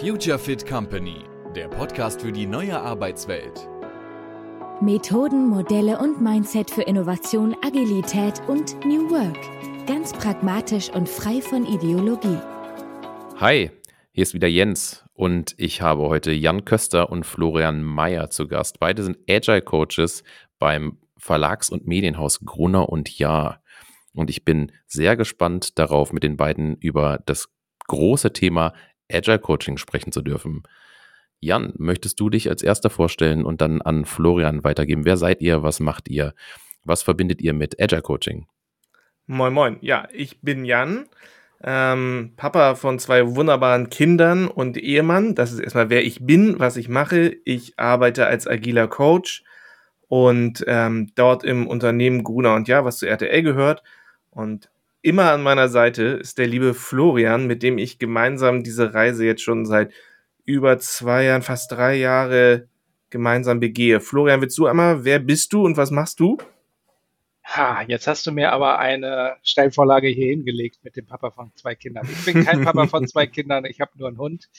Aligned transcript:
Future 0.00 0.38
Fit 0.38 0.66
Company, 0.66 1.24
der 1.56 1.68
Podcast 1.68 2.22
für 2.22 2.30
die 2.32 2.46
neue 2.46 2.80
Arbeitswelt. 2.80 3.68
Methoden, 4.80 5.48
Modelle 5.48 5.98
und 5.98 6.22
Mindset 6.22 6.70
für 6.70 6.82
Innovation, 6.82 7.56
Agilität 7.62 8.40
und 8.46 8.76
New 8.84 9.10
Work. 9.10 9.38
Ganz 9.86 10.12
pragmatisch 10.12 10.90
und 10.90 11.08
frei 11.08 11.40
von 11.40 11.66
Ideologie. 11.66 12.38
Hi, 13.36 13.70
hier 14.12 14.22
ist 14.22 14.34
wieder 14.34 14.48
Jens 14.48 15.04
und 15.14 15.54
ich 15.58 15.82
habe 15.82 16.02
heute 16.02 16.30
Jan 16.30 16.64
Köster 16.64 17.10
und 17.10 17.26
Florian 17.26 17.82
Mayer 17.82 18.30
zu 18.30 18.46
Gast. 18.46 18.78
Beide 18.78 19.02
sind 19.02 19.18
Agile 19.28 19.62
Coaches 19.62 20.22
beim 20.60 20.98
Verlags- 21.16 21.70
und 21.70 21.86
Medienhaus 21.86 22.40
Gruner 22.44 22.88
und 22.88 23.18
Jahr. 23.18 23.62
Und 24.14 24.30
ich 24.30 24.44
bin 24.44 24.70
sehr 24.86 25.16
gespannt 25.16 25.78
darauf, 25.78 26.12
mit 26.12 26.22
den 26.22 26.36
beiden 26.36 26.76
über 26.76 27.20
das 27.26 27.48
große 27.88 28.32
Thema 28.32 28.74
Agile 29.10 29.38
Coaching 29.38 29.78
sprechen 29.78 30.12
zu 30.12 30.22
dürfen. 30.22 30.62
Jan, 31.40 31.72
möchtest 31.76 32.18
du 32.18 32.30
dich 32.30 32.48
als 32.48 32.62
erster 32.62 32.90
vorstellen 32.90 33.44
und 33.44 33.60
dann 33.60 33.80
an 33.80 34.04
Florian 34.04 34.64
weitergeben? 34.64 35.04
Wer 35.04 35.16
seid 35.16 35.40
ihr? 35.40 35.62
Was 35.62 35.80
macht 35.80 36.08
ihr? 36.08 36.34
Was 36.84 37.02
verbindet 37.02 37.40
ihr 37.40 37.52
mit 37.52 37.80
Agile 37.80 38.02
Coaching? 38.02 38.46
Moin, 39.26 39.52
moin. 39.52 39.78
Ja, 39.82 40.08
ich 40.12 40.40
bin 40.40 40.64
Jan, 40.64 41.06
ähm, 41.62 42.32
Papa 42.36 42.74
von 42.74 42.98
zwei 42.98 43.34
wunderbaren 43.34 43.90
Kindern 43.90 44.48
und 44.48 44.76
Ehemann. 44.76 45.34
Das 45.34 45.52
ist 45.52 45.60
erstmal, 45.60 45.90
wer 45.90 46.04
ich 46.04 46.24
bin, 46.24 46.58
was 46.58 46.76
ich 46.76 46.88
mache. 46.88 47.36
Ich 47.44 47.78
arbeite 47.78 48.26
als 48.26 48.46
agiler 48.46 48.88
Coach 48.88 49.44
und 50.08 50.64
ähm, 50.66 51.12
dort 51.14 51.44
im 51.44 51.66
Unternehmen 51.66 52.24
Gruner 52.24 52.54
und 52.54 52.68
Ja, 52.68 52.84
was 52.84 52.98
zu 52.98 53.06
RTL 53.06 53.42
gehört. 53.42 53.82
Und 54.30 54.70
immer 55.08 55.32
an 55.32 55.42
meiner 55.42 55.68
Seite 55.68 56.02
ist 56.02 56.38
der 56.38 56.46
liebe 56.46 56.74
Florian, 56.74 57.46
mit 57.46 57.62
dem 57.62 57.78
ich 57.78 57.98
gemeinsam 57.98 58.62
diese 58.62 58.92
Reise 58.92 59.24
jetzt 59.24 59.42
schon 59.42 59.64
seit 59.64 59.92
über 60.44 60.78
zwei 60.78 61.24
Jahren, 61.24 61.42
fast 61.42 61.72
drei 61.72 61.96
Jahre 61.96 62.68
gemeinsam 63.10 63.58
begehe. 63.58 64.00
Florian, 64.00 64.42
willst 64.42 64.58
du 64.58 64.66
einmal, 64.66 65.04
wer 65.04 65.18
bist 65.18 65.52
du 65.52 65.64
und 65.64 65.76
was 65.76 65.90
machst 65.90 66.20
du? 66.20 66.36
Ha, 67.44 67.82
jetzt 67.86 68.06
hast 68.06 68.26
du 68.26 68.32
mir 68.32 68.52
aber 68.52 68.78
eine 68.78 69.36
Steilvorlage 69.42 70.08
hier 70.08 70.26
hingelegt 70.26 70.80
mit 70.82 70.96
dem 70.96 71.06
Papa 71.06 71.30
von 71.30 71.50
zwei 71.54 71.74
Kindern. 71.74 72.06
Ich 72.10 72.24
bin 72.26 72.44
kein 72.44 72.62
Papa 72.62 72.86
von 72.86 73.08
zwei 73.08 73.26
Kindern, 73.26 73.64
ich 73.64 73.80
habe 73.80 73.92
nur 73.96 74.08
einen 74.08 74.18
Hund. 74.18 74.50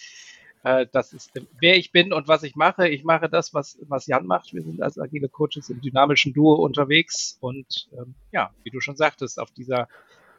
Äh, 0.63 0.87
das 0.91 1.13
ist, 1.13 1.31
wer 1.59 1.77
ich 1.77 1.91
bin 1.91 2.11
und 2.11 2.27
was 2.27 2.41
ich 2.41 2.55
mache. 2.55 2.89
Ich 2.89 3.03
mache 3.03 3.29
das, 3.29 3.53
was, 3.53 3.77
was 3.87 4.07
Jan 4.07 4.25
macht. 4.25 4.51
Wir 4.53 4.63
sind 4.63 4.81
als 4.81 4.97
agile 4.97 5.29
Coaches 5.29 5.69
im 5.69 5.81
dynamischen 5.81 6.33
Duo 6.33 6.55
unterwegs 6.55 7.37
und 7.39 7.87
ähm, 7.93 8.15
ja, 8.31 8.51
wie 8.63 8.71
du 8.71 8.79
schon 8.79 8.95
sagtest, 8.95 9.39
auf 9.39 9.51
dieser 9.51 9.87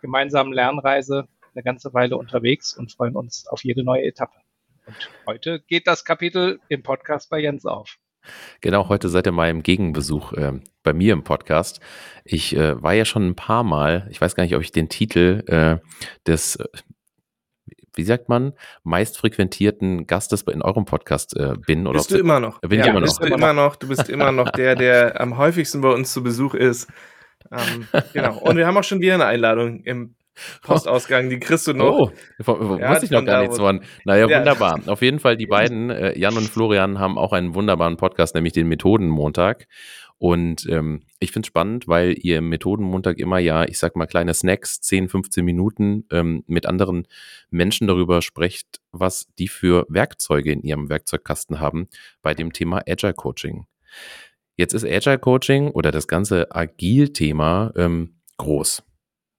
gemeinsamen 0.01 0.53
Lernreise 0.53 1.29
eine 1.55 1.63
ganze 1.63 1.93
Weile 1.95 2.17
unterwegs 2.17 2.77
und 2.77 2.93
freuen 2.93 3.17
uns 3.17 3.47
auf 3.47 3.65
jede 3.65 3.85
neue 3.85 4.05
Etappe. 4.05 4.39
Und 4.87 5.11
heute 5.27 5.61
geht 5.61 5.87
das 5.87 6.05
Kapitel 6.05 6.61
im 6.69 6.83
Podcast 6.83 7.31
bei 7.31 7.39
Jens 7.39 7.67
auf. 7.67 7.99
Genau, 8.61 8.89
heute 8.89 9.09
seid 9.09 9.27
ihr 9.27 9.33
mal 9.33 9.49
im 9.49 9.63
Gegenbesuch 9.63 10.33
äh, 10.35 10.61
bei 10.83 10.93
mir 10.93 11.13
im 11.13 11.25
Podcast. 11.25 11.81
Ich 12.25 12.55
äh, 12.55 12.81
war 12.83 12.93
ja 12.93 13.05
schon 13.05 13.27
ein 13.27 13.35
paar 13.35 13.65
Mal, 13.65 14.07
ich 14.11 14.21
weiß 14.21 14.35
gar 14.35 14.45
nicht, 14.45 14.55
ob 14.55 14.63
ich 14.63 14.73
den 14.73 14.89
Titel 14.89 15.43
äh, 15.47 15.79
des, 16.27 16.57
äh, 16.57 16.67
wie 17.95 18.03
sagt 18.03 18.29
man, 18.29 18.53
meist 18.83 19.17
frequentierten 19.17 20.07
Gastes 20.07 20.43
in 20.43 20.63
eurem 20.63 20.85
Podcast 20.85 21.37
äh, 21.37 21.55
bin. 21.67 21.87
Oder 21.87 21.99
bist 21.99 22.11
du 22.11 22.19
immer 22.19 22.41
noch. 22.41 22.61
Bin 22.61 22.79
ja, 22.79 22.85
ich 22.85 22.91
immer 22.91 23.01
bist 23.01 23.21
noch. 23.21 23.29
Du 23.29 23.35
immer 23.35 23.53
noch. 23.53 23.77
Du 23.77 23.89
bist 23.89 24.09
immer 24.09 24.33
noch 24.33 24.51
der, 24.51 24.77
der 24.77 25.21
am 25.21 25.39
häufigsten 25.39 25.81
bei 25.81 25.91
uns 25.91 26.13
zu 26.13 26.23
Besuch 26.23 26.55
ist. 26.55 26.89
Ähm, 27.51 27.87
genau. 28.13 28.39
Und 28.39 28.57
wir 28.57 28.67
haben 28.67 28.77
auch 28.77 28.85
schon 28.85 29.01
wieder 29.01 29.15
eine 29.15 29.27
Einladung 29.27 29.81
im 29.85 30.15
Postausgang, 30.63 31.29
die 31.29 31.39
kriegst 31.39 31.67
du 31.67 31.75
noch. 31.75 32.11
Oh, 32.47 32.77
ja, 32.79 32.91
wusste 32.91 33.07
ich 33.07 33.11
noch 33.11 33.25
gar 33.25 33.43
nichts 33.43 33.59
von. 33.59 33.83
Naja, 34.05 34.27
ja. 34.29 34.39
wunderbar. 34.39 34.81
Auf 34.87 35.03
jeden 35.03 35.19
Fall, 35.19 35.37
die 35.37 35.47
beiden, 35.47 35.91
äh, 35.91 36.19
Jan 36.19 36.37
und 36.37 36.49
Florian, 36.49 36.99
haben 36.99 37.19
auch 37.19 37.33
einen 37.33 37.55
wunderbaren 37.55 37.97
Podcast, 37.97 38.35
nämlich 38.35 38.53
den 38.53 38.69
Methodenmontag. 38.69 39.67
Und 40.19 40.67
ähm, 40.69 41.01
ich 41.19 41.33
finde 41.33 41.47
es 41.47 41.49
spannend, 41.49 41.89
weil 41.89 42.15
ihr 42.19 42.39
im 42.39 42.51
Methodenmontag 42.51 43.19
immer 43.19 43.39
ja, 43.39 43.65
ich 43.65 43.79
sag 43.79 43.97
mal, 43.97 44.07
kleine 44.07 44.35
Snacks, 44.35 44.81
10, 44.83 45.09
15 45.09 45.43
Minuten 45.43 46.05
ähm, 46.13 46.45
mit 46.47 46.67
anderen 46.67 47.07
Menschen 47.49 47.87
darüber 47.87 48.21
sprecht, 48.21 48.81
was 48.93 49.29
die 49.39 49.49
für 49.49 49.87
Werkzeuge 49.89 50.53
in 50.53 50.63
ihrem 50.63 50.91
Werkzeugkasten 50.91 51.59
haben 51.59 51.89
bei 52.21 52.35
dem 52.35 52.53
Thema 52.53 52.83
Agile 52.87 53.15
Coaching. 53.15 53.65
Jetzt 54.61 54.75
ist 54.75 54.85
Agile 54.85 55.19
Coaching 55.19 55.71
oder 55.71 55.91
das 55.91 56.07
ganze 56.07 56.55
Agil-Thema 56.55 57.73
ähm, 57.77 58.17
groß. 58.37 58.83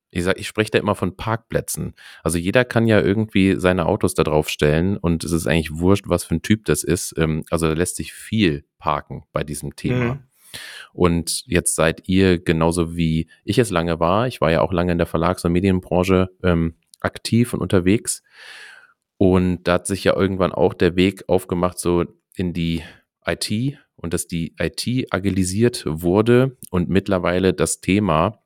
Ich 0.09 0.23
sag, 0.23 0.39
ich 0.39 0.47
spreche 0.47 0.71
da 0.71 0.79
immer 0.79 0.95
von 0.95 1.15
Parkplätzen. 1.15 1.93
Also 2.23 2.39
jeder 2.39 2.65
kann 2.65 2.87
ja 2.87 2.99
irgendwie 2.99 3.53
seine 3.59 3.85
Autos 3.85 4.15
da 4.15 4.23
drauf 4.23 4.49
stellen 4.49 4.97
und 4.97 5.23
es 5.23 5.31
ist 5.31 5.45
eigentlich 5.45 5.77
wurscht, 5.77 6.05
was 6.07 6.23
für 6.23 6.33
ein 6.33 6.41
Typ 6.41 6.65
das 6.65 6.83
ist. 6.83 7.13
Ähm, 7.19 7.43
also 7.51 7.67
da 7.67 7.73
lässt 7.73 7.97
sich 7.97 8.13
viel 8.13 8.65
parken 8.79 9.21
bei 9.31 9.43
diesem 9.43 9.75
Thema. 9.75 10.15
Mhm. 10.15 10.23
Und 10.91 11.43
jetzt 11.45 11.75
seid 11.75 12.09
ihr 12.09 12.39
genauso 12.39 12.97
wie 12.97 13.29
ich 13.43 13.59
es 13.59 13.69
lange 13.69 13.99
war. 13.99 14.25
Ich 14.25 14.41
war 14.41 14.49
ja 14.49 14.61
auch 14.61 14.73
lange 14.73 14.91
in 14.91 14.97
der 14.97 15.05
Verlags- 15.05 15.45
und 15.45 15.51
Medienbranche 15.51 16.31
ähm, 16.41 16.77
aktiv 16.99 17.53
und 17.53 17.61
unterwegs. 17.61 18.23
Und 19.17 19.65
da 19.65 19.73
hat 19.73 19.85
sich 19.85 20.03
ja 20.03 20.15
irgendwann 20.15 20.51
auch 20.51 20.73
der 20.73 20.95
Weg 20.95 21.29
aufgemacht, 21.29 21.77
so 21.77 22.05
in 22.33 22.53
die 22.53 22.81
IT 23.23 23.77
und 24.01 24.13
dass 24.13 24.27
die 24.27 24.55
IT 24.59 25.07
agilisiert 25.11 25.83
wurde 25.85 26.57
und 26.69 26.89
mittlerweile 26.89 27.53
das 27.53 27.81
Thema 27.81 28.41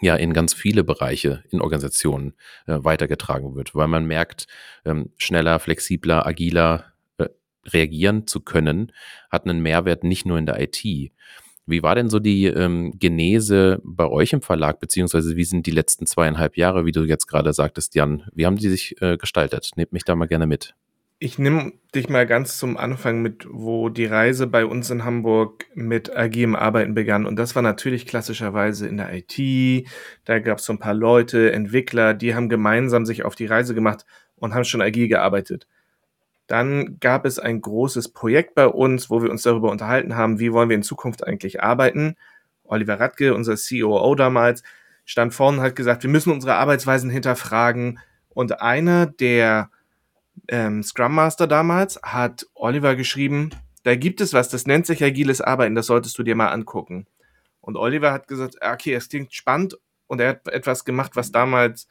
ja 0.00 0.14
in 0.16 0.32
ganz 0.32 0.54
viele 0.54 0.84
Bereiche 0.84 1.42
in 1.50 1.60
Organisationen 1.60 2.34
äh, 2.66 2.78
weitergetragen 2.80 3.54
wird, 3.54 3.74
weil 3.74 3.88
man 3.88 4.06
merkt, 4.06 4.46
ähm, 4.84 5.10
schneller, 5.16 5.58
flexibler, 5.58 6.26
agiler 6.26 6.92
äh, 7.18 7.28
reagieren 7.66 8.26
zu 8.26 8.40
können, 8.40 8.92
hat 9.30 9.44
einen 9.44 9.60
Mehrwert 9.60 10.04
nicht 10.04 10.26
nur 10.26 10.38
in 10.38 10.46
der 10.46 10.60
IT. 10.60 10.84
Wie 11.68 11.82
war 11.82 11.96
denn 11.96 12.08
so 12.08 12.20
die 12.20 12.44
ähm, 12.44 12.92
Genese 12.98 13.80
bei 13.82 14.06
euch 14.06 14.32
im 14.32 14.42
Verlag, 14.42 14.78
beziehungsweise 14.78 15.36
wie 15.36 15.44
sind 15.44 15.66
die 15.66 15.72
letzten 15.72 16.06
zweieinhalb 16.06 16.56
Jahre, 16.56 16.84
wie 16.84 16.92
du 16.92 17.02
jetzt 17.04 17.26
gerade 17.26 17.52
sagtest, 17.52 17.94
Jan, 17.96 18.24
wie 18.32 18.46
haben 18.46 18.56
die 18.56 18.68
sich 18.68 19.00
äh, 19.02 19.16
gestaltet? 19.16 19.70
Nehmt 19.74 19.92
mich 19.92 20.04
da 20.04 20.14
mal 20.14 20.26
gerne 20.26 20.46
mit 20.46 20.74
ich 21.18 21.38
nehme 21.38 21.72
dich 21.94 22.10
mal 22.10 22.26
ganz 22.26 22.58
zum 22.58 22.76
Anfang 22.76 23.22
mit, 23.22 23.46
wo 23.50 23.88
die 23.88 24.04
Reise 24.04 24.46
bei 24.46 24.66
uns 24.66 24.90
in 24.90 25.04
Hamburg 25.04 25.64
mit 25.74 26.14
agilem 26.14 26.54
Arbeiten 26.54 26.94
begann. 26.94 27.24
Und 27.24 27.36
das 27.36 27.54
war 27.54 27.62
natürlich 27.62 28.06
klassischerweise 28.06 28.86
in 28.86 28.98
der 28.98 29.14
IT. 29.14 29.88
Da 30.26 30.38
gab 30.40 30.58
es 30.58 30.66
so 30.66 30.74
ein 30.74 30.78
paar 30.78 30.92
Leute, 30.94 31.52
Entwickler, 31.52 32.12
die 32.12 32.34
haben 32.34 32.50
gemeinsam 32.50 33.06
sich 33.06 33.24
auf 33.24 33.34
die 33.34 33.46
Reise 33.46 33.74
gemacht 33.74 34.04
und 34.36 34.54
haben 34.54 34.64
schon 34.64 34.82
agil 34.82 35.08
gearbeitet. 35.08 35.66
Dann 36.48 36.98
gab 37.00 37.24
es 37.24 37.38
ein 37.38 37.62
großes 37.62 38.10
Projekt 38.12 38.54
bei 38.54 38.66
uns, 38.68 39.08
wo 39.08 39.22
wir 39.22 39.30
uns 39.30 39.42
darüber 39.42 39.70
unterhalten 39.70 40.16
haben, 40.16 40.38
wie 40.38 40.52
wollen 40.52 40.68
wir 40.68 40.76
in 40.76 40.82
Zukunft 40.82 41.26
eigentlich 41.26 41.62
arbeiten. 41.62 42.16
Oliver 42.64 43.00
Radke, 43.00 43.34
unser 43.34 43.56
COO 43.56 44.14
damals, 44.14 44.62
stand 45.06 45.32
vorne 45.32 45.58
und 45.58 45.64
hat 45.64 45.76
gesagt, 45.76 46.02
wir 46.02 46.10
müssen 46.10 46.32
unsere 46.32 46.54
Arbeitsweisen 46.56 47.08
hinterfragen. 47.08 48.00
Und 48.28 48.60
einer 48.60 49.06
der 49.06 49.70
ähm, 50.48 50.82
Scrum 50.82 51.14
Master 51.14 51.46
damals 51.46 52.00
hat 52.02 52.46
Oliver 52.54 52.96
geschrieben, 52.96 53.50
da 53.82 53.94
gibt 53.94 54.20
es 54.20 54.32
was, 54.32 54.48
das 54.48 54.66
nennt 54.66 54.86
sich 54.86 55.02
agiles 55.04 55.40
Arbeiten, 55.40 55.74
das 55.74 55.86
solltest 55.86 56.18
du 56.18 56.22
dir 56.22 56.34
mal 56.34 56.48
angucken. 56.48 57.06
Und 57.60 57.76
Oliver 57.76 58.12
hat 58.12 58.28
gesagt, 58.28 58.62
ah, 58.62 58.72
okay, 58.72 58.94
es 58.94 59.08
klingt 59.08 59.34
spannend 59.34 59.78
und 60.06 60.20
er 60.20 60.30
hat 60.30 60.48
etwas 60.48 60.84
gemacht, 60.84 61.12
was 61.14 61.32
damals 61.32 61.88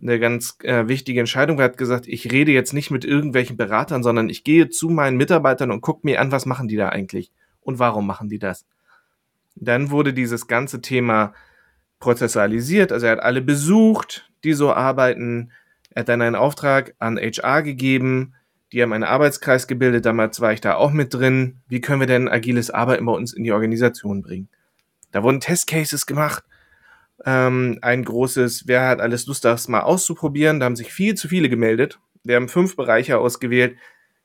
eine 0.00 0.18
ganz 0.18 0.58
äh, 0.62 0.88
wichtige 0.88 1.20
Entscheidung 1.20 1.56
war. 1.58 1.64
Er 1.64 1.70
hat 1.70 1.78
gesagt, 1.78 2.06
ich 2.06 2.30
rede 2.32 2.52
jetzt 2.52 2.72
nicht 2.72 2.90
mit 2.90 3.04
irgendwelchen 3.04 3.56
Beratern, 3.56 4.02
sondern 4.02 4.28
ich 4.28 4.44
gehe 4.44 4.68
zu 4.68 4.88
meinen 4.88 5.16
Mitarbeitern 5.16 5.70
und 5.70 5.80
gucke 5.80 6.00
mir 6.04 6.20
an, 6.20 6.32
was 6.32 6.46
machen 6.46 6.68
die 6.68 6.76
da 6.76 6.88
eigentlich 6.88 7.30
und 7.60 7.78
warum 7.78 8.06
machen 8.06 8.28
die 8.28 8.38
das. 8.38 8.66
Dann 9.54 9.90
wurde 9.90 10.12
dieses 10.12 10.46
ganze 10.48 10.80
Thema 10.80 11.32
prozessualisiert, 11.98 12.92
also 12.92 13.06
er 13.06 13.12
hat 13.12 13.22
alle 13.22 13.40
besucht, 13.40 14.30
die 14.44 14.52
so 14.52 14.72
arbeiten, 14.72 15.50
er 15.96 16.00
hat 16.00 16.10
dann 16.10 16.20
einen 16.20 16.36
Auftrag 16.36 16.94
an 16.98 17.16
HR 17.16 17.62
gegeben. 17.62 18.34
Die 18.70 18.82
haben 18.82 18.92
einen 18.92 19.02
Arbeitskreis 19.02 19.66
gebildet. 19.66 20.04
Damals 20.04 20.42
war 20.42 20.52
ich 20.52 20.60
da 20.60 20.74
auch 20.74 20.90
mit 20.92 21.14
drin. 21.14 21.62
Wie 21.68 21.80
können 21.80 22.00
wir 22.00 22.06
denn 22.06 22.28
agiles 22.28 22.70
Arbeiten 22.70 23.06
bei 23.06 23.12
uns 23.12 23.32
in 23.32 23.44
die 23.44 23.52
Organisation 23.52 24.20
bringen? 24.20 24.50
Da 25.10 25.22
wurden 25.22 25.40
Testcases 25.40 26.04
gemacht. 26.04 26.44
Ähm, 27.24 27.78
ein 27.80 28.04
großes, 28.04 28.64
wer 28.66 28.86
hat 28.86 29.00
alles 29.00 29.24
Lust, 29.24 29.46
das 29.46 29.68
mal 29.68 29.80
auszuprobieren? 29.80 30.60
Da 30.60 30.66
haben 30.66 30.76
sich 30.76 30.92
viel 30.92 31.14
zu 31.14 31.28
viele 31.28 31.48
gemeldet. 31.48 31.98
Wir 32.24 32.36
haben 32.36 32.50
fünf 32.50 32.76
Bereiche 32.76 33.16
ausgewählt, 33.16 33.78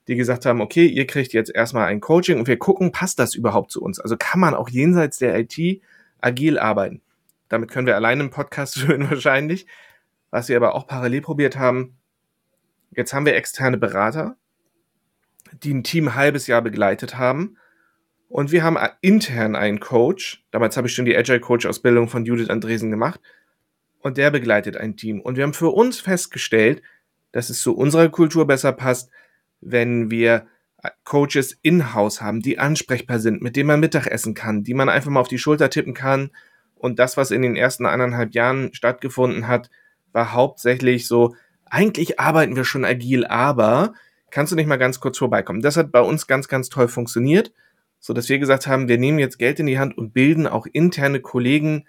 die 0.10 0.18
gesagt 0.18 0.46
haben, 0.46 0.60
okay, 0.60 0.88
ihr 0.88 1.08
kriegt 1.08 1.32
jetzt 1.32 1.56
erstmal 1.56 1.88
ein 1.88 2.02
Coaching 2.02 2.38
und 2.38 2.50
wir 2.50 2.60
gucken, 2.60 2.92
passt 2.92 3.18
das 3.18 3.34
überhaupt 3.34 3.72
zu 3.72 3.82
uns? 3.82 3.98
Also 3.98 4.18
kann 4.20 4.42
man 4.42 4.56
auch 4.56 4.68
jenseits 4.68 5.20
der 5.20 5.40
IT 5.40 5.82
agil 6.20 6.60
arbeiten? 6.60 7.02
Damit 7.48 7.72
können 7.72 7.88
wir 7.88 7.96
alleine 7.96 8.24
einen 8.24 8.30
Podcast 8.30 8.78
führen 8.80 9.10
wahrscheinlich 9.10 9.68
was 10.32 10.50
wir 10.50 10.58
aber 10.58 10.74
auch 10.76 10.88
parallel 10.88 11.22
probiert 11.22 11.58
haben, 11.58 11.98
jetzt 12.92 13.14
haben 13.14 13.26
wir 13.26 13.36
externe 13.36 13.78
Berater, 13.78 14.38
die 15.64 15.74
ein 15.74 15.84
Team 15.84 16.08
ein 16.08 16.16
halbes 16.16 16.48
Jahr 16.48 16.62
begleitet 16.62 17.18
haben. 17.18 17.58
Und 18.30 18.52
wir 18.52 18.64
haben 18.64 18.78
intern 19.02 19.56
einen 19.56 19.82
Coach. 19.82 20.46
Damals 20.52 20.78
habe 20.78 20.88
ich 20.88 20.94
schon 20.94 21.06
die 21.06 21.18
Agile 21.18 21.42
Coach 21.42 21.66
Ausbildung 21.66 22.08
von 22.08 22.26
Judith 22.26 22.50
Andresen 22.50 22.90
gemacht. 22.90 23.20
Und 24.00 24.18
der 24.18 24.32
begleitet 24.32 24.78
ein 24.78 24.96
Team. 24.96 25.20
Und 25.20 25.36
wir 25.36 25.44
haben 25.44 25.54
für 25.54 25.70
uns 25.70 26.00
festgestellt, 26.00 26.82
dass 27.34 27.50
es 27.50 27.60
zu 27.60 27.76
unserer 27.76 28.10
Kultur 28.10 28.48
besser 28.48 28.72
passt, 28.72 29.12
wenn 29.60 30.10
wir 30.10 30.48
Coaches 31.04 31.58
in-house 31.62 32.22
haben, 32.22 32.42
die 32.42 32.58
ansprechbar 32.58 33.20
sind, 33.20 33.42
mit 33.42 33.56
denen 33.56 33.68
man 33.68 33.80
Mittagessen 33.80 34.34
kann, 34.34 34.64
die 34.64 34.74
man 34.74 34.90
einfach 34.90 35.12
mal 35.12 35.20
auf 35.20 35.28
die 35.28 35.38
Schulter 35.38 35.70
tippen 35.70 35.94
kann. 35.94 36.32
Und 36.76 36.98
das, 37.00 37.18
was 37.18 37.32
in 37.32 37.42
den 37.42 37.56
ersten 37.56 37.86
eineinhalb 37.86 38.34
Jahren 38.34 38.74
stattgefunden 38.74 39.48
hat, 39.48 39.70
war 40.14 40.34
hauptsächlich 40.34 41.08
so, 41.08 41.36
eigentlich 41.66 42.20
arbeiten 42.20 42.56
wir 42.56 42.66
schon 42.66 42.86
agil, 42.86 43.26
aber 43.26 43.94
kannst 44.30 44.52
du 44.52 44.56
nicht 44.56 44.68
mal 44.68 44.78
ganz 44.78 45.00
kurz 45.00 45.18
vorbeikommen? 45.18 45.62
Das 45.62 45.78
hat 45.78 45.92
bei 45.92 46.02
uns 46.02 46.28
ganz, 46.28 46.48
ganz 46.48 46.70
toll 46.70 46.88
funktioniert, 46.88 47.54
so 48.00 48.14
dass 48.14 48.30
wir 48.30 48.40
gesagt 48.40 48.68
haben, 48.68 48.88
wir 48.88 48.98
nehmen 48.98 49.20
jetzt 49.20 49.40
Geld 49.40 49.60
in 49.60 49.68
die 49.68 49.80
Hand 49.80 49.98
und 49.98 50.14
bilden 50.14 50.48
auch 50.48 50.66
interne 50.66 51.22
Kollegen 51.22 51.86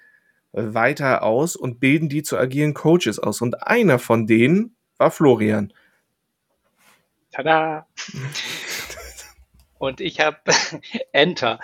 weiter 0.52 1.22
aus 1.22 1.56
und 1.56 1.80
bilden 1.80 2.08
die 2.08 2.22
zu 2.22 2.36
agilen 2.38 2.74
Coaches 2.74 3.18
aus. 3.18 3.40
Und 3.40 3.66
einer 3.66 3.98
von 3.98 4.26
denen 4.26 4.76
war 4.98 5.10
Florian. 5.10 5.72
Tada! 7.32 7.86
und 9.78 10.00
ich 10.00 10.20
habe 10.20 10.38
Enter. 11.12 11.58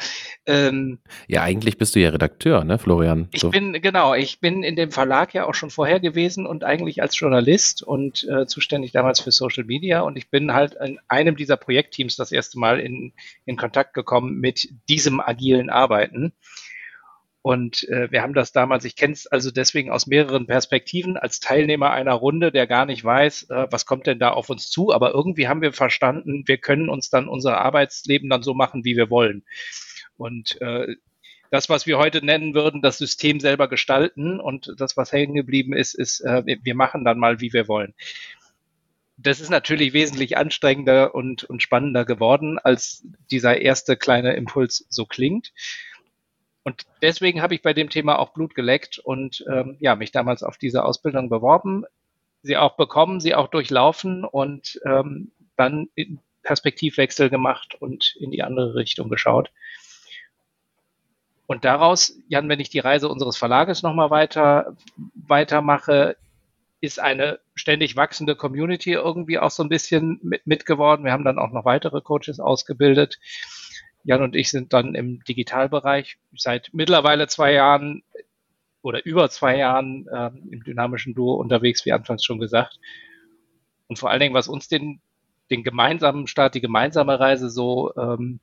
Ähm, 0.48 0.98
ja, 1.26 1.42
eigentlich 1.42 1.76
bist 1.76 1.94
du 1.94 2.00
ja 2.00 2.08
Redakteur, 2.08 2.64
ne, 2.64 2.78
Florian? 2.78 3.28
Ich 3.32 3.46
bin, 3.50 3.74
genau, 3.74 4.14
ich 4.14 4.40
bin 4.40 4.62
in 4.62 4.76
dem 4.76 4.90
Verlag 4.90 5.34
ja 5.34 5.46
auch 5.46 5.52
schon 5.52 5.68
vorher 5.68 6.00
gewesen 6.00 6.46
und 6.46 6.64
eigentlich 6.64 7.02
als 7.02 7.20
Journalist 7.20 7.82
und 7.82 8.26
äh, 8.28 8.46
zuständig 8.46 8.92
damals 8.92 9.20
für 9.20 9.30
Social 9.30 9.64
Media 9.64 10.00
und 10.00 10.16
ich 10.16 10.30
bin 10.30 10.54
halt 10.54 10.74
in 10.74 10.98
einem 11.06 11.36
dieser 11.36 11.58
Projektteams 11.58 12.16
das 12.16 12.32
erste 12.32 12.58
Mal 12.58 12.80
in, 12.80 13.12
in 13.44 13.58
Kontakt 13.58 13.92
gekommen 13.92 14.40
mit 14.40 14.70
diesem 14.88 15.20
agilen 15.20 15.68
Arbeiten. 15.68 16.32
Und 17.42 17.88
äh, 17.88 18.10
wir 18.10 18.22
haben 18.22 18.34
das 18.34 18.52
damals, 18.52 18.84
ich 18.84 18.96
kenne 18.96 19.12
es 19.12 19.26
also 19.26 19.50
deswegen 19.50 19.90
aus 19.90 20.06
mehreren 20.06 20.46
Perspektiven, 20.46 21.16
als 21.16 21.40
Teilnehmer 21.40 21.90
einer 21.90 22.14
Runde, 22.14 22.50
der 22.52 22.66
gar 22.66 22.84
nicht 22.84 23.04
weiß, 23.04 23.50
äh, 23.50 23.66
was 23.70 23.86
kommt 23.86 24.06
denn 24.06 24.18
da 24.18 24.30
auf 24.30 24.50
uns 24.50 24.70
zu. 24.70 24.92
Aber 24.92 25.12
irgendwie 25.12 25.46
haben 25.46 25.62
wir 25.62 25.72
verstanden, 25.72 26.44
wir 26.46 26.58
können 26.58 26.88
uns 26.88 27.10
dann 27.10 27.28
unser 27.28 27.58
Arbeitsleben 27.58 28.28
dann 28.28 28.42
so 28.42 28.54
machen, 28.54 28.84
wie 28.84 28.96
wir 28.96 29.08
wollen. 29.08 29.44
Und 30.18 30.60
äh, 30.60 30.96
das, 31.50 31.68
was 31.68 31.86
wir 31.86 31.98
heute 31.98 32.24
nennen 32.24 32.54
würden, 32.54 32.82
das 32.82 32.98
System 32.98 33.40
selber 33.40 33.68
gestalten 33.68 34.38
und 34.40 34.74
das, 34.76 34.96
was 34.96 35.12
hängen 35.12 35.34
geblieben 35.34 35.72
ist, 35.72 35.94
ist, 35.94 36.20
äh, 36.20 36.42
wir 36.44 36.74
machen 36.74 37.04
dann 37.04 37.18
mal, 37.18 37.40
wie 37.40 37.52
wir 37.52 37.68
wollen. 37.68 37.94
Das 39.16 39.40
ist 39.40 39.50
natürlich 39.50 39.92
wesentlich 39.94 40.36
anstrengender 40.36 41.14
und, 41.14 41.44
und 41.44 41.62
spannender 41.62 42.04
geworden, 42.04 42.58
als 42.58 43.04
dieser 43.30 43.60
erste 43.60 43.96
kleine 43.96 44.34
Impuls 44.34 44.86
so 44.90 45.06
klingt. 45.06 45.52
Und 46.62 46.84
deswegen 47.02 47.40
habe 47.40 47.54
ich 47.54 47.62
bei 47.62 47.72
dem 47.72 47.88
Thema 47.88 48.18
auch 48.18 48.34
Blut 48.34 48.54
geleckt 48.54 48.98
und 48.98 49.44
ähm, 49.50 49.76
ja, 49.80 49.96
mich 49.96 50.12
damals 50.12 50.42
auf 50.42 50.58
diese 50.58 50.84
Ausbildung 50.84 51.30
beworben, 51.30 51.84
sie 52.42 52.58
auch 52.58 52.76
bekommen, 52.76 53.20
sie 53.20 53.34
auch 53.34 53.48
durchlaufen 53.48 54.24
und 54.24 54.78
ähm, 54.84 55.32
dann 55.56 55.88
Perspektivwechsel 56.42 57.30
gemacht 57.30 57.74
und 57.80 58.14
in 58.20 58.30
die 58.30 58.42
andere 58.42 58.74
Richtung 58.74 59.08
geschaut. 59.08 59.50
Und 61.48 61.64
daraus, 61.64 62.14
Jan, 62.28 62.46
wenn 62.50 62.60
ich 62.60 62.68
die 62.68 62.78
Reise 62.78 63.08
unseres 63.08 63.38
Verlages 63.38 63.82
nochmal 63.82 64.10
weiter, 64.10 64.76
weitermache, 65.14 66.18
ist 66.82 67.00
eine 67.00 67.40
ständig 67.54 67.96
wachsende 67.96 68.36
Community 68.36 68.92
irgendwie 68.92 69.38
auch 69.38 69.50
so 69.50 69.62
ein 69.62 69.70
bisschen 69.70 70.20
mit, 70.22 70.46
mit 70.46 70.66
geworden. 70.66 71.06
Wir 71.06 71.12
haben 71.12 71.24
dann 71.24 71.38
auch 71.38 71.50
noch 71.50 71.64
weitere 71.64 72.02
Coaches 72.02 72.38
ausgebildet. 72.38 73.18
Jan 74.04 74.22
und 74.22 74.36
ich 74.36 74.50
sind 74.50 74.74
dann 74.74 74.94
im 74.94 75.24
Digitalbereich 75.24 76.18
seit 76.36 76.68
mittlerweile 76.74 77.28
zwei 77.28 77.54
Jahren 77.54 78.02
oder 78.82 79.06
über 79.06 79.30
zwei 79.30 79.56
Jahren 79.56 80.06
äh, 80.06 80.30
im 80.50 80.62
dynamischen 80.64 81.14
Duo 81.14 81.32
unterwegs, 81.32 81.86
wie 81.86 81.92
anfangs 81.92 82.26
schon 82.26 82.40
gesagt. 82.40 82.78
Und 83.86 83.98
vor 83.98 84.10
allen 84.10 84.20
Dingen, 84.20 84.34
was 84.34 84.48
uns 84.48 84.68
den, 84.68 85.00
den 85.50 85.64
gemeinsamen 85.64 86.26
Start, 86.26 86.54
die 86.54 86.60
gemeinsame 86.60 87.18
Reise 87.18 87.48
so 87.48 87.96
ähm, 87.96 88.38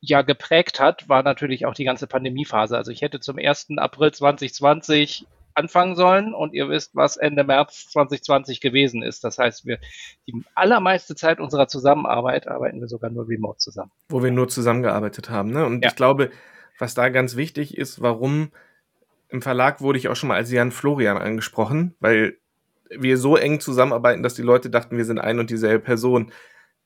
ja 0.00 0.22
geprägt 0.22 0.80
hat, 0.80 1.08
war 1.08 1.22
natürlich 1.22 1.66
auch 1.66 1.74
die 1.74 1.84
ganze 1.84 2.06
Pandemiephase. 2.06 2.76
Also 2.76 2.90
ich 2.90 3.02
hätte 3.02 3.20
zum 3.20 3.38
1. 3.38 3.68
April 3.76 4.12
2020 4.12 5.26
anfangen 5.54 5.96
sollen 5.96 6.34
und 6.34 6.54
ihr 6.54 6.68
wisst, 6.68 6.94
was 6.94 7.16
Ende 7.16 7.42
März 7.44 7.88
2020 7.88 8.60
gewesen 8.60 9.02
ist. 9.02 9.24
Das 9.24 9.38
heißt, 9.38 9.66
wir 9.66 9.78
die 10.26 10.44
allermeiste 10.54 11.16
Zeit 11.16 11.40
unserer 11.40 11.66
Zusammenarbeit 11.66 12.46
arbeiten 12.46 12.80
wir 12.80 12.88
sogar 12.88 13.10
nur 13.10 13.28
remote 13.28 13.58
zusammen. 13.58 13.90
Wo 14.08 14.22
wir 14.22 14.30
nur 14.30 14.48
zusammengearbeitet 14.48 15.30
haben. 15.30 15.50
Ne? 15.50 15.66
Und 15.66 15.82
ja. 15.82 15.90
ich 15.90 15.96
glaube, 15.96 16.30
was 16.78 16.94
da 16.94 17.08
ganz 17.08 17.34
wichtig 17.36 17.76
ist, 17.76 18.00
warum 18.00 18.52
im 19.28 19.42
Verlag 19.42 19.80
wurde 19.80 19.98
ich 19.98 20.08
auch 20.08 20.16
schon 20.16 20.28
mal 20.28 20.36
als 20.36 20.50
Jan 20.50 20.70
Florian 20.70 21.18
angesprochen, 21.18 21.94
weil 22.00 22.38
wir 22.88 23.18
so 23.18 23.36
eng 23.36 23.60
zusammenarbeiten, 23.60 24.22
dass 24.22 24.34
die 24.34 24.42
Leute 24.42 24.70
dachten, 24.70 24.96
wir 24.96 25.04
sind 25.04 25.18
ein 25.18 25.38
und 25.38 25.50
dieselbe 25.50 25.84
Person. 25.84 26.32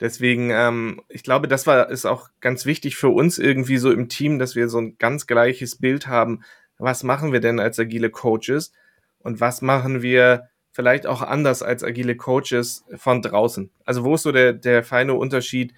Deswegen, 0.02 0.50
ähm, 0.50 1.00
ich 1.08 1.22
glaube, 1.22 1.46
das 1.46 1.68
war 1.68 1.88
ist 1.88 2.06
auch 2.06 2.28
ganz 2.40 2.66
wichtig 2.66 2.96
für 2.96 3.10
uns 3.10 3.38
irgendwie 3.38 3.76
so 3.76 3.92
im 3.92 4.08
Team, 4.08 4.40
dass 4.40 4.56
wir 4.56 4.68
so 4.68 4.78
ein 4.78 4.98
ganz 4.98 5.28
gleiches 5.28 5.76
Bild 5.76 6.08
haben, 6.08 6.42
was 6.76 7.04
machen 7.04 7.32
wir 7.32 7.38
denn 7.38 7.60
als 7.60 7.78
agile 7.78 8.10
Coaches 8.10 8.72
und 9.20 9.40
was 9.40 9.62
machen 9.62 10.02
wir 10.02 10.48
vielleicht 10.72 11.06
auch 11.06 11.22
anders 11.22 11.62
als 11.62 11.84
agile 11.84 12.16
Coaches 12.16 12.84
von 12.96 13.22
draußen. 13.22 13.70
Also 13.84 14.02
wo 14.02 14.16
ist 14.16 14.22
so 14.22 14.32
der, 14.32 14.54
der 14.54 14.82
feine 14.82 15.14
Unterschied? 15.14 15.72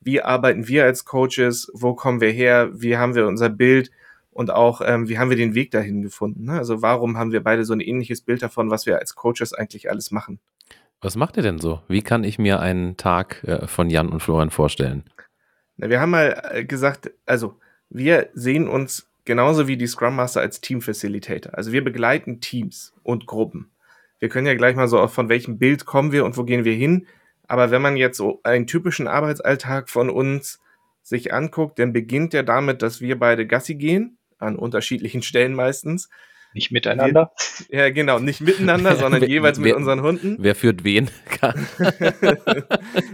Wie 0.00 0.22
arbeiten 0.22 0.68
wir 0.68 0.84
als 0.84 1.04
Coaches? 1.04 1.68
Wo 1.74 1.94
kommen 1.94 2.20
wir 2.20 2.30
her? 2.30 2.70
Wie 2.74 2.96
haben 2.96 3.16
wir 3.16 3.26
unser 3.26 3.48
Bild? 3.48 3.90
Und 4.30 4.52
auch, 4.52 4.82
ähm, 4.84 5.08
wie 5.08 5.18
haben 5.18 5.30
wir 5.30 5.36
den 5.36 5.56
Weg 5.56 5.72
dahin 5.72 6.02
gefunden? 6.02 6.44
Ne? 6.44 6.52
Also 6.52 6.80
warum 6.80 7.18
haben 7.18 7.32
wir 7.32 7.42
beide 7.42 7.64
so 7.64 7.72
ein 7.72 7.80
ähnliches 7.80 8.20
Bild 8.20 8.40
davon, 8.40 8.70
was 8.70 8.86
wir 8.86 9.00
als 9.00 9.16
Coaches 9.16 9.52
eigentlich 9.52 9.90
alles 9.90 10.12
machen? 10.12 10.38
Was 11.04 11.16
macht 11.16 11.36
ihr 11.36 11.42
denn 11.42 11.58
so? 11.58 11.82
Wie 11.86 12.00
kann 12.00 12.24
ich 12.24 12.38
mir 12.38 12.60
einen 12.60 12.96
Tag 12.96 13.44
äh, 13.44 13.66
von 13.66 13.90
Jan 13.90 14.08
und 14.08 14.20
Florian 14.20 14.48
vorstellen? 14.48 15.04
Na, 15.76 15.90
wir 15.90 16.00
haben 16.00 16.12
mal 16.12 16.42
äh, 16.50 16.64
gesagt, 16.64 17.10
also 17.26 17.60
wir 17.90 18.30
sehen 18.32 18.66
uns 18.68 19.06
genauso 19.26 19.68
wie 19.68 19.76
die 19.76 19.86
Scrum 19.86 20.16
Master 20.16 20.40
als 20.40 20.62
Team 20.62 20.80
Facilitator. 20.80 21.52
Also 21.58 21.72
wir 21.72 21.84
begleiten 21.84 22.40
Teams 22.40 22.94
und 23.02 23.26
Gruppen. 23.26 23.70
Wir 24.18 24.30
können 24.30 24.46
ja 24.46 24.54
gleich 24.54 24.76
mal 24.76 24.88
so 24.88 25.06
von 25.08 25.28
welchem 25.28 25.58
Bild 25.58 25.84
kommen 25.84 26.10
wir 26.10 26.24
und 26.24 26.38
wo 26.38 26.44
gehen 26.44 26.64
wir 26.64 26.72
hin. 26.72 27.06
Aber 27.48 27.70
wenn 27.70 27.82
man 27.82 27.98
jetzt 27.98 28.16
so 28.16 28.40
einen 28.42 28.66
typischen 28.66 29.06
Arbeitsalltag 29.06 29.90
von 29.90 30.08
uns 30.08 30.58
sich 31.02 31.34
anguckt, 31.34 31.78
dann 31.78 31.92
beginnt 31.92 32.32
der 32.32 32.44
damit, 32.44 32.80
dass 32.80 33.02
wir 33.02 33.18
beide 33.18 33.46
Gassi 33.46 33.74
gehen, 33.74 34.16
an 34.38 34.56
unterschiedlichen 34.56 35.20
Stellen 35.22 35.52
meistens. 35.52 36.08
Nicht 36.54 36.70
miteinander? 36.70 37.32
Wir, 37.68 37.78
ja, 37.80 37.90
genau, 37.90 38.20
nicht 38.20 38.40
miteinander, 38.40 38.96
sondern 38.96 39.24
jeweils 39.24 39.58
mit 39.58 39.74
unseren 39.74 40.02
Hunden. 40.02 40.36
Wer 40.38 40.54
führt 40.54 40.84
wen? 40.84 41.10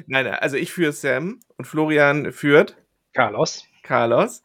nein, 0.06 0.26
also 0.26 0.56
ich 0.56 0.72
führe 0.72 0.92
Sam 0.92 1.40
und 1.56 1.64
Florian 1.64 2.32
führt 2.32 2.76
Carlos. 3.14 3.64
Carlos. 3.82 4.42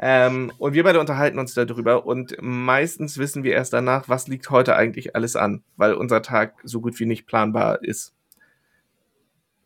Ähm, 0.00 0.52
und 0.58 0.74
wir 0.74 0.84
beide 0.84 1.00
unterhalten 1.00 1.38
uns 1.38 1.54
darüber 1.54 2.06
und 2.06 2.36
meistens 2.40 3.18
wissen 3.18 3.42
wir 3.42 3.52
erst 3.52 3.72
danach, 3.72 4.08
was 4.08 4.28
liegt 4.28 4.48
heute 4.50 4.76
eigentlich 4.76 5.14
alles 5.14 5.36
an, 5.36 5.62
weil 5.76 5.92
unser 5.94 6.22
Tag 6.22 6.54
so 6.64 6.80
gut 6.80 6.98
wie 7.00 7.06
nicht 7.06 7.26
planbar 7.26 7.82
ist. 7.82 8.14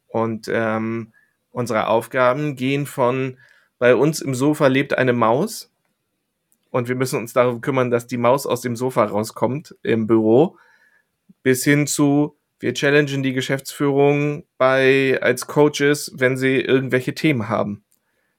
Und 0.09 0.49
ähm, 0.53 1.13
unsere 1.51 1.87
Aufgaben 1.87 2.57
gehen 2.57 2.87
von 2.87 3.39
bei 3.79 3.95
uns 3.95 4.21
im 4.21 4.35
Sofa 4.35 4.69
lebt 4.69 4.97
eine 4.97 5.13
Maus 5.13 5.72
und 6.73 6.89
wir 6.89 6.97
müssen 6.97 7.19
uns 7.19 7.35
darum 7.35 7.61
kümmern, 7.61 7.91
dass 7.91 8.09
die 8.09 8.17
Maus 8.17 8.47
aus 8.47 8.63
dem 8.63 8.77
Sofa 8.77 9.05
rauskommt 9.05 9.77
im 9.83 10.07
Büro, 10.09 10.57
bis 11.45 11.63
hin 11.63 11.87
zu 11.87 12.37
wir 12.59 12.75
challengen 12.75 13.23
die 13.23 13.35
Geschäftsführung 13.35 14.45
bei 14.57 15.19
als 15.21 15.47
Coaches, 15.47 16.13
wenn 16.15 16.37
sie 16.37 16.61
irgendwelche 16.61 17.15
Themen 17.15 17.49
haben. 17.49 17.85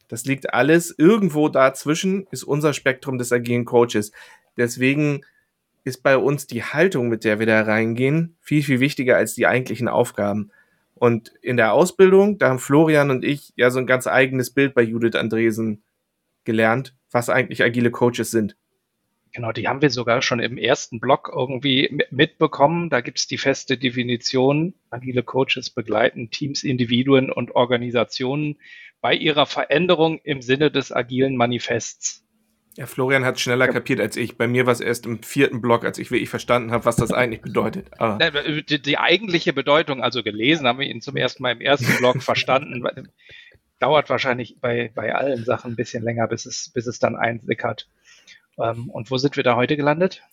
Das 0.08 0.26
liegt 0.26 0.54
alles 0.54 0.96
irgendwo 0.98 1.48
dazwischen, 1.48 2.26
ist 2.32 2.44
unser 2.44 2.74
Spektrum 2.74 3.18
des 3.18 3.32
agilen 3.32 3.66
Coaches. 3.66 4.12
Deswegen 4.58 5.24
ist 5.84 6.02
bei 6.02 6.18
uns 6.18 6.48
die 6.48 6.64
Haltung, 6.64 7.10
mit 7.10 7.26
der 7.26 7.40
wir 7.40 7.46
da 7.46 7.62
reingehen, 7.62 8.36
viel, 8.40 8.64
viel 8.64 8.80
wichtiger 8.80 9.18
als 9.18 9.36
die 9.36 9.46
eigentlichen 9.46 9.88
Aufgaben. 9.88 10.52
Und 10.96 11.34
in 11.42 11.58
der 11.58 11.74
Ausbildung, 11.74 12.38
da 12.38 12.50
haben 12.50 12.60
Florian 12.60 13.12
und 13.12 13.24
ich 13.24 13.54
ja 13.58 13.70
so 13.70 13.80
ein 13.80 13.88
ganz 13.88 14.08
eigenes 14.08 14.52
Bild 14.52 14.74
bei 14.74 14.82
Judith 14.82 15.16
Andresen 15.16 15.84
gelernt, 16.46 16.96
was 17.12 17.30
eigentlich 17.30 17.64
agile 17.64 17.92
Coaches 17.92 18.32
sind. 18.32 18.56
Genau, 19.34 19.52
die 19.52 19.68
haben 19.68 19.82
wir 19.82 19.90
sogar 19.90 20.22
schon 20.22 20.40
im 20.40 20.58
ersten 20.60 21.00
Blog 21.00 21.32
irgendwie 21.34 22.06
mitbekommen. 22.12 22.92
Da 22.92 23.02
gibt 23.02 23.18
es 23.18 23.28
die 23.28 23.40
feste 23.40 23.78
Definition. 23.78 24.76
Agile 24.92 25.24
Coaches 25.24 25.72
begleiten 25.72 26.30
Teams, 26.30 26.64
Individuen 26.64 27.32
und 27.32 27.56
Organisationen 27.56 28.58
bei 29.02 29.16
ihrer 29.16 29.48
Veränderung 29.48 30.20
im 30.24 30.44
Sinne 30.44 30.70
des 30.70 30.92
agilen 30.92 31.36
Manifests. 31.36 32.24
Ja, 32.76 32.88
Florian 32.88 33.24
hat 33.24 33.40
schneller 33.40 33.68
kapiert 33.68 34.00
als 34.00 34.18
ich. 34.18 34.38
Bei 34.38 34.48
mir 34.48 34.66
war 34.66 34.74
es 34.74 34.80
erst 34.80 35.06
im 35.06 35.22
vierten 35.22 35.62
Block, 35.62 35.86
als 35.86 36.00
ich 36.00 36.10
wirklich 36.10 36.30
verstanden 36.30 36.72
habe, 36.72 36.86
was 36.86 36.96
das 36.96 37.12
eigentlich 37.12 37.42
bedeutet. 37.42 37.88
Ah. 38.00 38.18
Die, 38.18 38.82
die, 38.82 38.98
eigentliche 38.98 39.54
Bedeutung, 39.54 40.02
also 40.02 40.24
gelesen, 40.24 40.68
haben 40.68 40.80
wir 40.80 40.88
ihn 40.88 41.02
zum 41.02 41.16
ersten 41.16 41.44
Mal 41.44 41.52
im 41.52 41.62
ersten 41.62 41.96
Block 41.98 42.24
verstanden. 42.24 42.84
Dauert 43.84 44.10
wahrscheinlich 44.10 44.56
bei, 44.62 44.94
bei 44.96 45.14
allen 45.14 45.44
Sachen 45.44 45.74
ein 45.74 45.76
bisschen 45.76 46.04
länger, 46.04 46.26
bis 46.30 46.46
es, 46.46 46.70
bis 46.70 46.88
es 46.88 47.00
dann 47.00 47.18
einsickert. 47.18 47.90
Ähm, 48.58 48.90
und 48.90 49.12
wo 49.12 49.18
sind 49.18 49.36
wir 49.36 49.44
da 49.44 49.58
heute 49.58 49.76
gelandet? 49.76 50.24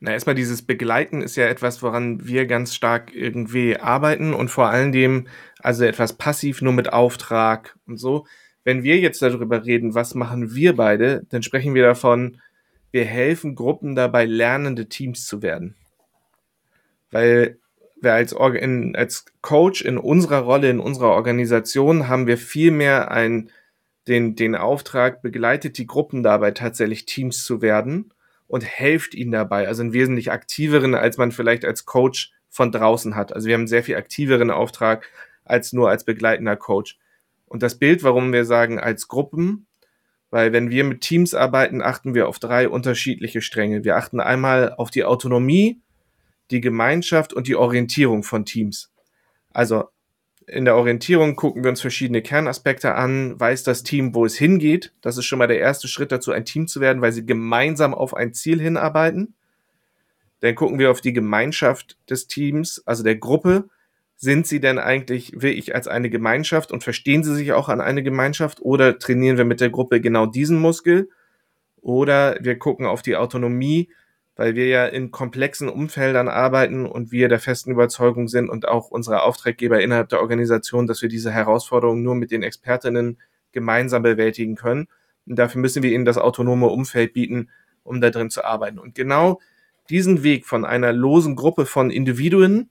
Na, 0.00 0.10
erstmal 0.10 0.34
dieses 0.34 0.62
Begleiten 0.62 1.22
ist 1.22 1.36
ja 1.36 1.46
etwas, 1.46 1.84
woran 1.84 2.26
wir 2.26 2.46
ganz 2.46 2.74
stark 2.74 3.14
irgendwie 3.14 3.76
arbeiten 3.76 4.34
und 4.34 4.48
vor 4.48 4.70
allen 4.70 4.90
Dingen, 4.90 5.28
also 5.60 5.84
etwas 5.84 6.14
passiv 6.14 6.62
nur 6.62 6.72
mit 6.72 6.92
Auftrag 6.92 7.78
und 7.86 7.98
so. 7.98 8.26
Wenn 8.64 8.82
wir 8.82 8.98
jetzt 8.98 9.22
darüber 9.22 9.64
reden, 9.64 9.94
was 9.94 10.16
machen 10.16 10.56
wir 10.56 10.74
beide, 10.74 11.22
dann 11.30 11.44
sprechen 11.44 11.76
wir 11.76 11.84
davon, 11.84 12.40
wir 12.90 13.04
helfen 13.04 13.54
Gruppen 13.54 13.94
dabei, 13.94 14.24
lernende 14.24 14.88
Teams 14.88 15.26
zu 15.26 15.42
werden. 15.42 15.76
Weil 17.12 17.60
wir 18.00 18.12
als, 18.12 18.32
in, 18.32 18.94
als 18.96 19.24
Coach 19.40 19.82
in 19.82 19.98
unserer 19.98 20.40
Rolle, 20.40 20.70
in 20.70 20.80
unserer 20.80 21.10
Organisation 21.10 22.08
haben 22.08 22.26
wir 22.26 22.38
viel 22.38 22.70
mehr 22.70 23.10
ein, 23.10 23.50
den, 24.06 24.36
den 24.36 24.54
Auftrag, 24.54 25.22
begleitet 25.22 25.78
die 25.78 25.86
Gruppen 25.86 26.22
dabei, 26.22 26.50
tatsächlich 26.52 27.06
Teams 27.06 27.44
zu 27.44 27.62
werden 27.62 28.12
und 28.46 28.64
helft 28.64 29.14
ihnen 29.14 29.32
dabei. 29.32 29.66
Also 29.66 29.82
einen 29.82 29.92
wesentlich 29.92 30.30
aktiveren, 30.30 30.94
als 30.94 31.16
man 31.16 31.32
vielleicht 31.32 31.64
als 31.64 31.84
Coach 31.84 32.32
von 32.48 32.70
draußen 32.70 33.16
hat. 33.16 33.32
Also 33.32 33.48
wir 33.48 33.54
haben 33.54 33.62
einen 33.62 33.68
sehr 33.68 33.82
viel 33.82 33.96
aktiveren 33.96 34.50
Auftrag 34.50 35.08
als 35.44 35.72
nur 35.72 35.90
als 35.90 36.04
begleitender 36.04 36.56
Coach. 36.56 36.98
Und 37.46 37.62
das 37.62 37.78
Bild, 37.78 38.02
warum 38.02 38.32
wir 38.32 38.44
sagen 38.44 38.78
als 38.78 39.08
Gruppen, 39.08 39.66
weil 40.30 40.52
wenn 40.52 40.70
wir 40.70 40.84
mit 40.84 41.00
Teams 41.00 41.34
arbeiten, 41.34 41.82
achten 41.82 42.14
wir 42.14 42.28
auf 42.28 42.38
drei 42.38 42.68
unterschiedliche 42.68 43.40
Stränge. 43.40 43.84
Wir 43.84 43.96
achten 43.96 44.20
einmal 44.20 44.74
auf 44.74 44.90
die 44.90 45.04
Autonomie, 45.04 45.80
die 46.50 46.60
Gemeinschaft 46.60 47.32
und 47.32 47.46
die 47.46 47.56
Orientierung 47.56 48.22
von 48.22 48.44
Teams. 48.44 48.92
Also 49.52 49.84
in 50.46 50.64
der 50.64 50.76
Orientierung 50.76 51.34
gucken 51.34 51.64
wir 51.64 51.70
uns 51.70 51.80
verschiedene 51.80 52.22
Kernaspekte 52.22 52.94
an, 52.94 53.38
weiß 53.38 53.64
das 53.64 53.82
Team, 53.82 54.14
wo 54.14 54.24
es 54.24 54.36
hingeht. 54.36 54.92
Das 55.00 55.16
ist 55.16 55.24
schon 55.24 55.40
mal 55.40 55.48
der 55.48 55.58
erste 55.58 55.88
Schritt 55.88 56.12
dazu, 56.12 56.30
ein 56.30 56.44
Team 56.44 56.68
zu 56.68 56.80
werden, 56.80 57.02
weil 57.02 57.12
sie 57.12 57.26
gemeinsam 57.26 57.94
auf 57.94 58.14
ein 58.14 58.32
Ziel 58.32 58.60
hinarbeiten. 58.60 59.34
Dann 60.40 60.54
gucken 60.54 60.78
wir 60.78 60.90
auf 60.90 61.00
die 61.00 61.12
Gemeinschaft 61.12 61.98
des 62.08 62.28
Teams, 62.28 62.82
also 62.86 63.02
der 63.02 63.16
Gruppe. 63.16 63.68
Sind 64.18 64.46
sie 64.46 64.60
denn 64.60 64.78
eigentlich 64.78 65.32
wirklich 65.42 65.74
als 65.74 65.88
eine 65.88 66.08
Gemeinschaft 66.08 66.72
und 66.72 66.82
verstehen 66.82 67.22
sie 67.22 67.34
sich 67.34 67.52
auch 67.52 67.68
an 67.68 67.80
eine 67.80 68.02
Gemeinschaft 68.02 68.62
oder 68.62 68.98
trainieren 68.98 69.36
wir 69.36 69.44
mit 69.44 69.60
der 69.60 69.70
Gruppe 69.70 70.00
genau 70.00 70.26
diesen 70.26 70.58
Muskel? 70.58 71.10
Oder 71.82 72.38
wir 72.40 72.58
gucken 72.58 72.86
auf 72.86 73.02
die 73.02 73.16
Autonomie, 73.16 73.90
weil 74.36 74.54
wir 74.54 74.66
ja 74.66 74.86
in 74.86 75.10
komplexen 75.10 75.68
Umfeldern 75.68 76.28
arbeiten 76.28 76.84
und 76.84 77.10
wir 77.10 77.28
der 77.28 77.40
festen 77.40 77.70
Überzeugung 77.70 78.28
sind 78.28 78.50
und 78.50 78.68
auch 78.68 78.90
unsere 78.90 79.22
Auftraggeber 79.22 79.80
innerhalb 79.80 80.10
der 80.10 80.20
Organisation, 80.20 80.86
dass 80.86 81.00
wir 81.00 81.08
diese 81.08 81.32
Herausforderungen 81.32 82.02
nur 82.02 82.14
mit 82.14 82.30
den 82.30 82.42
Expertinnen 82.42 83.18
gemeinsam 83.52 84.02
bewältigen 84.02 84.54
können. 84.54 84.88
Und 85.26 85.36
dafür 85.36 85.60
müssen 85.60 85.82
wir 85.82 85.90
ihnen 85.90 86.04
das 86.04 86.18
autonome 86.18 86.66
Umfeld 86.66 87.14
bieten, 87.14 87.48
um 87.82 88.02
da 88.02 88.10
drin 88.10 88.28
zu 88.28 88.44
arbeiten. 88.44 88.78
Und 88.78 88.94
genau 88.94 89.40
diesen 89.88 90.22
Weg 90.22 90.44
von 90.44 90.66
einer 90.66 90.92
losen 90.92 91.34
Gruppe 91.34 91.64
von 91.64 91.90
Individuen, 91.90 92.68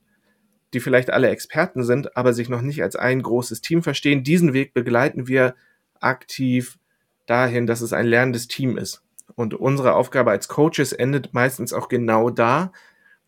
die 0.73 0.79
vielleicht 0.79 1.09
alle 1.09 1.29
Experten 1.29 1.83
sind, 1.83 2.15
aber 2.15 2.33
sich 2.33 2.49
noch 2.49 2.61
nicht 2.61 2.83
als 2.83 2.95
ein 2.95 3.23
großes 3.23 3.61
Team 3.61 3.81
verstehen, 3.81 4.23
diesen 4.23 4.53
Weg 4.53 4.73
begleiten 4.73 5.27
wir 5.27 5.55
aktiv 5.99 6.77
dahin, 7.25 7.65
dass 7.65 7.81
es 7.81 7.93
ein 7.93 8.05
lernendes 8.05 8.47
Team 8.47 8.77
ist. 8.77 9.04
Und 9.33 9.53
unsere 9.55 9.95
Aufgabe 9.95 10.31
als 10.31 10.47
Coaches 10.47 10.93
endet 10.93 11.33
meistens 11.33 11.73
auch 11.73 11.89
genau 11.89 12.29
da, 12.29 12.71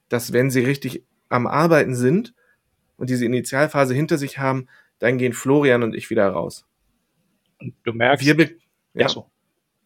dass 0.10 0.32
wenn 0.32 0.51
sie 0.51 0.62
richtig 0.62 1.04
am 1.30 1.48
Arbeiten 1.48 1.96
sind 1.96 2.34
und 2.98 3.10
diese 3.10 3.25
Initialphase 3.25 3.94
hinter 3.94 4.18
sich 4.18 4.38
haben, 4.38 4.68
dann 5.00 5.18
gehen 5.18 5.34
Florian 5.34 5.84
und 5.84 5.96
ich 5.96 6.10
wieder 6.10 6.30
raus. 6.30 6.66
Und 7.60 7.74
du 7.84 7.94
merkst, 7.94 8.25
wir 8.25 8.50
ja. 8.94 9.10
So. 9.10 9.30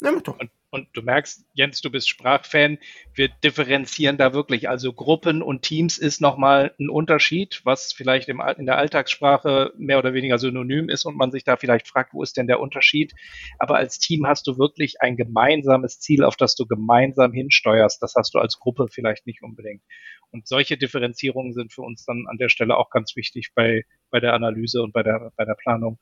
Ja, 0.01 0.11
mach 0.11 0.21
doch. 0.21 0.39
Und 0.39 0.51
und 0.71 0.87
du 0.93 1.01
merkst, 1.01 1.45
Jens, 1.53 1.81
du 1.81 1.91
bist 1.91 2.07
Sprachfan, 2.07 2.77
wir 3.13 3.27
differenzieren 3.27 4.17
da 4.17 4.33
wirklich. 4.33 4.69
Also 4.69 4.93
Gruppen 4.93 5.41
und 5.41 5.63
Teams 5.63 5.97
ist 5.97 6.21
nochmal 6.21 6.73
ein 6.79 6.89
Unterschied, 6.89 7.61
was 7.65 7.91
vielleicht 7.91 8.29
im, 8.29 8.41
in 8.57 8.65
der 8.65 8.77
Alltagssprache 8.77 9.73
mehr 9.77 9.99
oder 9.99 10.13
weniger 10.13 10.39
synonym 10.39 10.87
ist 10.87 11.03
und 11.05 11.17
man 11.17 11.31
sich 11.31 11.43
da 11.43 11.57
vielleicht 11.57 11.89
fragt, 11.89 12.13
wo 12.13 12.23
ist 12.23 12.37
denn 12.37 12.47
der 12.47 12.61
Unterschied? 12.61 13.13
Aber 13.59 13.75
als 13.75 13.99
Team 13.99 14.25
hast 14.25 14.47
du 14.47 14.57
wirklich 14.57 15.01
ein 15.01 15.17
gemeinsames 15.17 15.99
Ziel, 15.99 16.23
auf 16.23 16.37
das 16.37 16.55
du 16.55 16.65
gemeinsam 16.65 17.33
hinsteuerst. 17.33 18.01
Das 18.01 18.15
hast 18.15 18.33
du 18.33 18.39
als 18.39 18.57
Gruppe 18.57 18.87
vielleicht 18.89 19.27
nicht 19.27 19.43
unbedingt. 19.43 19.83
Und 20.31 20.47
solche 20.47 20.77
Differenzierungen 20.77 21.51
sind 21.51 21.73
für 21.73 21.81
uns 21.81 22.05
dann 22.05 22.27
an 22.29 22.37
der 22.37 22.47
Stelle 22.47 22.77
auch 22.77 22.89
ganz 22.89 23.17
wichtig 23.17 23.51
bei, 23.53 23.83
bei 24.09 24.21
der 24.21 24.33
Analyse 24.33 24.81
und 24.81 24.93
bei 24.93 25.03
der, 25.03 25.33
bei 25.35 25.43
der 25.43 25.55
Planung. 25.55 25.99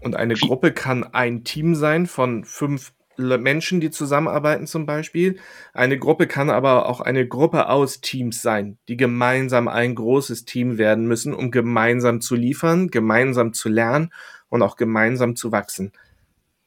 Und 0.00 0.16
eine 0.16 0.32
Gruppe 0.32 0.72
kann 0.72 1.04
ein 1.04 1.44
Team 1.44 1.74
sein 1.74 2.06
von 2.06 2.44
fünf 2.44 2.94
Menschen, 3.38 3.80
die 3.80 3.90
zusammenarbeiten 3.90 4.66
zum 4.66 4.86
Beispiel. 4.86 5.38
Eine 5.72 5.98
Gruppe 5.98 6.26
kann 6.26 6.50
aber 6.50 6.88
auch 6.88 7.00
eine 7.00 7.26
Gruppe 7.26 7.68
aus 7.68 8.00
Teams 8.00 8.42
sein, 8.42 8.78
die 8.88 8.96
gemeinsam 8.96 9.68
ein 9.68 9.94
großes 9.94 10.44
Team 10.44 10.78
werden 10.78 11.06
müssen, 11.06 11.34
um 11.34 11.50
gemeinsam 11.50 12.20
zu 12.20 12.34
liefern, 12.34 12.88
gemeinsam 12.88 13.52
zu 13.52 13.68
lernen 13.68 14.12
und 14.48 14.62
auch 14.62 14.76
gemeinsam 14.76 15.36
zu 15.36 15.52
wachsen. 15.52 15.92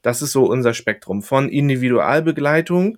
Das 0.02 0.22
ist 0.22 0.34
so 0.34 0.46
unser 0.46 0.74
Spektrum 0.74 1.22
von 1.22 1.50
Individualbegleitung 1.50 2.98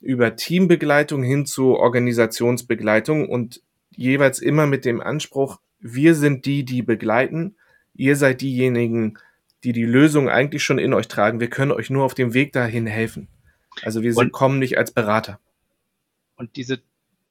über 0.00 0.36
Teambegleitung 0.36 1.22
hin 1.22 1.46
zu 1.46 1.76
Organisationsbegleitung 1.76 3.28
und 3.28 3.62
jeweils 3.90 4.38
immer 4.40 4.66
mit 4.66 4.84
dem 4.84 5.00
Anspruch, 5.00 5.60
wir 5.80 6.14
sind 6.14 6.46
die, 6.46 6.64
die 6.64 6.82
begleiten, 6.82 7.56
ihr 7.94 8.16
seid 8.16 8.40
diejenigen, 8.40 9.18
die 9.64 9.72
die 9.72 9.84
Lösung 9.84 10.28
eigentlich 10.28 10.62
schon 10.62 10.78
in 10.78 10.94
euch 10.94 11.08
tragen. 11.08 11.40
Wir 11.40 11.50
können 11.50 11.72
euch 11.72 11.90
nur 11.90 12.04
auf 12.04 12.14
dem 12.14 12.34
Weg 12.34 12.52
dahin 12.52 12.86
helfen. 12.86 13.28
Also 13.82 14.02
wir 14.02 14.14
sind, 14.14 14.32
kommen 14.32 14.58
nicht 14.58 14.78
als 14.78 14.90
Berater. 14.90 15.38
Und 16.36 16.56
diese 16.56 16.80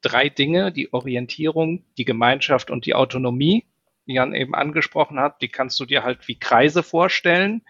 drei 0.02 0.28
Dinge, 0.28 0.72
die 0.72 0.92
Orientierung, 0.92 1.84
die 1.98 2.04
Gemeinschaft 2.04 2.70
und 2.70 2.86
die 2.86 2.94
Autonomie, 2.94 3.64
die 4.06 4.14
Jan 4.14 4.34
eben 4.34 4.54
angesprochen 4.54 5.18
hat, 5.18 5.42
die 5.42 5.48
kannst 5.48 5.80
du 5.80 5.84
dir 5.84 6.04
halt 6.04 6.28
wie 6.28 6.38
Kreise 6.38 6.82
vorstellen, 6.82 7.62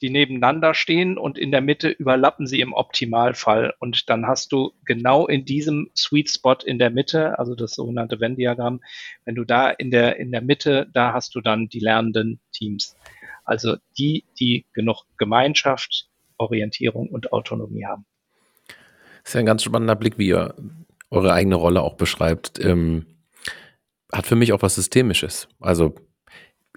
die 0.00 0.10
nebeneinander 0.10 0.74
stehen 0.74 1.18
und 1.18 1.38
in 1.38 1.50
der 1.50 1.60
Mitte 1.60 1.88
überlappen 1.88 2.46
sie 2.46 2.60
im 2.60 2.72
Optimalfall. 2.72 3.74
Und 3.78 4.08
dann 4.10 4.26
hast 4.26 4.52
du 4.52 4.72
genau 4.84 5.26
in 5.26 5.44
diesem 5.44 5.90
Sweet 5.96 6.30
Spot 6.30 6.56
in 6.64 6.78
der 6.78 6.90
Mitte, 6.90 7.38
also 7.38 7.54
das 7.54 7.72
sogenannte 7.72 8.20
Venn-Diagramm, 8.20 8.80
wenn 9.24 9.34
du 9.34 9.44
da 9.44 9.70
in 9.70 9.90
der, 9.90 10.16
in 10.18 10.32
der 10.32 10.42
Mitte, 10.42 10.88
da 10.92 11.12
hast 11.12 11.34
du 11.34 11.40
dann 11.40 11.68
die 11.68 11.80
lernenden 11.80 12.40
Teams. 12.52 12.96
Also 13.44 13.76
die, 13.98 14.24
die 14.38 14.66
genug 14.72 15.04
Gemeinschaft, 15.18 16.08
Orientierung 16.38 17.08
und 17.08 17.32
Autonomie 17.32 17.84
haben. 17.84 18.06
Das 18.66 19.30
ist 19.30 19.34
ja 19.34 19.40
ein 19.40 19.46
ganz 19.46 19.62
spannender 19.62 19.96
Blick, 19.96 20.18
wie 20.18 20.28
ihr 20.28 20.54
eure 21.10 21.32
eigene 21.32 21.54
Rolle 21.54 21.82
auch 21.82 21.94
beschreibt. 21.94 22.58
Ähm, 22.62 23.06
hat 24.12 24.26
für 24.26 24.36
mich 24.36 24.52
auch 24.52 24.62
was 24.62 24.74
Systemisches. 24.74 25.48
Also 25.60 25.94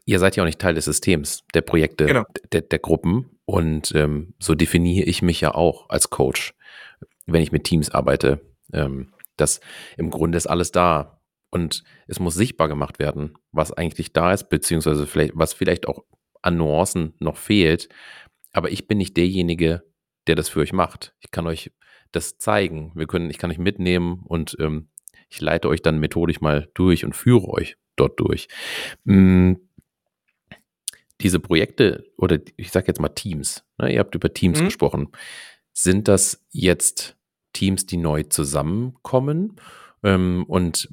ihr 0.06 0.20
seid 0.20 0.36
ja 0.36 0.44
auch 0.44 0.48
nicht 0.48 0.60
Teil 0.60 0.76
des 0.76 0.86
Systems, 0.86 1.44
der 1.54 1.62
Projekte, 1.62 2.06
genau. 2.06 2.24
der, 2.52 2.62
der, 2.62 2.80
Gruppen. 2.80 3.38
Und 3.46 3.94
ähm, 3.96 4.34
so 4.40 4.56
definiere 4.56 5.06
ich 5.06 5.22
mich 5.22 5.42
ja 5.42 5.54
auch 5.54 5.90
als 5.90 6.10
Coach, 6.10 6.54
wenn 7.26 7.44
ich 7.44 7.52
mit 7.52 7.66
Teams 7.66 7.90
arbeite. 7.90 8.42
Ähm, 8.74 9.14
dass 9.38 9.62
im 9.98 10.10
Grunde 10.10 10.38
ist 10.38 10.48
alles 10.48 10.72
da. 10.72 11.22
Und 11.50 11.84
es 12.08 12.20
muss 12.20 12.36
sichtbar 12.36 12.68
gemacht 12.68 13.00
werden, 13.00 13.38
was 13.52 13.72
eigentlich 13.72 14.12
da 14.12 14.34
ist, 14.34 14.50
beziehungsweise 14.50 15.08
vielleicht, 15.08 15.34
was 15.36 15.54
vielleicht 15.54 15.88
auch 15.88 16.04
an 16.48 16.58
Nuancen 16.58 17.14
noch 17.20 17.38
fehlt. 17.38 17.90
Aber 18.54 18.72
ich 18.72 18.88
bin 18.88 18.98
nicht 18.98 19.18
derjenige, 19.18 19.84
der 20.26 20.36
das 20.36 20.50
für 20.50 20.62
euch 20.62 20.74
macht. 20.74 21.14
Ich 21.20 21.30
kann 21.30 21.46
euch 21.46 21.72
das 22.12 22.38
zeigen. 22.38 22.92
Wir 22.96 23.06
können, 23.06 23.30
ich 23.30 23.38
kann 23.38 23.52
euch 23.52 23.60
mitnehmen 23.60 24.24
und 24.26 24.56
ähm, 24.60 24.88
ich 25.30 25.42
leite 25.42 25.68
euch 25.68 25.82
dann 25.82 26.00
methodisch 26.00 26.40
mal 26.40 26.70
durch 26.74 27.04
und 27.04 27.16
führe 27.16 27.50
euch 27.50 27.78
dort 27.98 28.20
durch. 28.20 28.48
Hm, 29.06 29.60
diese 31.20 31.40
Projekte 31.40 32.06
oder 32.18 32.40
ich 32.56 32.72
sage 32.72 32.88
jetzt 32.88 33.02
mal 33.02 33.10
Teams, 33.10 33.66
ne, 33.78 33.92
ihr 33.92 34.00
habt 34.00 34.16
über 34.16 34.34
Teams 34.34 34.62
mhm. 34.62 34.66
gesprochen. 34.66 35.10
Sind 35.74 36.08
das 36.08 36.46
jetzt 36.52 37.18
Teams, 37.54 37.86
die 37.86 37.98
neu 37.98 38.24
zusammenkommen? 38.24 39.60
Ähm, 40.04 40.46
und 40.48 40.90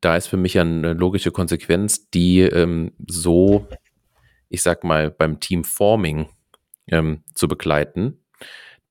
da 0.00 0.16
ist 0.16 0.28
für 0.28 0.36
mich 0.36 0.58
eine 0.58 0.92
logische 0.92 1.32
Konsequenz, 1.32 2.08
die 2.10 2.40
ähm, 2.40 2.92
so 3.08 3.66
ich 4.50 4.62
sag 4.62 4.84
mal, 4.84 5.10
beim 5.10 5.40
Team 5.40 5.64
Forming 5.64 6.28
ähm, 6.88 7.22
zu 7.34 7.48
begleiten, 7.48 8.22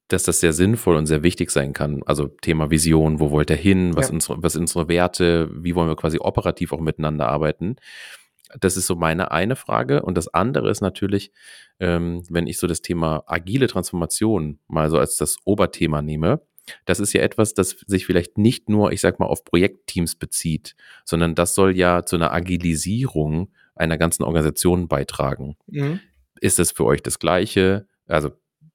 dass 0.07 0.23
das 0.23 0.39
sehr 0.39 0.53
sinnvoll 0.53 0.95
und 0.95 1.05
sehr 1.05 1.21
wichtig 1.21 1.51
sein 1.51 1.73
kann. 1.73 2.01
Also 2.05 2.27
Thema 2.27 2.71
Vision, 2.71 3.19
wo 3.19 3.29
wollt 3.29 3.51
ihr 3.51 3.55
hin, 3.55 3.95
was, 3.95 4.07
ja. 4.07 4.13
unsere, 4.13 4.41
was 4.41 4.55
unsere 4.55 4.87
Werte, 4.87 5.51
wie 5.53 5.75
wollen 5.75 5.87
wir 5.87 5.95
quasi 5.95 6.17
operativ 6.19 6.73
auch 6.73 6.79
miteinander 6.79 7.27
arbeiten. 7.27 7.75
Das 8.59 8.77
ist 8.77 8.87
so 8.87 8.95
meine 8.95 9.31
eine 9.31 9.55
Frage. 9.55 10.01
Und 10.01 10.17
das 10.17 10.33
andere 10.33 10.71
ist 10.71 10.81
natürlich, 10.81 11.31
ähm, 11.79 12.23
wenn 12.29 12.47
ich 12.47 12.57
so 12.57 12.65
das 12.65 12.81
Thema 12.81 13.23
agile 13.27 13.67
Transformation 13.67 14.59
mal 14.67 14.89
so 14.89 14.97
als 14.97 15.17
das 15.17 15.37
Oberthema 15.45 16.01
nehme, 16.01 16.41
das 16.85 16.99
ist 16.99 17.13
ja 17.13 17.21
etwas, 17.21 17.53
das 17.53 17.77
sich 17.85 18.05
vielleicht 18.05 18.37
nicht 18.37 18.69
nur, 18.69 18.91
ich 18.91 19.01
sag 19.01 19.19
mal, 19.19 19.25
auf 19.25 19.43
Projektteams 19.43 20.15
bezieht, 20.15 20.75
sondern 21.03 21.35
das 21.35 21.53
soll 21.55 21.75
ja 21.75 22.03
zu 22.05 22.15
einer 22.15 22.33
Agilisierung 22.33 23.51
einer 23.79 23.97
ganzen 23.97 24.23
Organisation 24.23 24.87
beitragen. 24.87 25.55
Mhm. 25.67 25.99
Ist 26.41 26.59
das 26.59 26.71
für 26.71 26.85
euch 26.85 27.01
das 27.01 27.19
Gleiche? 27.19 27.87
Also 28.07 28.31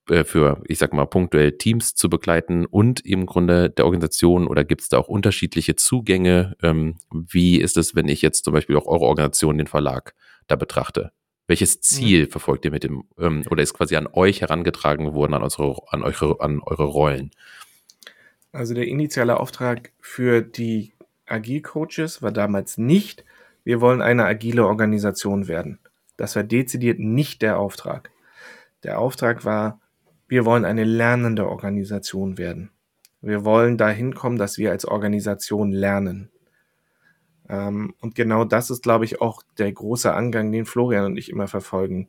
äh, 0.09 0.25
für, 0.25 0.63
ich 0.67 0.79
sag 0.79 0.93
mal, 0.93 1.07
punktuell 1.07 1.53
Teams 1.53 1.95
zu 1.95 2.11
begleiten 2.11 2.67
und 2.67 3.05
im 3.07 3.27
Grunde 3.27 3.71
der 3.71 3.85
Organisation 3.85 4.47
oder 4.47 4.65
gibt 4.65 4.83
es 4.83 4.89
da 4.89 4.99
auch 4.99 5.09
unterschiedliche 5.09 5.77
Zugänge? 5.77 6.57
Ähm, 6.63 6.97
wie 7.11 7.61
ist 7.61 7.77
es, 7.77 7.95
wenn 7.95 8.09
ich 8.09 8.23
jetzt 8.23 8.45
zum 8.45 8.53
Beispiel 8.53 8.77
auch 8.77 8.87
eure 8.87 9.05
Organisation, 9.05 9.59
den 9.59 9.67
Verlag, 9.67 10.15
da 10.47 10.57
betrachte? 10.57 11.13
Welches 11.47 11.81
Ziel 11.81 12.25
mhm. 12.25 12.31
verfolgt 12.31 12.65
ihr 12.65 12.71
mit 12.71 12.85
dem, 12.85 13.05
ähm, 13.19 13.45
oder 13.51 13.63
ist 13.63 13.75
quasi 13.75 13.97
an 13.97 14.09
euch 14.11 14.41
herangetragen 14.41 15.13
worden, 15.13 15.35
an, 15.35 15.43
unsere, 15.43 15.77
an, 15.89 16.03
eure, 16.03 16.41
an 16.41 16.61
eure 16.61 16.85
Rollen? 16.85 17.31
Also 18.53 18.73
der 18.73 18.87
initiale 18.87 19.41
Auftrag 19.41 19.93
für 20.01 20.41
die 20.41 20.93
Agile-Coaches 21.27 22.23
war 22.23 22.33
damals 22.33 22.79
nicht, 22.79 23.25
wir 23.65 23.81
wollen 23.81 24.03
eine 24.03 24.25
agile 24.27 24.67
Organisation 24.67 25.49
werden. 25.49 25.79
Das 26.17 26.37
war 26.37 26.45
dezidiert 26.45 26.99
nicht 26.99 27.43
der 27.43 27.59
Auftrag. 27.59 28.11
Der 28.85 28.99
Auftrag 28.99 29.45
war, 29.45 29.81
wir 30.29 30.45
wollen 30.45 30.65
eine 30.65 30.85
lernende 30.85 31.49
Organisation 31.49 32.39
werden. 32.39 32.71
Wir 33.21 33.45
wollen 33.45 33.79
dahin 33.79 34.15
kommen, 34.15 34.37
dass 34.37 34.59
wir 34.59 34.71
als 34.71 34.85
Organisation 34.85 35.73
lernen. 35.73 36.31
Ähm, 37.49 37.95
und 38.01 38.15
genau 38.15 38.45
das 38.45 38.71
ist, 38.71 38.83
glaube 38.83 39.07
ich, 39.07 39.21
auch 39.21 39.43
der 39.59 39.73
große 39.73 40.13
Angang, 40.13 40.53
den 40.53 40.67
Florian 40.67 41.07
und 41.07 41.17
ich 41.17 41.31
immer 41.31 41.49
verfolgen. 41.49 42.09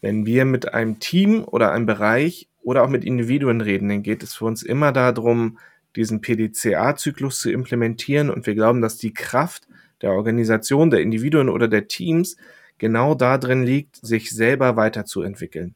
Wenn 0.00 0.26
wir 0.26 0.44
mit 0.44 0.72
einem 0.72 1.00
Team 1.00 1.44
oder 1.44 1.72
einem 1.72 1.86
Bereich 1.86 2.48
oder 2.62 2.82
auch 2.84 2.88
mit 2.88 3.04
Individuen 3.04 3.60
reden, 3.60 3.88
dann 3.88 4.02
geht 4.02 4.22
es 4.22 4.34
für 4.34 4.44
uns 4.44 4.62
immer 4.62 4.92
darum, 4.92 5.58
diesen 5.96 6.20
PDCA-Zyklus 6.20 7.40
zu 7.40 7.50
implementieren. 7.50 8.30
Und 8.30 8.46
wir 8.46 8.54
glauben, 8.54 8.80
dass 8.80 8.96
die 8.96 9.14
Kraft 9.14 9.66
der 10.04 10.12
Organisation, 10.12 10.90
der 10.90 11.00
Individuen 11.00 11.48
oder 11.48 11.66
der 11.66 11.88
Teams 11.88 12.36
genau 12.76 13.14
da 13.14 13.38
drin 13.38 13.62
liegt, 13.62 13.96
sich 13.96 14.30
selber 14.30 14.76
weiterzuentwickeln. 14.76 15.74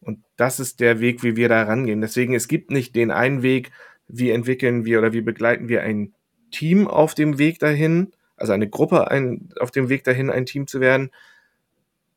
Und 0.00 0.18
das 0.36 0.58
ist 0.58 0.80
der 0.80 0.98
Weg, 0.98 1.22
wie 1.22 1.36
wir 1.36 1.48
da 1.48 1.62
rangehen. 1.62 2.00
Deswegen, 2.00 2.34
es 2.34 2.48
gibt 2.48 2.72
nicht 2.72 2.96
den 2.96 3.12
einen 3.12 3.42
Weg, 3.42 3.70
wie 4.08 4.30
entwickeln 4.30 4.84
wir 4.84 4.98
oder 4.98 5.12
wie 5.12 5.20
begleiten 5.20 5.68
wir 5.68 5.82
ein 5.82 6.14
Team 6.50 6.88
auf 6.88 7.14
dem 7.14 7.38
Weg 7.38 7.60
dahin, 7.60 8.10
also 8.36 8.52
eine 8.52 8.68
Gruppe 8.68 9.08
ein, 9.08 9.50
auf 9.60 9.70
dem 9.70 9.88
Weg 9.88 10.02
dahin, 10.02 10.30
ein 10.30 10.46
Team 10.46 10.66
zu 10.66 10.80
werden. 10.80 11.10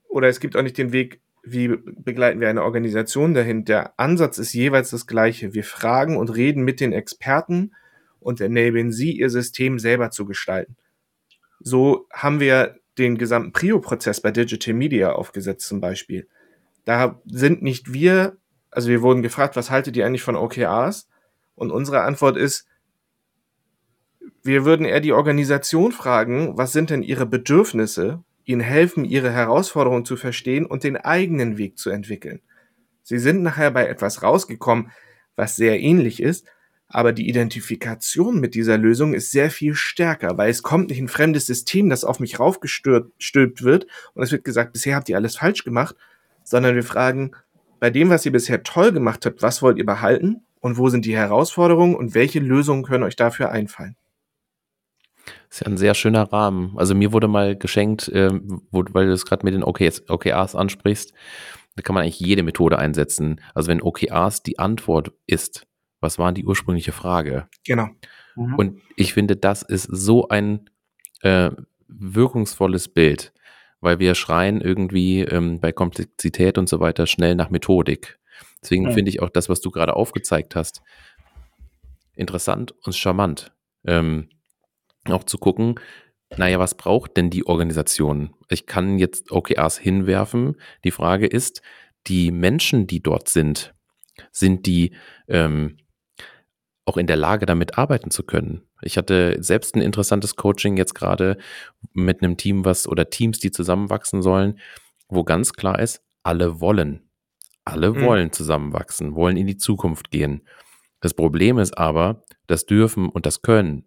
Oder 0.08 0.30
es 0.30 0.40
gibt 0.40 0.56
auch 0.56 0.64
nicht 0.64 0.80
den 0.80 0.92
Weg, 0.92 1.20
wie 1.44 1.68
begleiten 1.68 2.40
wir 2.40 2.50
eine 2.50 2.64
Organisation 2.64 3.36
dahin. 3.36 3.64
Der 3.64 3.94
Ansatz 4.00 4.40
ist 4.40 4.54
jeweils 4.54 4.90
das 4.90 5.06
gleiche. 5.06 5.54
Wir 5.54 5.66
fragen 5.66 6.18
und 6.18 6.36
reden 6.36 6.64
mit 6.64 6.80
den 6.80 6.94
Experten 6.94 7.74
und 8.20 8.42
enablen 8.42 8.92
sie, 8.92 9.12
ihr 9.12 9.30
System 9.30 9.78
selber 9.78 10.10
zu 10.10 10.26
gestalten. 10.26 10.78
So 11.64 12.08
haben 12.12 12.40
wir 12.40 12.78
den 12.98 13.18
gesamten 13.18 13.54
Prio-Prozess 13.54 14.22
bei 14.22 14.32
Digital 14.32 14.74
Media 14.74 15.14
aufgesetzt 15.14 15.68
zum 15.68 15.82
Beispiel. 15.82 16.28
Da 16.86 17.20
sind 17.26 17.64
nicht 17.64 17.94
wir, 17.94 18.38
also 18.70 18.90
wir 18.90 19.02
wurden 19.02 19.22
gefragt, 19.22 19.56
was 19.56 19.72
haltet 19.72 19.96
ihr 19.96 20.06
eigentlich 20.06 20.22
von 20.22 20.36
OKRs? 20.36 21.08
Und 21.56 21.72
unsere 21.72 22.02
Antwort 22.02 22.38
ist, 22.38 22.68
wir 24.44 24.66
würden 24.66 24.86
eher 24.86 25.00
die 25.00 25.14
Organisation 25.14 25.94
fragen, 25.94 26.58
was 26.58 26.74
sind 26.74 26.90
denn 26.90 27.02
ihre 27.02 27.26
Bedürfnisse, 27.26 28.24
ihnen 28.44 28.62
helfen, 28.62 29.06
ihre 29.06 29.32
Herausforderungen 29.32 30.04
zu 30.04 30.18
verstehen 30.18 30.66
und 30.66 30.84
den 30.84 30.98
eigenen 30.98 31.58
Weg 31.58 31.78
zu 31.78 31.90
entwickeln. 31.90 32.42
Sie 33.04 33.20
sind 33.20 33.42
nachher 33.42 33.72
bei 33.72 33.88
etwas 33.88 34.22
rausgekommen, 34.22 34.92
was 35.38 35.56
sehr 35.56 35.80
ähnlich 35.80 36.22
ist, 36.22 36.46
aber 36.94 37.12
die 37.12 37.28
Identifikation 37.28 38.40
mit 38.40 38.54
dieser 38.54 38.78
Lösung 38.78 39.16
ist 39.16 39.32
sehr 39.32 39.50
viel 39.50 39.74
stärker, 39.74 40.38
weil 40.38 40.52
es 40.52 40.62
kommt 40.62 40.90
nicht 40.92 41.00
ein 41.00 41.08
fremdes 41.08 41.48
System, 41.48 41.90
das 41.90 42.04
auf 42.04 42.20
mich 42.20 42.40
raufgestülpt 42.40 43.64
wird 43.64 43.88
und 44.14 44.22
es 44.22 44.32
wird 44.32 44.44
gesagt, 44.44 44.74
bisher 44.74 44.96
habt 44.96 45.10
ihr 45.10 45.18
alles 45.18 45.38
falsch 45.38 45.64
gemacht, 45.64 45.96
sondern 46.44 46.76
wir 46.76 46.84
fragen, 46.84 47.32
bei 47.80 47.90
dem, 47.90 48.12
was 48.12 48.26
ihr 48.28 48.32
bisher 48.32 48.62
toll 48.62 48.92
gemacht 48.92 49.26
habt, 49.26 49.42
was 49.42 49.64
wollt 49.64 49.80
ihr 49.80 49.88
behalten 49.88 50.44
und 50.60 50.78
wo 50.78 50.88
sind 50.90 51.06
die 51.06 51.16
Herausforderungen 51.16 51.96
und 51.96 52.14
welche 52.14 52.40
Lösungen 52.40 52.84
können 52.84 53.04
euch 53.04 53.16
dafür 53.16 53.50
einfallen? 53.52 53.96
Das 55.26 55.58
ist 55.58 55.60
ja 55.62 55.68
ein 55.68 55.78
sehr 55.78 55.96
schöner 55.96 56.32
Rahmen. 56.32 56.74
Also 56.78 56.94
mir 56.94 57.12
wurde 57.12 57.28
mal 57.28 57.58
geschenkt, 57.58 58.08
äh, 58.10 58.30
wo, 58.70 58.84
weil 58.92 59.08
du 59.08 59.14
es 59.14 59.26
gerade 59.26 59.44
mit 59.46 59.56
den 59.56 59.64
OKs, 59.64 60.08
OKRs 60.10 60.54
ansprichst, 60.56 61.12
da 61.76 61.82
kann 61.82 61.96
man 61.96 62.04
eigentlich 62.04 62.20
jede 62.20 62.44
Methode 62.44 62.78
einsetzen. 62.78 63.42
Also 63.56 63.70
wenn 63.70 63.82
OKRs 63.82 64.44
die 64.44 64.60
Antwort 64.60 65.12
ist, 65.26 65.66
was 66.04 66.20
war 66.20 66.32
die 66.32 66.46
ursprüngliche 66.46 66.92
Frage? 66.92 67.48
Genau. 67.66 67.88
Mhm. 68.36 68.56
Und 68.56 68.82
ich 68.96 69.14
finde, 69.14 69.36
das 69.36 69.64
ist 69.64 69.88
so 69.90 70.28
ein 70.28 70.70
äh, 71.22 71.50
wirkungsvolles 71.88 72.90
Bild, 72.90 73.34
weil 73.80 74.00
wir 74.00 74.14
schreien 74.14 74.62
irgendwie 74.62 75.22
ähm, 75.22 75.60
bei 75.60 75.72
Komplexität 75.72 76.58
und 76.58 76.70
so 76.70 76.80
weiter 76.80 77.08
schnell 77.08 77.36
nach 77.36 77.50
Methodik. 77.50 78.20
Deswegen 78.62 78.86
mhm. 78.86 78.94
finde 78.94 79.10
ich 79.10 79.22
auch 79.22 79.30
das, 79.30 79.50
was 79.50 79.62
du 79.62 79.72
gerade 79.72 79.96
aufgezeigt 79.96 80.56
hast, 80.56 80.82
interessant 82.16 82.74
und 82.84 82.96
charmant. 82.96 83.52
Ähm, 83.86 84.30
auch 85.10 85.24
zu 85.24 85.38
gucken, 85.38 85.76
naja, 86.38 86.60
was 86.60 86.76
braucht 86.76 87.18
denn 87.18 87.30
die 87.30 87.46
Organisation? 87.46 88.34
Ich 88.50 88.66
kann 88.66 88.98
jetzt 88.98 89.32
OKRs 89.32 89.78
hinwerfen. 89.78 90.56
Die 90.84 90.92
Frage 90.92 91.28
ist, 91.28 91.62
die 92.08 92.32
Menschen, 92.32 92.88
die 92.88 93.02
dort 93.04 93.30
sind, 93.30 93.74
sind 94.32 94.66
die 94.66 94.96
ähm, 95.28 95.78
auch 96.86 96.98
in 96.98 97.08
der 97.08 97.16
Lage, 97.16 97.46
damit 97.46 97.78
arbeiten 97.78 98.12
zu 98.12 98.24
können? 98.24 98.64
Ich 98.82 98.98
hatte 98.98 99.38
selbst 99.40 99.76
ein 99.76 99.82
interessantes 99.82 100.36
Coaching 100.36 100.78
jetzt 100.78 100.96
gerade 100.96 101.38
mit 101.94 102.22
einem 102.22 102.38
Team, 102.38 102.66
was 102.66 102.88
oder 102.88 103.10
Teams, 103.10 103.40
die 103.40 103.52
zusammenwachsen 103.52 104.22
sollen, 104.22 104.60
wo 105.08 105.24
ganz 105.24 105.54
klar 105.54 105.80
ist, 105.80 106.02
alle 106.24 106.60
wollen. 106.60 107.10
Alle 107.66 107.92
mhm. 107.92 108.02
wollen 108.02 108.32
zusammenwachsen, 108.32 109.16
wollen 109.16 109.38
in 109.38 109.48
die 109.48 109.58
Zukunft 109.58 110.12
gehen. 110.12 110.48
Das 111.00 111.14
Problem 111.14 111.60
ist 111.60 111.78
aber, 111.78 112.24
das 112.48 112.66
dürfen 112.66 113.10
und 113.10 113.26
das 113.26 113.42
können 113.42 113.86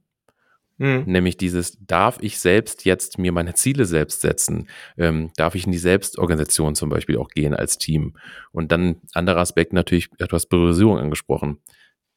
Mhm. 0.79 1.05
Nämlich 1.07 1.37
dieses, 1.37 1.79
darf 1.81 2.19
ich 2.21 2.39
selbst 2.39 2.85
jetzt 2.85 3.19
mir 3.19 3.33
meine 3.33 3.55
Ziele 3.55 3.87
selbst 3.87 4.21
setzen? 4.21 4.69
Ähm, 4.99 5.31
darf 5.37 5.55
ich 5.55 5.65
in 5.65 5.73
die 5.73 5.79
Selbstorganisation 5.79 6.75
zum 6.75 6.91
Beispiel 6.91 7.17
auch 7.17 7.29
gehen 7.29 7.55
als 7.55 7.79
Team? 7.79 8.17
Und 8.53 8.73
dann 8.73 8.97
anderer 9.15 9.41
Aspekt 9.41 9.73
natürlich, 9.73 10.11
etwas 10.19 10.47
Berührung 10.47 10.99
angesprochen. 10.99 11.59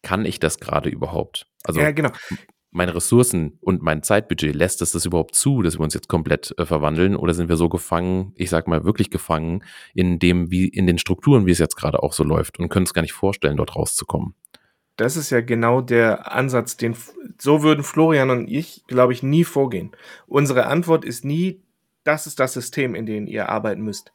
Kann 0.01 0.25
ich 0.25 0.39
das 0.39 0.59
gerade 0.59 0.89
überhaupt? 0.89 1.47
Also 1.63 1.81
ja, 1.81 1.91
genau. 1.91 2.11
meine 2.71 2.95
Ressourcen 2.95 3.57
und 3.61 3.81
mein 3.81 4.03
Zeitbudget, 4.03 4.55
lässt 4.55 4.81
es 4.81 4.91
das 4.91 5.05
überhaupt 5.05 5.35
zu, 5.35 5.61
dass 5.61 5.77
wir 5.77 5.83
uns 5.83 5.93
jetzt 5.93 6.07
komplett 6.07 6.53
äh, 6.57 6.65
verwandeln? 6.65 7.15
Oder 7.15 7.33
sind 7.33 7.49
wir 7.49 7.57
so 7.57 7.69
gefangen, 7.69 8.33
ich 8.35 8.49
sag 8.49 8.67
mal 8.67 8.83
wirklich 8.83 9.09
gefangen, 9.09 9.63
in 9.93 10.19
dem, 10.19 10.51
wie, 10.51 10.67
in 10.67 10.87
den 10.87 10.97
Strukturen, 10.97 11.45
wie 11.45 11.51
es 11.51 11.59
jetzt 11.59 11.75
gerade 11.75 12.01
auch 12.01 12.13
so 12.13 12.23
läuft 12.23 12.59
und 12.59 12.69
können 12.69 12.85
es 12.85 12.93
gar 12.93 13.01
nicht 13.01 13.13
vorstellen, 13.13 13.57
dort 13.57 13.75
rauszukommen? 13.75 14.35
Das 14.95 15.15
ist 15.15 15.29
ja 15.29 15.39
genau 15.39 15.79
der 15.79 16.33
Ansatz, 16.33 16.75
den 16.75 16.95
so 17.37 17.63
würden 17.63 17.85
Florian 17.85 18.29
und 18.29 18.49
ich, 18.49 18.83
glaube 18.87 19.13
ich, 19.13 19.23
nie 19.23 19.45
vorgehen. 19.45 19.91
Unsere 20.27 20.65
Antwort 20.65 21.05
ist 21.05 21.23
nie, 21.23 21.63
das 22.03 22.27
ist 22.27 22.39
das 22.39 22.53
System, 22.53 22.95
in 22.95 23.05
dem 23.05 23.25
ihr 23.25 23.47
arbeiten 23.47 23.81
müsst. 23.81 24.11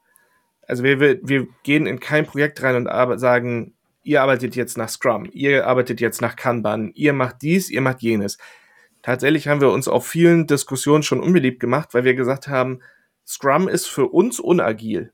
Also 0.67 0.83
wir, 0.83 1.01
wir 1.01 1.47
gehen 1.63 1.87
in 1.87 2.01
kein 2.01 2.27
Projekt 2.27 2.63
rein 2.63 2.77
und 2.77 3.19
sagen, 3.19 3.74
ihr 4.05 4.23
arbeitet 4.23 4.55
jetzt 4.55 4.79
nach 4.79 4.89
Scrum, 4.89 5.29
ihr 5.33 5.67
arbeitet 5.67 6.01
jetzt 6.01 6.21
nach 6.21 6.37
Kanban, 6.37 6.93
ihr 6.95 7.13
macht 7.13 7.43
dies, 7.43 7.71
ihr 7.71 7.81
macht 7.81 8.03
jenes. 8.03 8.39
Tatsächlich 9.03 9.49
haben 9.49 9.61
wir 9.61 9.71
uns 9.71 9.89
auf 9.89 10.07
vielen 10.07 10.47
Diskussionen 10.47 11.03
schon 11.03 11.21
unbeliebt 11.21 11.61
gemacht, 11.61 11.93
weil 11.93 12.05
wir 12.05 12.15
gesagt 12.15 12.49
haben, 12.49 12.81
Scrum 13.27 13.69
ist 13.69 13.87
für 13.87 14.07
uns 14.07 14.39
unagil, 14.39 15.13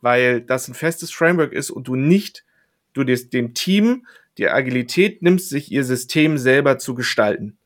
weil 0.00 0.40
das 0.40 0.68
ein 0.68 0.74
festes 0.74 1.12
Framework 1.12 1.52
ist 1.52 1.70
und 1.70 1.88
du 1.88 1.94
nicht, 1.94 2.44
du 2.92 3.04
dem 3.04 3.54
Team 3.54 4.06
die 4.38 4.48
Agilität 4.48 5.22
nimmt 5.22 5.42
sich 5.42 5.70
ihr 5.70 5.84
System 5.84 6.38
selber 6.38 6.78
zu 6.78 6.94
gestalten. 6.94 7.58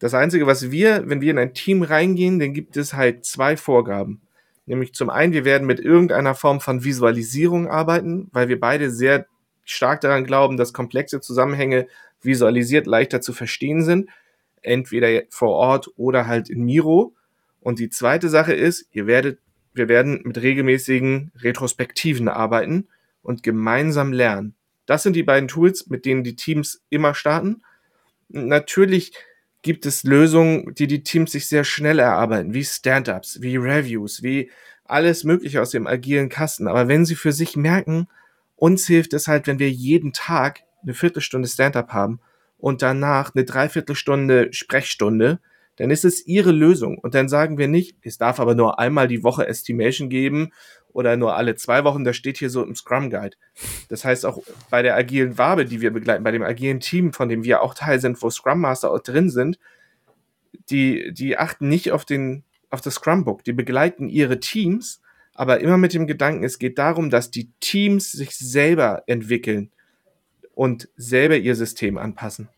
Das 0.00 0.14
Einzige, 0.14 0.46
was 0.46 0.70
wir, 0.70 1.08
wenn 1.08 1.20
wir 1.20 1.30
in 1.30 1.38
ein 1.38 1.54
Team 1.54 1.82
reingehen, 1.82 2.38
dann 2.38 2.54
gibt 2.54 2.76
es 2.76 2.94
halt 2.94 3.24
zwei 3.24 3.56
Vorgaben. 3.56 4.20
Nämlich 4.66 4.94
zum 4.94 5.10
einen, 5.10 5.32
wir 5.32 5.44
werden 5.44 5.66
mit 5.66 5.80
irgendeiner 5.80 6.34
Form 6.34 6.60
von 6.60 6.84
Visualisierung 6.84 7.68
arbeiten, 7.68 8.28
weil 8.32 8.48
wir 8.48 8.60
beide 8.60 8.90
sehr 8.90 9.26
stark 9.70 10.00
daran 10.00 10.24
glauben, 10.24 10.56
dass 10.56 10.72
komplexe 10.72 11.20
Zusammenhänge 11.20 11.86
visualisiert 12.22 12.86
leichter 12.86 13.20
zu 13.20 13.32
verstehen 13.32 13.82
sind. 13.82 14.10
Entweder 14.62 15.22
vor 15.30 15.50
Ort 15.50 15.88
oder 15.96 16.26
halt 16.26 16.50
in 16.50 16.64
Miro. 16.64 17.14
Und 17.60 17.78
die 17.78 17.90
zweite 17.90 18.28
Sache 18.28 18.54
ist, 18.54 18.86
ihr 18.92 19.06
werdet, 19.06 19.38
wir 19.72 19.88
werden 19.88 20.22
mit 20.24 20.40
regelmäßigen 20.40 21.32
Retrospektiven 21.40 22.28
arbeiten 22.28 22.88
und 23.22 23.42
gemeinsam 23.42 24.12
lernen. 24.12 24.54
Das 24.86 25.02
sind 25.02 25.14
die 25.14 25.22
beiden 25.22 25.48
Tools, 25.48 25.86
mit 25.88 26.06
denen 26.06 26.24
die 26.24 26.34
Teams 26.34 26.82
immer 26.88 27.14
starten. 27.14 27.62
Natürlich 28.28 29.12
gibt 29.62 29.86
es 29.86 30.02
Lösungen, 30.02 30.74
die 30.74 30.86
die 30.86 31.02
Teams 31.02 31.32
sich 31.32 31.46
sehr 31.46 31.64
schnell 31.64 31.98
erarbeiten, 31.98 32.54
wie 32.54 32.64
Stand-ups, 32.64 33.42
wie 33.42 33.56
Reviews, 33.56 34.22
wie 34.22 34.50
alles 34.84 35.24
Mögliche 35.24 35.60
aus 35.60 35.70
dem 35.70 35.86
agilen 35.86 36.28
Kasten. 36.28 36.68
Aber 36.68 36.88
wenn 36.88 37.04
sie 37.04 37.16
für 37.16 37.32
sich 37.32 37.56
merken, 37.56 38.08
uns 38.58 38.86
hilft 38.86 39.12
es 39.14 39.28
halt, 39.28 39.46
wenn 39.46 39.58
wir 39.58 39.70
jeden 39.70 40.12
Tag 40.12 40.62
eine 40.82 40.94
Viertelstunde 40.94 41.48
Stand-up 41.48 41.92
haben 41.92 42.20
und 42.58 42.82
danach 42.82 43.34
eine 43.34 43.44
Dreiviertelstunde 43.44 44.52
Sprechstunde, 44.52 45.40
dann 45.76 45.90
ist 45.90 46.04
es 46.04 46.26
ihre 46.26 46.50
Lösung. 46.50 46.98
Und 46.98 47.14
dann 47.14 47.28
sagen 47.28 47.56
wir 47.56 47.68
nicht, 47.68 47.96
es 48.02 48.18
darf 48.18 48.40
aber 48.40 48.56
nur 48.56 48.80
einmal 48.80 49.06
die 49.06 49.22
Woche 49.22 49.46
Estimation 49.46 50.08
geben 50.08 50.52
oder 50.92 51.16
nur 51.16 51.36
alle 51.36 51.54
zwei 51.54 51.84
Wochen, 51.84 52.02
das 52.02 52.16
steht 52.16 52.38
hier 52.38 52.50
so 52.50 52.64
im 52.64 52.74
Scrum 52.74 53.10
Guide. 53.10 53.36
Das 53.88 54.04
heißt 54.04 54.26
auch 54.26 54.42
bei 54.70 54.82
der 54.82 54.96
agilen 54.96 55.38
Wabe, 55.38 55.64
die 55.64 55.80
wir 55.80 55.92
begleiten, 55.92 56.24
bei 56.24 56.32
dem 56.32 56.42
agilen 56.42 56.80
Team, 56.80 57.12
von 57.12 57.28
dem 57.28 57.44
wir 57.44 57.62
auch 57.62 57.74
Teil 57.74 58.00
sind, 58.00 58.20
wo 58.22 58.30
Scrum 58.30 58.60
Master 58.60 58.90
auch 58.90 58.98
drin 58.98 59.30
sind, 59.30 59.60
die, 60.70 61.12
die 61.12 61.38
achten 61.38 61.68
nicht 61.68 61.92
auf 61.92 62.04
den, 62.04 62.42
auf 62.70 62.80
das 62.80 62.94
Scrum 62.94 63.24
Book. 63.24 63.44
Die 63.44 63.52
begleiten 63.52 64.08
ihre 64.08 64.40
Teams, 64.40 65.00
aber 65.38 65.60
immer 65.60 65.78
mit 65.78 65.94
dem 65.94 66.06
Gedanken, 66.06 66.44
es 66.44 66.58
geht 66.58 66.78
darum, 66.78 67.10
dass 67.10 67.30
die 67.30 67.50
Teams 67.60 68.12
sich 68.12 68.36
selber 68.36 69.04
entwickeln 69.06 69.70
und 70.54 70.88
selber 70.96 71.36
ihr 71.36 71.54
System 71.54 71.96
anpassen 71.96 72.48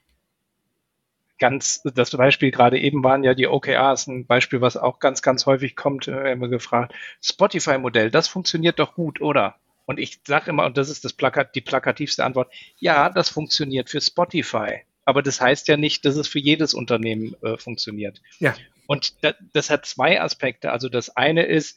ganz, 1.41 1.83
das 1.95 2.11
Beispiel 2.11 2.53
gerade 2.53 2.79
eben 2.79 3.03
waren 3.03 3.25
ja 3.25 3.35
die 3.35 3.49
OKRs, 3.49 4.07
ein 4.07 4.27
Beispiel, 4.27 4.61
was 4.61 4.77
auch 4.77 5.01
ganz, 5.01 5.23
ganz 5.23 5.47
häufig 5.47 5.75
kommt, 5.75 6.07
äh, 6.07 6.33
immer 6.33 6.47
gefragt, 6.47 6.95
Spotify-Modell, 7.21 8.13
das 8.13 8.29
funktioniert 8.29 8.79
doch 8.79 8.95
gut, 8.95 9.21
oder? 9.21 9.57
Und 9.87 9.99
ich 9.99 10.21
sage 10.25 10.51
immer, 10.51 10.67
und 10.67 10.77
das 10.77 10.89
ist 10.89 11.05
das 11.05 11.15
Plakat, 11.15 11.57
die 11.57 11.63
plakativste 11.63 12.25
Antwort, 12.25 12.53
ja, 12.79 13.09
das 13.09 13.29
funktioniert 13.29 13.91
für 13.91 14.01
Spotify. 14.01 14.83
Aber 15.05 15.23
das 15.23 15.41
heißt 15.41 15.67
ja 15.67 15.77
nicht, 15.77 16.05
dass 16.05 16.15
es 16.15 16.29
für 16.29 16.39
jedes 16.39 16.75
Unternehmen 16.75 17.35
äh, 17.43 17.57
funktioniert. 17.57 18.21
Ja. 18.39 18.55
Und 18.87 19.25
das, 19.25 19.35
das 19.53 19.71
hat 19.71 19.87
zwei 19.87 20.21
Aspekte. 20.21 20.71
Also 20.71 20.89
das 20.89 21.17
eine 21.17 21.47
ist, 21.47 21.77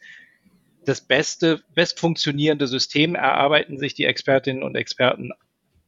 das 0.86 1.02
beste, 1.02 1.62
best 1.74 2.00
funktionierende 2.00 2.68
System 2.68 3.16
erarbeiten 3.16 3.78
sich 3.78 3.94
die 3.94 4.06
Expertinnen 4.06 4.64
und 4.64 4.76
Experten 4.76 5.32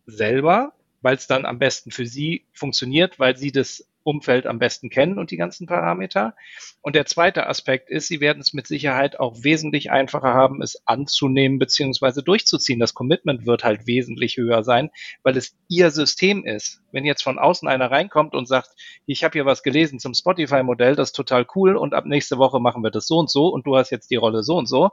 selber 0.05 0.73
weil 1.05 1.17
es 1.17 1.27
dann 1.27 1.45
am 1.45 1.59
besten 1.59 1.91
für 1.91 2.07
sie 2.07 2.47
funktioniert, 2.51 3.19
weil 3.19 3.37
sie 3.37 3.51
das 3.51 3.87
Umfeld 4.05 4.45
am 4.45 4.59
besten 4.59 4.89
kennen 4.89 5.17
und 5.17 5.31
die 5.31 5.37
ganzen 5.37 5.65
Parameter. 5.65 6.35
Und 6.81 6.95
der 6.95 7.07
zweite 7.07 7.47
Aspekt 7.47 7.89
ist, 7.89 8.07
sie 8.07 8.21
werden 8.21 8.39
es 8.39 8.53
mit 8.53 8.67
Sicherheit 8.67 9.19
auch 9.19 9.43
wesentlich 9.43 9.89
einfacher 9.89 10.33
haben, 10.33 10.61
es 10.61 10.81
anzunehmen 10.85 11.57
bzw. 11.57 12.21
durchzuziehen. 12.21 12.79
Das 12.79 12.93
Commitment 12.93 13.47
wird 13.47 13.63
halt 13.63 13.87
wesentlich 13.87 14.37
höher 14.37 14.63
sein, 14.63 14.91
weil 15.23 15.35
es 15.35 15.57
ihr 15.67 15.89
System 15.89 16.45
ist. 16.45 16.81
Wenn 16.91 17.03
jetzt 17.03 17.23
von 17.23 17.39
außen 17.39 17.67
einer 17.67 17.89
reinkommt 17.89 18.35
und 18.35 18.47
sagt, 18.47 18.69
ich 19.07 19.23
habe 19.23 19.33
hier 19.33 19.45
was 19.45 19.63
gelesen 19.63 19.99
zum 19.99 20.13
Spotify-Modell, 20.13 20.95
das 20.95 21.09
ist 21.09 21.15
total 21.15 21.47
cool 21.55 21.75
und 21.75 21.95
ab 21.95 22.05
nächste 22.05 22.37
Woche 22.37 22.59
machen 22.59 22.83
wir 22.83 22.91
das 22.91 23.07
so 23.07 23.17
und 23.17 23.31
so 23.31 23.47
und 23.47 23.65
du 23.65 23.75
hast 23.75 23.89
jetzt 23.89 24.11
die 24.11 24.15
Rolle 24.15 24.43
so 24.43 24.55
und 24.55 24.67
so, 24.67 24.91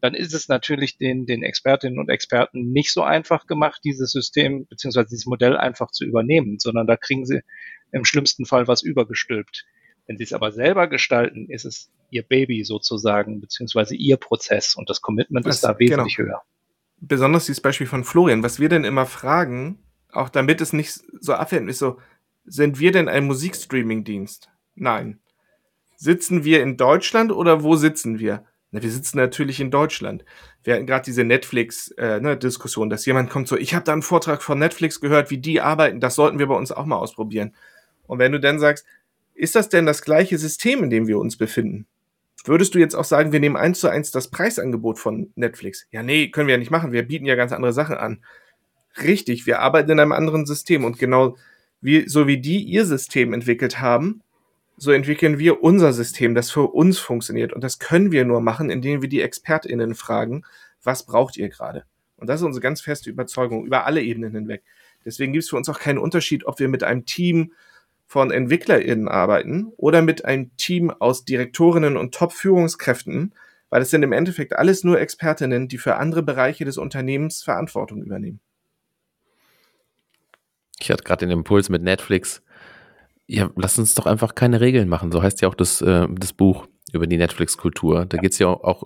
dann 0.00 0.14
ist 0.14 0.34
es 0.34 0.48
natürlich 0.48 0.98
den, 0.98 1.26
den 1.26 1.42
Expertinnen 1.42 1.98
und 1.98 2.08
Experten 2.08 2.72
nicht 2.72 2.92
so 2.92 3.02
einfach 3.02 3.46
gemacht, 3.46 3.80
dieses 3.84 4.10
System 4.10 4.66
beziehungsweise 4.66 5.08
dieses 5.08 5.26
Modell 5.26 5.56
einfach 5.56 5.90
zu 5.90 6.04
übernehmen, 6.04 6.58
sondern 6.58 6.86
da 6.86 6.96
kriegen 6.96 7.24
sie 7.24 7.40
im 7.92 8.04
schlimmsten 8.04 8.46
Fall 8.46 8.66
was 8.66 8.82
übergestülpt. 8.82 9.64
Wenn 10.06 10.16
sie 10.16 10.24
es 10.24 10.32
aber 10.32 10.50
selber 10.50 10.88
gestalten, 10.88 11.48
ist 11.48 11.64
es 11.64 11.90
ihr 12.10 12.22
Baby 12.22 12.64
sozusagen, 12.64 13.40
beziehungsweise 13.40 13.94
ihr 13.94 14.16
Prozess 14.16 14.74
und 14.74 14.90
das 14.90 15.00
Commitment 15.00 15.46
was, 15.46 15.56
ist 15.56 15.64
da 15.64 15.78
wesentlich 15.78 16.16
genau. 16.16 16.28
höher. 16.28 16.42
Besonders 17.00 17.46
dieses 17.46 17.60
Beispiel 17.60 17.86
von 17.86 18.04
Florian, 18.04 18.42
was 18.42 18.60
wir 18.60 18.68
denn 18.68 18.84
immer 18.84 19.06
fragen, 19.06 19.78
auch 20.10 20.28
damit 20.28 20.60
es 20.60 20.72
nicht 20.72 21.00
so 21.20 21.34
abwertend 21.34 21.70
ist, 21.70 21.78
so, 21.78 21.98
sind 22.44 22.80
wir 22.80 22.92
denn 22.92 23.08
ein 23.08 23.24
Musikstreaming-Dienst? 23.24 24.50
Nein. 24.74 25.20
Sitzen 25.96 26.44
wir 26.44 26.62
in 26.62 26.76
Deutschland 26.76 27.30
oder 27.30 27.62
wo 27.62 27.76
sitzen 27.76 28.18
wir? 28.18 28.44
Na, 28.72 28.82
wir 28.82 28.90
sitzen 28.90 29.18
natürlich 29.18 29.60
in 29.60 29.70
Deutschland. 29.70 30.24
Wir 30.64 30.74
hatten 30.74 30.86
gerade 30.86 31.04
diese 31.04 31.24
Netflix-Diskussion, 31.24 32.86
äh, 32.86 32.88
ne, 32.88 32.94
dass 32.94 33.06
jemand 33.06 33.30
kommt 33.30 33.46
so, 33.46 33.56
ich 33.56 33.74
habe 33.74 33.84
da 33.84 33.92
einen 33.92 34.02
Vortrag 34.02 34.42
von 34.42 34.58
Netflix 34.58 35.00
gehört, 35.00 35.30
wie 35.30 35.38
die 35.38 35.60
arbeiten, 35.60 36.00
das 36.00 36.14
sollten 36.14 36.38
wir 36.38 36.46
bei 36.46 36.56
uns 36.56 36.72
auch 36.72 36.86
mal 36.86 36.96
ausprobieren. 36.96 37.54
Und 38.06 38.18
wenn 38.18 38.32
du 38.32 38.40
dann 38.40 38.58
sagst, 38.58 38.86
ist 39.34 39.54
das 39.54 39.68
denn 39.68 39.86
das 39.86 40.02
gleiche 40.02 40.38
System, 40.38 40.82
in 40.82 40.90
dem 40.90 41.06
wir 41.06 41.18
uns 41.18 41.36
befinden? 41.36 41.86
Würdest 42.44 42.74
du 42.74 42.78
jetzt 42.78 42.94
auch 42.94 43.04
sagen, 43.04 43.30
wir 43.30 43.40
nehmen 43.40 43.56
eins 43.56 43.78
zu 43.78 43.88
eins 43.88 44.10
das 44.10 44.28
Preisangebot 44.28 44.98
von 44.98 45.30
Netflix? 45.36 45.86
Ja, 45.90 46.02
nee, 46.02 46.28
können 46.28 46.48
wir 46.48 46.54
ja 46.54 46.58
nicht 46.58 46.70
machen. 46.70 46.92
Wir 46.92 47.02
bieten 47.02 47.26
ja 47.26 47.36
ganz 47.36 47.52
andere 47.52 47.72
Sachen 47.72 47.96
an. 47.96 48.24
Richtig, 49.02 49.46
wir 49.46 49.60
arbeiten 49.60 49.90
in 49.90 50.00
einem 50.00 50.12
anderen 50.12 50.44
System 50.44 50.84
und 50.84 50.98
genau 50.98 51.36
wie, 51.80 52.08
so 52.08 52.26
wie 52.26 52.38
die 52.38 52.62
ihr 52.62 52.84
System 52.84 53.32
entwickelt 53.32 53.80
haben, 53.80 54.22
so 54.76 54.90
entwickeln 54.90 55.38
wir 55.38 55.62
unser 55.62 55.92
System, 55.92 56.34
das 56.34 56.50
für 56.50 56.72
uns 56.72 56.98
funktioniert. 56.98 57.52
Und 57.52 57.62
das 57.62 57.78
können 57.78 58.12
wir 58.12 58.24
nur 58.24 58.40
machen, 58.40 58.70
indem 58.70 59.02
wir 59.02 59.08
die 59.08 59.22
ExpertInnen 59.22 59.94
fragen, 59.94 60.44
was 60.82 61.04
braucht 61.04 61.36
ihr 61.36 61.48
gerade? 61.48 61.84
Und 62.16 62.28
das 62.28 62.40
ist 62.40 62.46
unsere 62.46 62.62
ganz 62.62 62.80
feste 62.80 63.10
Überzeugung 63.10 63.66
über 63.66 63.86
alle 63.86 64.02
Ebenen 64.02 64.32
hinweg. 64.32 64.62
Deswegen 65.04 65.32
gibt 65.32 65.44
es 65.44 65.50
für 65.50 65.56
uns 65.56 65.68
auch 65.68 65.80
keinen 65.80 65.98
Unterschied, 65.98 66.46
ob 66.46 66.58
wir 66.60 66.68
mit 66.68 66.84
einem 66.84 67.04
Team 67.04 67.52
von 68.06 68.30
EntwicklerInnen 68.30 69.08
arbeiten 69.08 69.72
oder 69.76 70.02
mit 70.02 70.24
einem 70.24 70.54
Team 70.56 70.90
aus 70.90 71.24
Direktorinnen 71.24 71.96
und 71.96 72.14
Top-Führungskräften, 72.14 73.34
weil 73.70 73.82
es 73.82 73.90
sind 73.90 74.02
im 74.02 74.12
Endeffekt 74.12 74.54
alles 74.54 74.84
nur 74.84 75.00
Expertinnen, 75.00 75.66
die 75.66 75.78
für 75.78 75.96
andere 75.96 76.22
Bereiche 76.22 76.64
des 76.64 76.76
Unternehmens 76.76 77.42
Verantwortung 77.42 78.02
übernehmen. 78.02 78.40
Ich 80.78 80.90
hatte 80.90 81.04
gerade 81.04 81.26
den 81.26 81.38
Impuls 81.38 81.68
mit 81.70 81.82
Netflix 81.82 82.42
ja, 83.26 83.50
lass 83.56 83.78
uns 83.78 83.94
doch 83.94 84.06
einfach 84.06 84.34
keine 84.34 84.60
Regeln 84.60 84.88
machen. 84.88 85.12
So 85.12 85.22
heißt 85.22 85.40
ja 85.42 85.48
auch 85.48 85.54
das, 85.54 85.80
äh, 85.80 86.06
das 86.10 86.32
Buch 86.32 86.66
über 86.92 87.06
die 87.06 87.16
Netflix-Kultur. 87.16 88.06
Da 88.06 88.16
ja. 88.16 88.22
geht 88.22 88.32
es 88.32 88.38
ja 88.38 88.48
auch, 88.48 88.84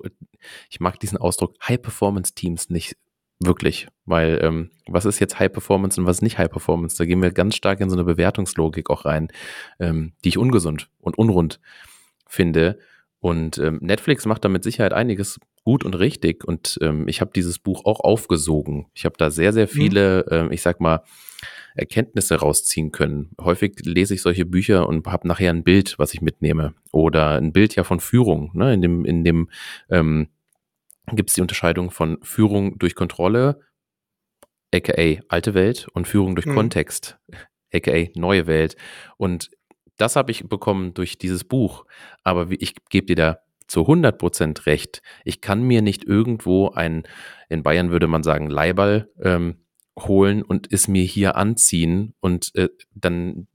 ich 0.71 0.81
mag 0.81 1.01
diesen 1.01 1.19
Ausdruck 1.19 1.55
High-Performance-Teams 1.67 2.71
nicht 2.71 2.97
wirklich, 3.39 3.89
weil 4.05 4.39
ähm, 4.43 4.71
was 4.87 5.05
ist 5.05 5.19
jetzt 5.19 5.39
High-Performance 5.39 6.01
und 6.01 6.07
was 6.07 6.19
ist 6.19 6.23
nicht 6.23 6.39
High-Performance? 6.39 6.97
Da 6.97 7.05
gehen 7.05 7.21
wir 7.21 7.33
ganz 7.33 7.57
stark 7.57 7.81
in 7.81 7.91
so 7.91 7.97
eine 7.97 8.05
Bewertungslogik 8.05 8.89
auch 8.91 9.05
rein, 9.05 9.29
ähm, 9.79 10.13
die 10.25 10.31
ich 10.31 10.39
ungesund 10.39 10.89
und 11.01 11.19
unrund 11.19 11.61
finde. 12.27 12.79
Und 13.27 13.59
ähm, 13.59 13.81
Netflix 13.83 14.25
macht 14.25 14.45
da 14.45 14.49
mit 14.49 14.63
Sicherheit 14.63 14.93
einiges 14.93 15.41
gut 15.65 15.85
und 15.85 15.95
richtig. 15.95 16.45
Und 16.45 16.79
ähm, 16.81 17.09
ich 17.09 17.21
habe 17.21 17.33
dieses 17.35 17.59
Buch 17.59 17.85
auch 17.85 17.99
aufgesogen. 17.99 18.87
Ich 18.95 19.05
habe 19.05 19.17
da 19.19 19.33
sehr, 19.33 19.53
sehr 19.53 19.65
mhm. 19.65 19.71
viele, 19.71 20.25
mhm. 20.31 20.51
äh, 20.51 20.55
ich 20.55 20.63
sag 20.63 20.81
mal, 20.81 21.03
Erkenntnisse 21.75 22.37
rausziehen 22.37 22.93
können. 22.93 23.31
Häufig 23.41 23.81
lese 23.85 24.15
ich 24.15 24.23
solche 24.23 24.47
Bücher 24.47 24.89
und 24.89 25.05
habe 25.09 25.27
nachher 25.27 25.51
ein 25.51 25.65
Bild, 25.65 25.99
was 25.99 26.15
ich 26.15 26.21
mitnehme. 26.21 26.75
Oder 26.93 27.31
ein 27.33 27.53
Bild 27.53 27.75
ja 27.75 27.83
von 27.83 27.99
Führung. 27.99 28.53
Ne? 28.55 28.73
In 28.75 28.81
dem, 28.81 29.05
in 29.05 29.25
dem 29.25 29.51
ähm, 29.91 30.29
gibt 31.11 31.31
es 31.31 31.35
die 31.35 31.43
Unterscheidung 31.43 31.91
von 31.91 32.19
Führung 32.23 32.79
durch 32.79 32.95
Kontrolle, 32.95 33.59
aka 34.73 35.21
alte 35.27 35.55
Welt, 35.55 35.89
und 35.95 36.07
Führung 36.07 36.37
durch 36.37 36.47
mhm. 36.47 36.55
Kontext, 36.55 37.19
aka 37.75 38.07
neue 38.15 38.47
Welt. 38.47 38.77
Und 39.17 39.51
das 39.97 40.17
habe 40.17 40.31
ich 40.31 40.49
bekommen 40.49 40.95
durch 40.95 41.19
dieses 41.19 41.45
Buch. 41.45 41.85
Aber 42.23 42.49
ich 42.51 42.75
gebe 42.89 43.07
dir 43.07 43.17
da 43.17 43.39
zu 43.67 43.81
100 43.83 44.19
Prozent 44.19 44.67
recht. 44.67 45.03
Ich 45.25 45.41
kann 45.41 45.63
mir 45.63 45.83
nicht 45.83 46.05
irgendwo 46.05 46.71
ein, 46.71 47.05
in 47.49 47.63
Bayern 47.63 47.91
würde 47.91 48.07
man 48.07 48.23
sagen, 48.23 48.49
Leiball 48.49 49.11
ähm, 49.21 49.57
holen 49.99 50.43
und 50.43 50.73
es 50.73 50.89
mir 50.89 51.05
hier 51.05 51.37
anziehen 51.37 52.15
und 52.21 52.55
äh, 52.55 52.69
dann, 52.95 53.49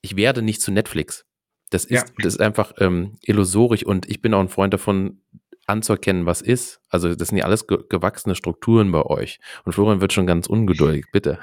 ich 0.00 0.16
werde 0.16 0.42
nicht 0.42 0.60
zu 0.60 0.72
Netflix. 0.72 1.24
Das 1.70 1.84
ist, 1.84 2.08
ja. 2.08 2.14
das 2.22 2.34
ist 2.34 2.40
einfach 2.40 2.72
ähm, 2.78 3.16
illusorisch 3.22 3.84
und 3.84 4.08
ich 4.08 4.20
bin 4.20 4.34
auch 4.34 4.40
ein 4.40 4.48
Freund 4.48 4.74
davon, 4.74 5.20
anzuerkennen, 5.66 6.26
was 6.26 6.42
ist. 6.42 6.80
Also 6.88 7.14
das 7.14 7.28
sind 7.28 7.38
ja 7.38 7.44
alles 7.44 7.66
ge 7.66 7.78
gewachsene 7.88 8.36
Strukturen 8.36 8.92
bei 8.92 9.02
euch. 9.02 9.40
Und 9.64 9.72
Florian 9.72 10.00
wird 10.00 10.12
schon 10.12 10.26
ganz 10.26 10.46
ungeduldig, 10.46 11.06
bitte. 11.12 11.38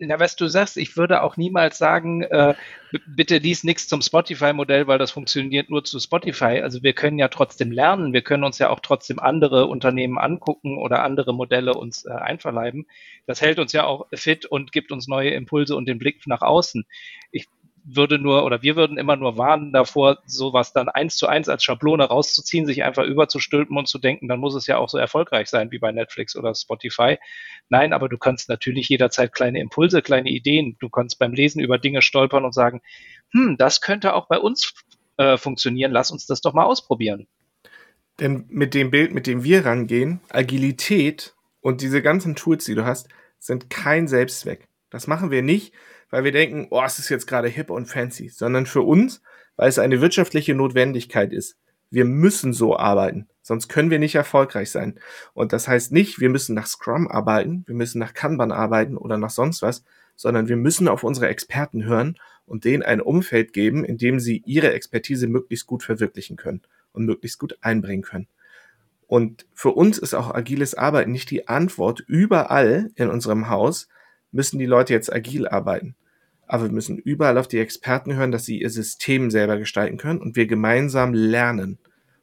Na, 0.00 0.18
was 0.18 0.34
du 0.34 0.48
sagst, 0.48 0.76
ich 0.76 0.96
würde 0.96 1.22
auch 1.22 1.36
niemals 1.36 1.78
sagen, 1.78 2.22
äh, 2.22 2.54
bitte 3.06 3.38
lies 3.38 3.62
nichts 3.62 3.86
zum 3.86 4.02
Spotify-Modell, 4.02 4.88
weil 4.88 4.98
das 4.98 5.12
funktioniert 5.12 5.70
nur 5.70 5.84
zu 5.84 6.00
Spotify. 6.00 6.60
Also 6.62 6.82
wir 6.82 6.92
können 6.92 7.18
ja 7.18 7.28
trotzdem 7.28 7.70
lernen, 7.70 8.12
wir 8.12 8.22
können 8.22 8.42
uns 8.42 8.58
ja 8.58 8.70
auch 8.70 8.80
trotzdem 8.80 9.20
andere 9.20 9.66
Unternehmen 9.66 10.18
angucken 10.18 10.76
oder 10.76 11.04
andere 11.04 11.32
Modelle 11.32 11.74
uns 11.74 12.04
äh, 12.04 12.10
einverleiben. 12.10 12.86
Das 13.26 13.40
hält 13.40 13.60
uns 13.60 13.72
ja 13.72 13.84
auch 13.84 14.08
fit 14.12 14.46
und 14.46 14.72
gibt 14.72 14.90
uns 14.90 15.06
neue 15.06 15.30
Impulse 15.30 15.76
und 15.76 15.86
den 15.86 15.98
Blick 15.98 16.26
nach 16.26 16.42
außen. 16.42 16.84
Ich 17.30 17.46
würde 17.84 18.18
nur 18.18 18.44
oder 18.44 18.62
wir 18.62 18.76
würden 18.76 18.98
immer 18.98 19.16
nur 19.16 19.38
warnen 19.38 19.72
davor, 19.72 20.18
sowas 20.26 20.72
dann 20.72 20.88
eins 20.88 21.16
zu 21.16 21.26
eins 21.26 21.48
als 21.48 21.64
Schablone 21.64 22.04
rauszuziehen, 22.04 22.66
sich 22.66 22.82
einfach 22.82 23.04
überzustülpen 23.04 23.76
und 23.76 23.88
zu 23.88 23.98
denken, 23.98 24.28
dann 24.28 24.40
muss 24.40 24.54
es 24.54 24.66
ja 24.66 24.78
auch 24.78 24.88
so 24.88 24.98
erfolgreich 24.98 25.48
sein 25.48 25.70
wie 25.70 25.78
bei 25.78 25.92
Netflix 25.92 26.36
oder 26.36 26.54
Spotify. 26.54 27.18
Nein, 27.68 27.92
aber 27.92 28.08
du 28.08 28.18
kannst 28.18 28.48
natürlich 28.48 28.88
jederzeit 28.88 29.32
kleine 29.32 29.60
Impulse, 29.60 30.02
kleine 30.02 30.30
Ideen, 30.30 30.76
du 30.80 30.88
kannst 30.88 31.18
beim 31.18 31.32
Lesen 31.32 31.60
über 31.60 31.78
Dinge 31.78 32.02
stolpern 32.02 32.44
und 32.44 32.52
sagen, 32.52 32.80
hm, 33.32 33.56
das 33.56 33.80
könnte 33.80 34.14
auch 34.14 34.28
bei 34.28 34.38
uns 34.38 34.74
äh, 35.16 35.36
funktionieren, 35.36 35.92
lass 35.92 36.10
uns 36.10 36.26
das 36.26 36.40
doch 36.40 36.54
mal 36.54 36.64
ausprobieren. 36.64 37.26
Denn 38.18 38.44
mit 38.48 38.74
dem 38.74 38.90
Bild, 38.90 39.14
mit 39.14 39.26
dem 39.26 39.44
wir 39.44 39.64
rangehen, 39.64 40.20
Agilität 40.28 41.34
und 41.60 41.80
diese 41.80 42.02
ganzen 42.02 42.36
Tools, 42.36 42.64
die 42.64 42.74
du 42.74 42.84
hast, 42.84 43.08
sind 43.38 43.70
kein 43.70 44.08
Selbstzweck. 44.08 44.68
Das 44.90 45.06
machen 45.06 45.30
wir 45.30 45.42
nicht, 45.42 45.72
weil 46.10 46.24
wir 46.24 46.32
denken, 46.32 46.66
oh, 46.70 46.82
es 46.84 46.98
ist 46.98 47.08
jetzt 47.08 47.26
gerade 47.26 47.48
hip 47.48 47.70
und 47.70 47.86
fancy, 47.86 48.28
sondern 48.28 48.66
für 48.66 48.82
uns, 48.82 49.22
weil 49.56 49.68
es 49.68 49.78
eine 49.78 50.00
wirtschaftliche 50.00 50.54
Notwendigkeit 50.54 51.32
ist. 51.32 51.56
Wir 51.90 52.04
müssen 52.04 52.52
so 52.52 52.76
arbeiten, 52.76 53.28
sonst 53.42 53.68
können 53.68 53.90
wir 53.90 53.98
nicht 53.98 54.14
erfolgreich 54.14 54.70
sein. 54.70 54.98
Und 55.34 55.52
das 55.52 55.66
heißt 55.66 55.92
nicht, 55.92 56.20
wir 56.20 56.28
müssen 56.28 56.54
nach 56.54 56.66
Scrum 56.66 57.08
arbeiten, 57.08 57.64
wir 57.66 57.74
müssen 57.74 57.98
nach 57.98 58.14
Kanban 58.14 58.52
arbeiten 58.52 58.96
oder 58.96 59.18
nach 59.18 59.30
sonst 59.30 59.62
was, 59.62 59.84
sondern 60.14 60.48
wir 60.48 60.56
müssen 60.56 60.86
auf 60.86 61.02
unsere 61.02 61.28
Experten 61.28 61.84
hören 61.84 62.16
und 62.46 62.64
denen 62.64 62.82
ein 62.82 63.00
Umfeld 63.00 63.52
geben, 63.52 63.84
in 63.84 63.96
dem 63.96 64.20
sie 64.20 64.42
ihre 64.44 64.72
Expertise 64.72 65.26
möglichst 65.26 65.66
gut 65.66 65.82
verwirklichen 65.82 66.36
können 66.36 66.62
und 66.92 67.06
möglichst 67.06 67.38
gut 67.38 67.58
einbringen 67.60 68.02
können. 68.02 68.28
Und 69.06 69.46
für 69.54 69.70
uns 69.70 69.98
ist 69.98 70.14
auch 70.14 70.32
agiles 70.32 70.74
Arbeiten 70.74 71.10
nicht 71.10 71.30
die 71.30 71.48
Antwort. 71.48 72.00
Überall 72.06 72.90
in 72.94 73.08
unserem 73.08 73.48
Haus 73.48 73.88
müssen 74.32 74.58
die 74.58 74.66
Leute 74.66 74.92
jetzt 74.92 75.12
agil 75.12 75.48
arbeiten. 75.48 75.94
Aber 76.46 76.64
wir 76.64 76.72
müssen 76.72 76.98
überall 76.98 77.38
auf 77.38 77.48
die 77.48 77.58
Experten 77.58 78.14
hören, 78.14 78.32
dass 78.32 78.44
sie 78.44 78.60
ihr 78.60 78.70
System 78.70 79.30
selber 79.30 79.56
gestalten 79.56 79.98
können 79.98 80.20
und 80.20 80.36
wir 80.36 80.46
gemeinsam 80.46 81.14
lernen. 81.14 81.78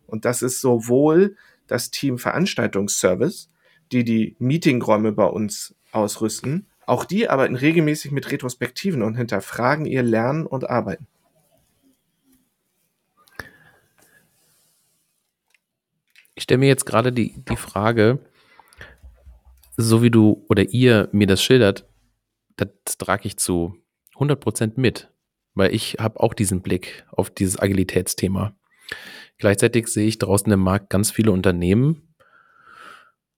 Und 0.06 0.26
das 0.26 0.41
ist 0.41 0.62
sowohl 0.62 1.36
das 1.67 1.91
Team 1.91 2.17
Veranstaltungsservice, 2.17 3.50
die 3.91 4.04
die 4.04 4.36
Meetingräume 4.39 5.12
bei 5.12 5.26
uns 5.26 5.76
ausrüsten. 5.91 6.67
Auch 6.86 7.06
die 7.06 7.30
arbeiten 7.30 7.56
regelmäßig 7.56 8.12
mit 8.12 8.32
Retrospektiven 8.32 9.02
und 9.02 9.15
hinterfragen 9.15 9.86
ihr 9.86 10.04
Lernen 10.04 10.46
und 10.46 10.70
Arbeiten. 10.70 11.08
Ich 16.36 16.43
stelle 16.43 16.60
mir 16.60 16.67
jetzt 16.67 16.86
gerade 16.86 17.12
die, 17.12 17.34
die 17.50 17.56
Frage, 17.56 18.20
so 19.76 20.02
wie 20.02 20.12
du 20.12 20.46
oder 20.50 20.63
ihr 20.70 21.10
mir 21.12 21.28
das 21.28 21.41
schildert, 21.41 21.87
das 22.58 22.98
trage 22.98 23.28
ich 23.28 23.38
zu 23.38 23.76
100% 24.15 24.74
mit, 24.76 25.12
weil 25.54 25.74
ich 25.74 25.98
habe 26.00 26.20
auch 26.20 26.34
diesen 26.34 26.62
Blick 26.62 27.06
auf 27.12 27.30
dieses 27.30 27.60
Agilitätsthema. 27.60 28.56
Gleichzeitig 29.38 29.88
sehe 29.88 30.08
ich 30.08 30.17
draußen 30.17 30.52
im 30.52 30.60
Markt 30.60 30.89
ganz 30.89 31.12
viele 31.12 31.32
Unternehmen, 31.32 32.08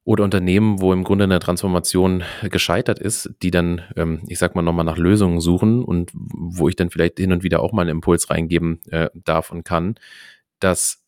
oder 0.10 0.24
Unternehmen, 0.24 0.82
wo 0.82 0.92
im 0.92 1.04
Grunde 1.04 1.26
eine 1.26 1.38
Transformation 1.38 2.24
gescheitert 2.50 2.98
ist, 2.98 3.30
die 3.44 3.52
dann, 3.52 3.84
ähm, 3.96 4.24
ich 4.28 4.40
sag 4.40 4.56
mal, 4.56 4.64
nochmal 4.64 4.84
nach 4.84 4.98
Lösungen 4.98 5.40
suchen 5.40 5.84
und 5.84 6.10
wo 6.16 6.68
ich 6.68 6.76
dann 6.76 6.90
vielleicht 6.90 7.20
hin 7.20 7.32
und 7.32 7.44
wieder 7.44 7.62
auch 7.62 7.74
mal 7.74 7.84
einen 7.84 7.92
Impuls 7.92 8.32
reingeben 8.32 8.82
äh, 8.90 9.12
darf 9.14 9.52
und 9.52 9.66
kann, 9.66 10.00
dass 10.60 11.06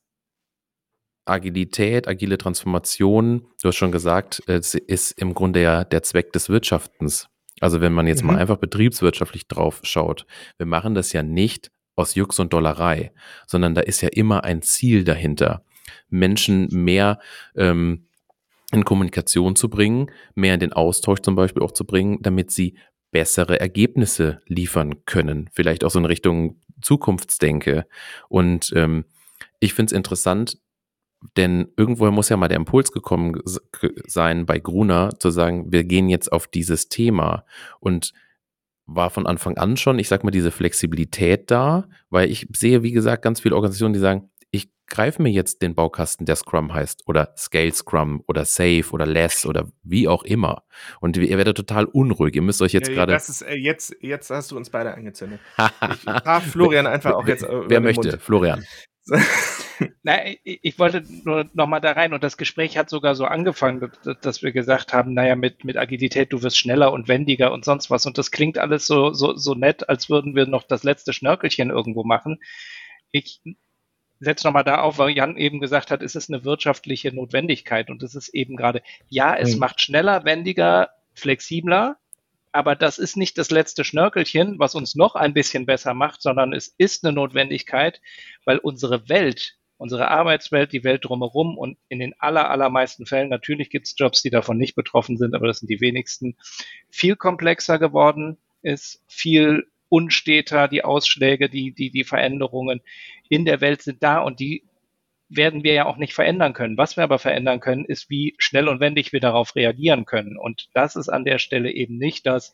Agilität, 1.25 2.07
agile 2.07 2.37
Transformation, 2.37 3.47
du 3.59 3.69
hast 3.69 3.75
schon 3.75 3.91
gesagt, 3.91 4.43
es 4.45 4.75
ist 4.75 5.13
im 5.13 5.33
Grunde 5.33 5.63
ja 5.63 5.83
der 5.83 6.03
Zweck 6.03 6.31
des 6.33 6.49
Wirtschaftens. 6.49 7.27
Also 7.61 7.79
wenn 7.79 7.93
man 7.93 8.07
jetzt 8.07 8.23
mhm. 8.23 8.31
mal 8.31 8.37
einfach 8.37 8.57
betriebswirtschaftlich 8.57 9.47
drauf 9.47 9.79
schaut, 9.83 10.25
wir 10.57 10.65
machen 10.65 10.93
das 10.93 11.13
ja 11.13 11.23
nicht 11.23 11.71
aus 11.95 12.15
Jux 12.15 12.39
und 12.39 12.51
Dollerei, 12.51 13.13
sondern 13.47 13.75
da 13.75 13.81
ist 13.81 14.01
ja 14.01 14.09
immer 14.09 14.43
ein 14.43 14.61
Ziel 14.61 15.05
dahinter. 15.05 15.63
Menschen 16.09 16.67
mehr 16.71 17.19
ähm, 17.55 18.07
in 18.71 18.83
Kommunikation 18.83 19.55
zu 19.55 19.69
bringen, 19.69 20.11
mehr 20.35 20.53
in 20.53 20.59
den 20.59 20.73
Austausch 20.73 21.21
zum 21.21 21.35
Beispiel 21.35 21.63
auch 21.63 21.71
zu 21.71 21.85
bringen, 21.85 22.19
damit 22.21 22.51
sie 22.51 22.77
bessere 23.11 23.59
Ergebnisse 23.59 24.41
liefern 24.47 25.05
können. 25.05 25.49
Vielleicht 25.53 25.83
auch 25.83 25.91
so 25.91 25.99
in 25.99 26.05
Richtung 26.05 26.61
Zukunftsdenke. 26.81 27.85
Und 28.29 28.71
ähm, 28.75 29.05
ich 29.59 29.73
finde 29.73 29.91
es 29.91 29.97
interessant, 29.97 30.57
denn 31.37 31.71
irgendwoher 31.77 32.11
muss 32.11 32.29
ja 32.29 32.37
mal 32.37 32.47
der 32.47 32.57
Impuls 32.57 32.91
gekommen 32.91 33.39
sein 34.07 34.45
bei 34.45 34.59
Gruner 34.59 35.11
zu 35.19 35.29
sagen, 35.29 35.71
wir 35.71 35.83
gehen 35.83 36.09
jetzt 36.09 36.31
auf 36.31 36.47
dieses 36.47 36.89
Thema. 36.89 37.45
Und 37.79 38.13
war 38.87 39.09
von 39.09 39.25
Anfang 39.25 39.57
an 39.57 39.77
schon, 39.77 39.99
ich 39.99 40.09
sag 40.09 40.23
mal, 40.23 40.31
diese 40.31 40.51
Flexibilität 40.51 41.49
da, 41.49 41.87
weil 42.09 42.29
ich 42.29 42.47
sehe, 42.53 42.83
wie 42.83 42.91
gesagt, 42.91 43.23
ganz 43.23 43.39
viele 43.39 43.55
Organisationen, 43.55 43.93
die 43.93 43.99
sagen, 43.99 44.31
greife 44.91 45.21
mir 45.21 45.31
jetzt 45.31 45.61
den 45.61 45.73
Baukasten, 45.73 46.25
der 46.25 46.35
Scrum 46.35 46.71
heißt, 46.73 47.03
oder 47.07 47.33
Scale 47.37 47.73
Scrum 47.73 48.23
oder 48.27 48.45
Safe 48.45 48.85
oder 48.91 49.07
Less 49.07 49.45
oder 49.45 49.69
wie 49.83 50.07
auch 50.07 50.23
immer. 50.23 50.63
Und 50.99 51.17
ihr 51.17 51.37
werdet 51.37 51.57
total 51.57 51.85
unruhig. 51.85 52.35
Ihr 52.35 52.41
müsst 52.43 52.61
euch 52.61 52.73
jetzt 52.73 52.89
ja, 52.89 52.95
gerade. 52.95 53.13
äh, 53.41 53.55
jetzt, 53.55 53.95
jetzt 54.01 54.29
hast 54.29 54.51
du 54.51 54.57
uns 54.57 54.69
beide 54.69 54.93
angezündet. 54.93 55.39
ich 55.93 56.01
frage 56.01 56.45
Florian 56.45 56.85
einfach 56.87 57.13
auch 57.13 57.27
jetzt. 57.27 57.43
Äh, 57.43 57.69
Wer 57.69 57.79
möchte? 57.79 58.19
Florian. 58.19 58.63
Na, 60.03 60.19
ich 60.43 60.79
wollte 60.79 61.03
nur 61.23 61.49
noch 61.53 61.67
mal 61.67 61.79
da 61.79 61.91
rein 61.91 62.13
und 62.13 62.23
das 62.23 62.37
Gespräch 62.37 62.77
hat 62.77 62.89
sogar 62.89 63.15
so 63.15 63.25
angefangen, 63.25 63.91
dass 64.21 64.41
wir 64.41 64.51
gesagt 64.51 64.93
haben, 64.93 65.13
naja, 65.13 65.35
mit, 65.35 65.63
mit 65.63 65.77
Agilität, 65.77 66.33
du 66.33 66.43
wirst 66.43 66.57
schneller 66.57 66.91
und 66.91 67.07
wendiger 67.07 67.51
und 67.51 67.65
sonst 67.65 67.89
was. 67.89 68.05
Und 68.05 68.17
das 68.17 68.31
klingt 68.31 68.57
alles 68.57 68.87
so, 68.87 69.13
so, 69.13 69.35
so 69.35 69.53
nett, 69.53 69.89
als 69.89 70.09
würden 70.09 70.35
wir 70.35 70.45
noch 70.45 70.63
das 70.63 70.83
letzte 70.83 71.13
Schnörkelchen 71.13 71.69
irgendwo 71.69 72.03
machen. 72.03 72.39
Ich 73.11 73.41
setze 74.19 74.47
nochmal 74.47 74.63
da 74.63 74.81
auf, 74.81 74.99
weil 74.99 75.09
Jan 75.09 75.35
eben 75.35 75.59
gesagt 75.59 75.91
hat, 75.91 76.01
es 76.01 76.15
ist 76.15 76.29
eine 76.29 76.45
wirtschaftliche 76.45 77.13
Notwendigkeit 77.13 77.89
und 77.89 78.03
es 78.03 78.15
ist 78.15 78.29
eben 78.29 78.55
gerade, 78.55 78.81
ja, 79.09 79.35
es 79.35 79.53
mhm. 79.53 79.59
macht 79.59 79.81
schneller, 79.81 80.25
wendiger, 80.25 80.89
flexibler, 81.13 81.97
aber 82.51 82.75
das 82.75 82.99
ist 82.99 83.17
nicht 83.17 83.37
das 83.37 83.49
letzte 83.49 83.83
Schnörkelchen, 83.83 84.59
was 84.59 84.75
uns 84.75 84.95
noch 84.95 85.15
ein 85.15 85.33
bisschen 85.33 85.65
besser 85.65 85.93
macht, 85.93 86.21
sondern 86.21 86.53
es 86.53 86.73
ist 86.77 87.03
eine 87.03 87.13
Notwendigkeit, 87.13 88.01
weil 88.45 88.57
unsere 88.57 89.07
Welt, 89.09 89.57
unsere 89.81 90.09
Arbeitswelt, 90.09 90.71
die 90.73 90.83
Welt 90.83 91.05
drumherum 91.05 91.57
und 91.57 91.75
in 91.89 91.97
den 91.97 92.13
aller, 92.19 92.51
allermeisten 92.51 93.07
Fällen, 93.07 93.29
natürlich 93.29 93.71
gibt 93.71 93.87
es 93.87 93.95
Jobs, 93.97 94.21
die 94.21 94.29
davon 94.29 94.59
nicht 94.59 94.75
betroffen 94.75 95.17
sind, 95.17 95.33
aber 95.33 95.47
das 95.47 95.57
sind 95.57 95.69
die 95.71 95.81
wenigsten, 95.81 96.37
viel 96.91 97.15
komplexer 97.15 97.79
geworden 97.79 98.37
ist, 98.61 99.03
viel 99.07 99.65
unsteter, 99.89 100.67
die 100.67 100.83
Ausschläge, 100.83 101.49
die, 101.49 101.73
die, 101.73 101.89
die 101.89 102.03
Veränderungen 102.03 102.81
in 103.27 103.43
der 103.43 103.59
Welt 103.59 103.81
sind 103.81 104.03
da 104.03 104.19
und 104.19 104.39
die 104.39 104.63
werden 105.29 105.63
wir 105.63 105.73
ja 105.73 105.85
auch 105.87 105.97
nicht 105.97 106.13
verändern 106.13 106.53
können. 106.53 106.77
Was 106.77 106.95
wir 106.95 107.03
aber 107.03 107.17
verändern 107.17 107.59
können, 107.59 107.85
ist, 107.85 108.07
wie 108.09 108.35
schnell 108.37 108.67
und 108.67 108.81
wendig 108.81 109.13
wir 109.13 109.19
darauf 109.19 109.55
reagieren 109.55 110.05
können. 110.05 110.37
Und 110.37 110.69
das 110.75 110.95
ist 110.95 111.09
an 111.09 111.25
der 111.25 111.39
Stelle 111.39 111.71
eben 111.71 111.97
nicht 111.97 112.27
das, 112.27 112.53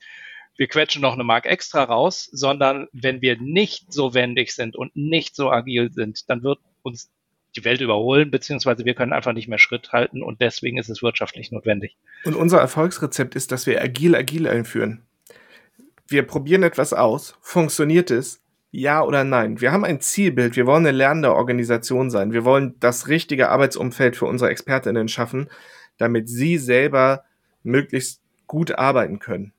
wir 0.55 0.67
quetschen 0.67 1.01
noch 1.01 1.13
eine 1.13 1.23
Mark 1.23 1.45
extra 1.45 1.83
raus, 1.83 2.29
sondern 2.31 2.87
wenn 2.93 3.21
wir 3.21 3.37
nicht 3.39 3.91
so 3.91 4.13
wendig 4.13 4.53
sind 4.53 4.75
und 4.75 4.95
nicht 4.95 5.35
so 5.35 5.51
agil 5.51 5.91
sind, 5.91 6.29
dann 6.29 6.41
wird 6.41 6.59
uns 6.83 7.11
die 7.55 7.65
Welt 7.65 7.81
überholen, 7.81 8.29
beziehungsweise 8.29 8.85
wir 8.85 8.93
können 8.93 9.13
einfach 9.13 9.33
nicht 9.33 9.47
mehr 9.47 9.57
Schritt 9.57 9.91
halten 9.93 10.21
und 10.21 10.41
deswegen 10.41 10.77
ist 10.77 10.89
es 10.89 11.01
wirtschaftlich 11.01 11.51
notwendig. 11.51 11.97
Und 12.23 12.35
unser 12.35 12.59
Erfolgsrezept 12.59 13.35
ist, 13.35 13.51
dass 13.51 13.65
wir 13.65 13.81
agil 13.81 14.15
agil 14.15 14.47
einführen 14.47 15.07
wir 16.09 16.23
probieren 16.23 16.63
etwas 16.63 16.93
aus. 16.93 17.35
Funktioniert 17.41 18.11
es? 18.11 18.41
Ja 18.71 19.01
oder 19.01 19.23
nein? 19.23 19.61
Wir 19.61 19.71
haben 19.71 19.85
ein 19.85 20.01
Zielbild. 20.01 20.55
Wir 20.55 20.65
wollen 20.65 20.85
eine 20.85 20.95
lernende 20.95 21.33
Organisation 21.33 22.09
sein. 22.09 22.33
Wir 22.33 22.45
wollen 22.45 22.75
das 22.79 23.07
richtige 23.07 23.49
Arbeitsumfeld 23.49 24.15
für 24.15 24.25
unsere 24.25 24.51
Expertinnen 24.51 25.07
schaffen, 25.07 25.49
damit 25.97 26.29
sie 26.29 26.57
selber 26.57 27.23
möglichst 27.63 28.21
gut 28.45 28.77
arbeiten 28.77 29.19
können. 29.19 29.53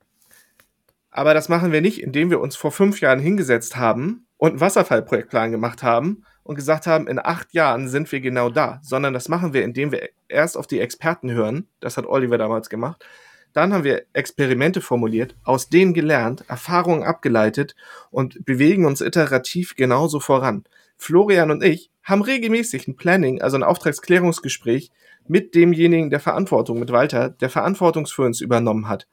Aber 1.10 1.34
das 1.34 1.48
machen 1.48 1.72
wir 1.72 1.80
nicht, 1.80 2.02
indem 2.02 2.30
wir 2.30 2.40
uns 2.40 2.54
vor 2.54 2.70
fünf 2.70 3.00
Jahren 3.00 3.18
hingesetzt 3.18 3.76
haben 3.76 4.26
und 4.36 4.50
einen 4.50 4.60
Wasserfallprojektplan 4.60 5.50
gemacht 5.50 5.82
haben 5.82 6.24
und 6.48 6.56
gesagt 6.56 6.86
haben, 6.86 7.06
in 7.06 7.18
acht 7.18 7.52
Jahren 7.52 7.88
sind 7.88 8.10
wir 8.10 8.20
genau 8.20 8.48
da, 8.48 8.80
sondern 8.82 9.12
das 9.12 9.28
machen 9.28 9.52
wir, 9.52 9.62
indem 9.62 9.92
wir 9.92 10.08
erst 10.28 10.56
auf 10.56 10.66
die 10.66 10.80
Experten 10.80 11.30
hören. 11.30 11.68
Das 11.78 11.96
hat 11.96 12.06
Oliver 12.06 12.38
damals 12.38 12.68
gemacht 12.68 13.04
dann 13.52 13.72
haben 13.72 13.84
wir 13.84 14.04
Experimente 14.12 14.80
formuliert, 14.80 15.34
aus 15.42 15.68
denen 15.68 15.94
gelernt, 15.94 16.44
Erfahrungen 16.48 17.02
abgeleitet 17.02 17.74
und 18.10 18.44
bewegen 18.44 18.86
uns 18.86 19.00
iterativ 19.00 19.74
genauso 19.74 20.20
voran. 20.20 20.64
Florian 20.96 21.50
und 21.50 21.64
ich 21.64 21.90
haben 22.02 22.22
regelmäßig 22.22 22.88
ein 22.88 22.96
Planning, 22.96 23.42
also 23.42 23.56
ein 23.56 23.62
Auftragsklärungsgespräch 23.62 24.90
mit 25.26 25.54
demjenigen 25.54 26.10
der 26.10 26.20
Verantwortung, 26.20 26.78
mit 26.78 26.92
Walter, 26.92 27.30
der 27.30 27.50
Verantwortung 27.50 28.06
für 28.06 28.22
uns 28.22 28.40
übernommen 28.40 28.88
hat. 28.88 29.06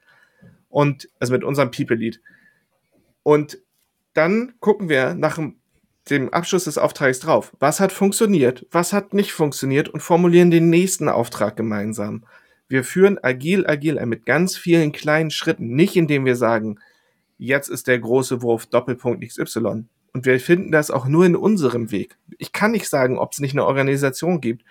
Und, 0.69 1.09
also 1.19 1.33
mit 1.33 1.43
unserem 1.43 1.71
People 1.71 1.95
Lead. 1.95 2.21
Und 3.23 3.59
dann 4.13 4.53
gucken 4.59 4.89
wir 4.89 5.13
nach 5.13 5.39
dem 6.09 6.33
Abschluss 6.33 6.65
des 6.65 6.77
Auftrags 6.77 7.19
drauf. 7.19 7.53
Was 7.59 7.79
hat 7.79 7.91
funktioniert? 7.91 8.65
Was 8.71 8.93
hat 8.93 9.13
nicht 9.13 9.31
funktioniert? 9.31 9.89
Und 9.89 10.01
formulieren 10.01 10.51
den 10.51 10.69
nächsten 10.69 11.09
Auftrag 11.09 11.55
gemeinsam. 11.57 12.25
Wir 12.67 12.83
führen 12.83 13.19
agil, 13.23 13.65
agil 13.67 14.03
mit 14.05 14.25
ganz 14.25 14.57
vielen 14.57 14.91
kleinen 14.91 15.31
Schritten, 15.31 15.75
nicht 15.75 15.95
indem 15.95 16.25
wir 16.25 16.35
sagen, 16.35 16.79
jetzt 17.37 17.69
ist 17.69 17.87
der 17.87 17.99
große 17.99 18.41
Wurf 18.41 18.65
Doppelpunkt 18.65 19.27
XY. 19.27 19.85
Und 20.13 20.25
wir 20.25 20.39
finden 20.39 20.71
das 20.71 20.91
auch 20.91 21.07
nur 21.07 21.25
in 21.25 21.35
unserem 21.35 21.91
Weg. 21.91 22.17
Ich 22.37 22.53
kann 22.53 22.71
nicht 22.71 22.87
sagen, 22.87 23.17
ob 23.17 23.33
es 23.33 23.39
nicht 23.39 23.53
eine 23.53 23.65
Organisation 23.65 24.41
gibt, 24.41 24.63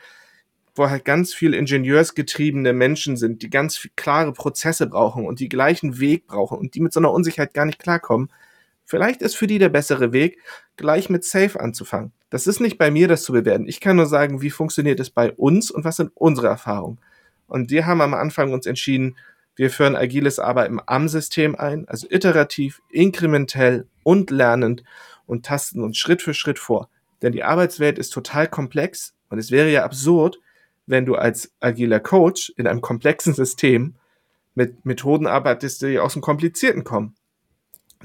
wo 0.75 0.88
halt 0.88 1.05
ganz 1.05 1.35
viel 1.35 1.55
ingenieursgetriebene 1.55 2.73
Menschen 2.73 3.16
sind, 3.16 3.42
die 3.42 3.51
ganz 3.51 3.88
klare 3.94 4.33
Prozesse 4.33 4.87
brauchen 4.87 5.27
und 5.27 5.40
die 5.40 5.49
gleichen 5.49 6.01
Weg 6.01 6.27
brauchen 6.27 6.59
und 6.59 6.75
die 6.75 6.81
mit 6.81 6.92
so 6.92 7.01
einer 7.01 7.12
Unsicherheit 7.12 7.55
gar 7.55 7.66
nicht 7.66 7.79
klarkommen. 7.79 8.31
Vielleicht 8.85 9.23
ist 9.23 9.37
für 9.37 9.47
die 9.47 9.59
der 9.59 9.70
bessere 9.70 10.12
Weg, 10.12 10.38
gleich 10.77 11.09
mit 11.09 11.25
Safe 11.25 11.59
anzufangen. 11.59 12.12
Das 12.31 12.47
ist 12.47 12.61
nicht 12.61 12.79
bei 12.79 12.90
mir, 12.90 13.09
das 13.09 13.23
zu 13.23 13.33
bewerten. 13.33 13.66
Ich 13.66 13.81
kann 13.81 13.97
nur 13.97 14.07
sagen, 14.07 14.42
wie 14.42 14.51
funktioniert 14.51 15.01
es 15.01 15.11
bei 15.11 15.33
uns 15.33 15.70
und 15.70 15.85
was 15.85 15.97
sind 15.97 16.11
unsere 16.14 16.49
Erfahrungen. 16.49 16.99
Und 17.47 17.70
wir 17.70 17.87
haben 17.87 18.01
am 18.01 18.14
Anfang 18.14 18.53
uns 18.53 18.66
entschieden, 18.66 19.16
wir 19.57 19.70
führen 19.70 19.94
agiles 19.94 20.38
Arbeiten 20.38 20.81
am 20.87 21.09
System 21.09 21.55
ein, 21.55 21.87
also 21.88 22.09
iterativ, 22.11 22.83
inkrementell 22.90 23.87
und 24.03 24.31
lernend 24.31 24.83
und 25.27 25.47
tasten 25.47 25.83
uns 25.83 25.97
Schritt 25.97 26.23
für 26.23 26.35
Schritt 26.35 26.59
vor. 26.59 26.88
Denn 27.23 27.33
die 27.33 27.44
Arbeitswelt 27.44 27.99
ist 27.99 28.11
total 28.11 28.49
komplex 28.49 29.14
und 29.29 29.38
es 29.38 29.51
wäre 29.51 29.70
ja 29.70 29.85
absurd, 29.85 30.40
wenn 30.87 31.07
du 31.07 31.14
als 31.14 31.53
agiler 31.61 32.01
Coach 32.01 32.53
in 32.57 32.66
einem 32.66 32.81
komplexen 32.81 33.33
System 33.35 33.94
mit 34.55 34.85
Methoden 34.85 35.27
arbeitest, 35.27 35.83
die 35.83 35.99
aus 35.99 36.12
dem 36.12 36.23
Komplizierten 36.23 36.85
kommen. 36.85 37.14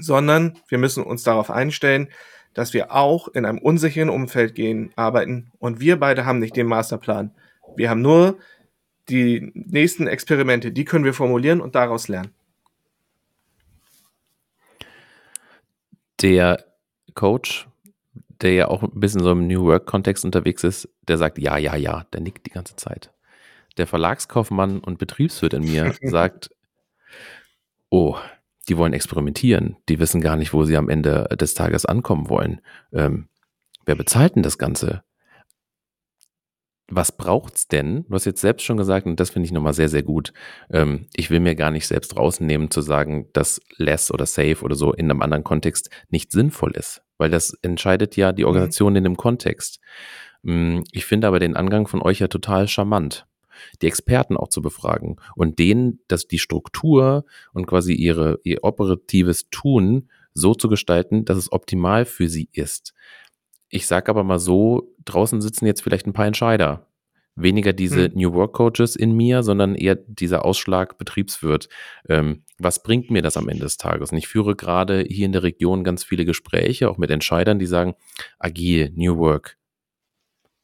Sondern 0.00 0.58
wir 0.68 0.78
müssen 0.78 1.04
uns 1.04 1.22
darauf 1.22 1.50
einstellen, 1.50 2.08
dass 2.54 2.74
wir 2.74 2.92
auch 2.92 3.28
in 3.28 3.44
einem 3.44 3.58
unsicheren 3.58 4.10
Umfeld 4.10 4.54
gehen, 4.54 4.92
arbeiten 4.96 5.52
und 5.58 5.80
wir 5.80 5.98
beide 5.98 6.24
haben 6.24 6.40
nicht 6.40 6.56
den 6.56 6.66
Masterplan. 6.66 7.32
Wir 7.76 7.90
haben 7.90 8.02
nur 8.02 8.38
die 9.08 9.52
nächsten 9.54 10.06
Experimente, 10.06 10.72
die 10.72 10.84
können 10.84 11.04
wir 11.04 11.14
formulieren 11.14 11.60
und 11.60 11.74
daraus 11.74 12.08
lernen. 12.08 12.34
Der 16.20 16.64
Coach, 17.14 17.68
der 18.40 18.52
ja 18.52 18.68
auch 18.68 18.82
ein 18.82 19.00
bisschen 19.00 19.22
so 19.22 19.32
im 19.32 19.46
New 19.46 19.64
Work-Kontext 19.64 20.24
unterwegs 20.24 20.64
ist, 20.64 20.88
der 21.08 21.18
sagt 21.18 21.38
ja, 21.38 21.56
ja, 21.56 21.76
ja, 21.76 22.04
der 22.12 22.20
nickt 22.20 22.46
die 22.46 22.50
ganze 22.50 22.76
Zeit. 22.76 23.12
Der 23.76 23.86
Verlagskaufmann 23.86 24.80
und 24.80 24.98
Betriebswirt 24.98 25.54
in 25.54 25.64
mir 25.64 25.94
sagt, 26.02 26.50
oh, 27.88 28.16
die 28.68 28.76
wollen 28.76 28.92
experimentieren, 28.92 29.76
die 29.88 29.98
wissen 29.98 30.20
gar 30.20 30.36
nicht, 30.36 30.52
wo 30.52 30.64
sie 30.64 30.76
am 30.76 30.88
Ende 30.88 31.28
des 31.40 31.54
Tages 31.54 31.86
ankommen 31.86 32.28
wollen. 32.28 32.60
Ähm, 32.92 33.28
wer 33.86 33.94
bezahlt 33.94 34.36
denn 34.36 34.42
das 34.42 34.58
Ganze? 34.58 35.02
was 36.90 37.12
braucht's 37.12 37.68
denn? 37.68 38.04
Du 38.08 38.14
hast 38.14 38.26
jetzt 38.26 38.40
selbst 38.40 38.64
schon 38.64 38.76
gesagt, 38.76 39.06
und 39.06 39.18
das 39.20 39.30
finde 39.30 39.46
ich 39.46 39.52
nochmal 39.52 39.72
sehr, 39.72 39.88
sehr 39.88 40.02
gut. 40.02 40.32
Ähm, 40.70 41.06
ich 41.14 41.30
will 41.30 41.40
mir 41.40 41.54
gar 41.54 41.70
nicht 41.70 41.86
selbst 41.86 42.16
rausnehmen, 42.16 42.70
zu 42.70 42.82
sagen, 42.82 43.28
dass 43.32 43.60
less 43.76 44.10
oder 44.10 44.26
safe 44.26 44.62
oder 44.62 44.74
so 44.74 44.92
in 44.92 45.10
einem 45.10 45.22
anderen 45.22 45.44
Kontext 45.44 45.88
nicht 46.08 46.32
sinnvoll 46.32 46.72
ist, 46.72 47.02
weil 47.16 47.30
das 47.30 47.56
entscheidet 47.62 48.16
ja 48.16 48.32
die 48.32 48.42
mhm. 48.42 48.48
Organisation 48.48 48.92
mhm. 48.92 48.96
in 48.96 49.04
dem 49.04 49.16
Kontext. 49.16 49.80
Mm, 50.42 50.80
ich 50.90 51.06
finde 51.06 51.28
aber 51.28 51.38
den 51.38 51.56
Angang 51.56 51.86
von 51.86 52.02
euch 52.02 52.18
ja 52.18 52.28
total 52.28 52.66
charmant, 52.66 53.26
die 53.82 53.86
Experten 53.86 54.36
auch 54.36 54.48
zu 54.48 54.62
befragen 54.62 55.16
und 55.34 55.58
denen, 55.58 56.00
dass 56.08 56.28
die 56.28 56.38
Struktur 56.38 57.24
und 57.52 57.66
quasi 57.66 57.94
ihre, 57.94 58.40
ihr 58.44 58.62
operatives 58.62 59.48
Tun 59.50 60.08
so 60.34 60.54
zu 60.54 60.68
gestalten, 60.68 61.24
dass 61.24 61.36
es 61.36 61.52
optimal 61.52 62.04
für 62.04 62.28
sie 62.28 62.48
ist. 62.52 62.94
Ich 63.68 63.86
sage 63.86 64.10
aber 64.10 64.24
mal 64.24 64.38
so, 64.38 64.94
draußen 65.04 65.40
sitzen 65.40 65.66
jetzt 65.66 65.82
vielleicht 65.82 66.06
ein 66.06 66.12
paar 66.12 66.26
Entscheider. 66.26 66.86
Weniger 67.36 67.72
diese 67.72 68.06
hm. 68.06 68.12
New 68.14 68.32
Work 68.34 68.52
Coaches 68.52 68.96
in 68.96 69.12
mir, 69.12 69.42
sondern 69.42 69.74
eher 69.74 69.94
dieser 69.94 70.44
Ausschlag 70.44 70.98
Betriebswirt. 70.98 71.68
Ähm, 72.08 72.42
was 72.58 72.82
bringt 72.82 73.10
mir 73.10 73.22
das 73.22 73.36
am 73.36 73.48
Ende 73.48 73.62
des 73.62 73.76
Tages? 73.76 74.10
Und 74.10 74.18
ich 74.18 74.28
führe 74.28 74.56
gerade 74.56 75.04
hier 75.08 75.26
in 75.26 75.32
der 75.32 75.44
Region 75.44 75.84
ganz 75.84 76.04
viele 76.04 76.24
Gespräche, 76.24 76.90
auch 76.90 76.98
mit 76.98 77.10
Entscheidern, 77.10 77.58
die 77.58 77.66
sagen, 77.66 77.94
agil, 78.38 78.92
New 78.96 79.16
Work. 79.16 79.59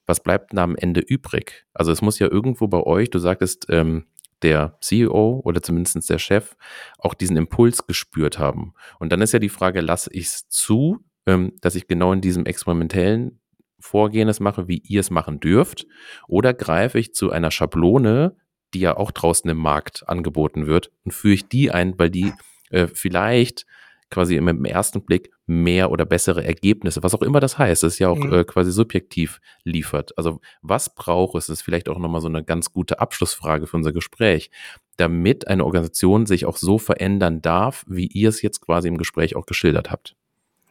Was 0.06 0.22
bleibt 0.22 0.52
denn 0.52 0.58
am 0.58 0.76
Ende 0.76 1.00
übrig? 1.00 1.66
Also 1.74 1.92
es 1.92 2.02
muss 2.02 2.18
ja 2.18 2.28
irgendwo 2.30 2.68
bei 2.68 2.80
euch, 2.80 3.10
du 3.10 3.18
sagtest, 3.18 3.66
ähm, 3.68 4.06
der 4.42 4.76
CEO 4.80 5.40
oder 5.44 5.62
zumindest 5.62 6.08
der 6.08 6.18
Chef 6.18 6.56
auch 6.98 7.14
diesen 7.14 7.36
Impuls 7.36 7.86
gespürt 7.86 8.38
haben. 8.38 8.74
Und 8.98 9.10
dann 9.10 9.22
ist 9.22 9.32
ja 9.32 9.38
die 9.38 9.48
Frage, 9.48 9.80
lasse 9.80 10.10
ich 10.12 10.26
es 10.26 10.48
zu, 10.48 10.98
ähm, 11.26 11.52
dass 11.60 11.74
ich 11.74 11.88
genau 11.88 12.12
in 12.12 12.20
diesem 12.20 12.46
experimentellen 12.46 13.40
Vorgehen 13.78 14.28
es 14.28 14.40
mache, 14.40 14.68
wie 14.68 14.78
ihr 14.78 15.00
es 15.00 15.10
machen 15.10 15.40
dürft, 15.40 15.86
oder 16.28 16.54
greife 16.54 16.98
ich 16.98 17.14
zu 17.14 17.30
einer 17.30 17.50
Schablone, 17.50 18.36
die 18.74 18.80
ja 18.80 18.96
auch 18.96 19.10
draußen 19.10 19.48
im 19.50 19.58
Markt 19.58 20.08
angeboten 20.08 20.66
wird, 20.66 20.90
und 21.04 21.12
führe 21.12 21.34
ich 21.34 21.48
die 21.48 21.70
ein, 21.70 21.98
weil 21.98 22.10
die 22.10 22.32
äh, 22.70 22.86
vielleicht 22.86 23.66
quasi 24.10 24.36
im, 24.36 24.64
ersten 24.64 25.04
Blick 25.04 25.30
mehr 25.46 25.90
oder 25.90 26.04
bessere 26.04 26.44
Ergebnisse, 26.44 27.02
was 27.02 27.14
auch 27.14 27.22
immer 27.22 27.40
das 27.40 27.56
heißt, 27.56 27.82
das 27.82 27.94
ist 27.94 27.98
ja 27.98 28.08
auch 28.08 28.18
mhm. 28.18 28.32
äh, 28.32 28.44
quasi 28.44 28.72
subjektiv 28.72 29.40
liefert. 29.62 30.16
Also 30.18 30.40
was 30.60 30.94
braucht 30.94 31.36
es, 31.36 31.46
das 31.46 31.58
ist 31.58 31.62
vielleicht 31.62 31.88
auch 31.88 31.98
nochmal 31.98 32.20
so 32.20 32.28
eine 32.28 32.44
ganz 32.44 32.72
gute 32.72 32.98
Abschlussfrage 32.98 33.66
für 33.66 33.76
unser 33.76 33.92
Gespräch, 33.92 34.50
damit 34.96 35.46
eine 35.46 35.64
Organisation 35.64 36.26
sich 36.26 36.46
auch 36.46 36.56
so 36.56 36.78
verändern 36.78 37.42
darf, 37.42 37.84
wie 37.86 38.06
ihr 38.06 38.28
es 38.28 38.42
jetzt 38.42 38.60
quasi 38.60 38.88
im 38.88 38.98
Gespräch 38.98 39.36
auch 39.36 39.46
geschildert 39.46 39.90
habt. 39.90 40.16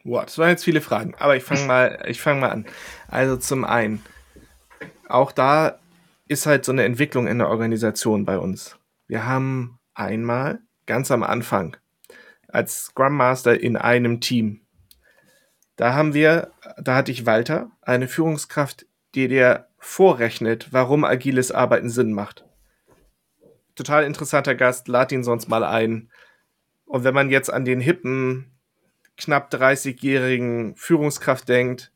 Wow, 0.04 0.24
das 0.24 0.38
waren 0.38 0.50
jetzt 0.50 0.64
viele 0.64 0.80
Fragen, 0.80 1.14
aber 1.18 1.36
ich 1.36 1.42
fange 1.42 1.66
mal, 1.66 2.04
ich 2.06 2.20
fange 2.20 2.40
mal 2.40 2.50
an. 2.50 2.66
Also 3.08 3.36
zum 3.36 3.64
einen, 3.64 4.02
auch 5.08 5.32
da 5.32 5.80
ist 6.28 6.46
halt 6.46 6.64
so 6.64 6.72
eine 6.72 6.84
Entwicklung 6.84 7.26
in 7.26 7.38
der 7.38 7.48
Organisation 7.48 8.24
bei 8.24 8.38
uns. 8.38 8.78
Wir 9.08 9.26
haben 9.26 9.78
einmal 9.94 10.60
ganz 10.86 11.10
am 11.10 11.22
Anfang 11.22 11.76
als 12.48 12.86
Scrum 12.86 13.16
Master 13.16 13.60
in 13.60 13.76
einem 13.76 14.20
Team. 14.20 14.65
Da 15.76 15.92
haben 15.92 16.14
wir, 16.14 16.50
da 16.78 16.96
hatte 16.96 17.12
ich 17.12 17.26
Walter, 17.26 17.70
eine 17.82 18.08
Führungskraft, 18.08 18.86
die 19.14 19.28
dir 19.28 19.66
vorrechnet, 19.78 20.72
warum 20.72 21.04
agiles 21.04 21.52
Arbeiten 21.52 21.90
Sinn 21.90 22.12
macht. 22.12 22.44
Total 23.74 24.04
interessanter 24.04 24.54
Gast, 24.54 24.88
lad 24.88 25.12
ihn 25.12 25.22
sonst 25.22 25.48
mal 25.48 25.62
ein. 25.62 26.10
Und 26.86 27.04
wenn 27.04 27.14
man 27.14 27.30
jetzt 27.30 27.52
an 27.52 27.64
den 27.64 27.80
hippen 27.80 28.50
knapp 29.18 29.52
30-jährigen 29.52 30.76
Führungskraft 30.76 31.48
denkt, 31.48 31.92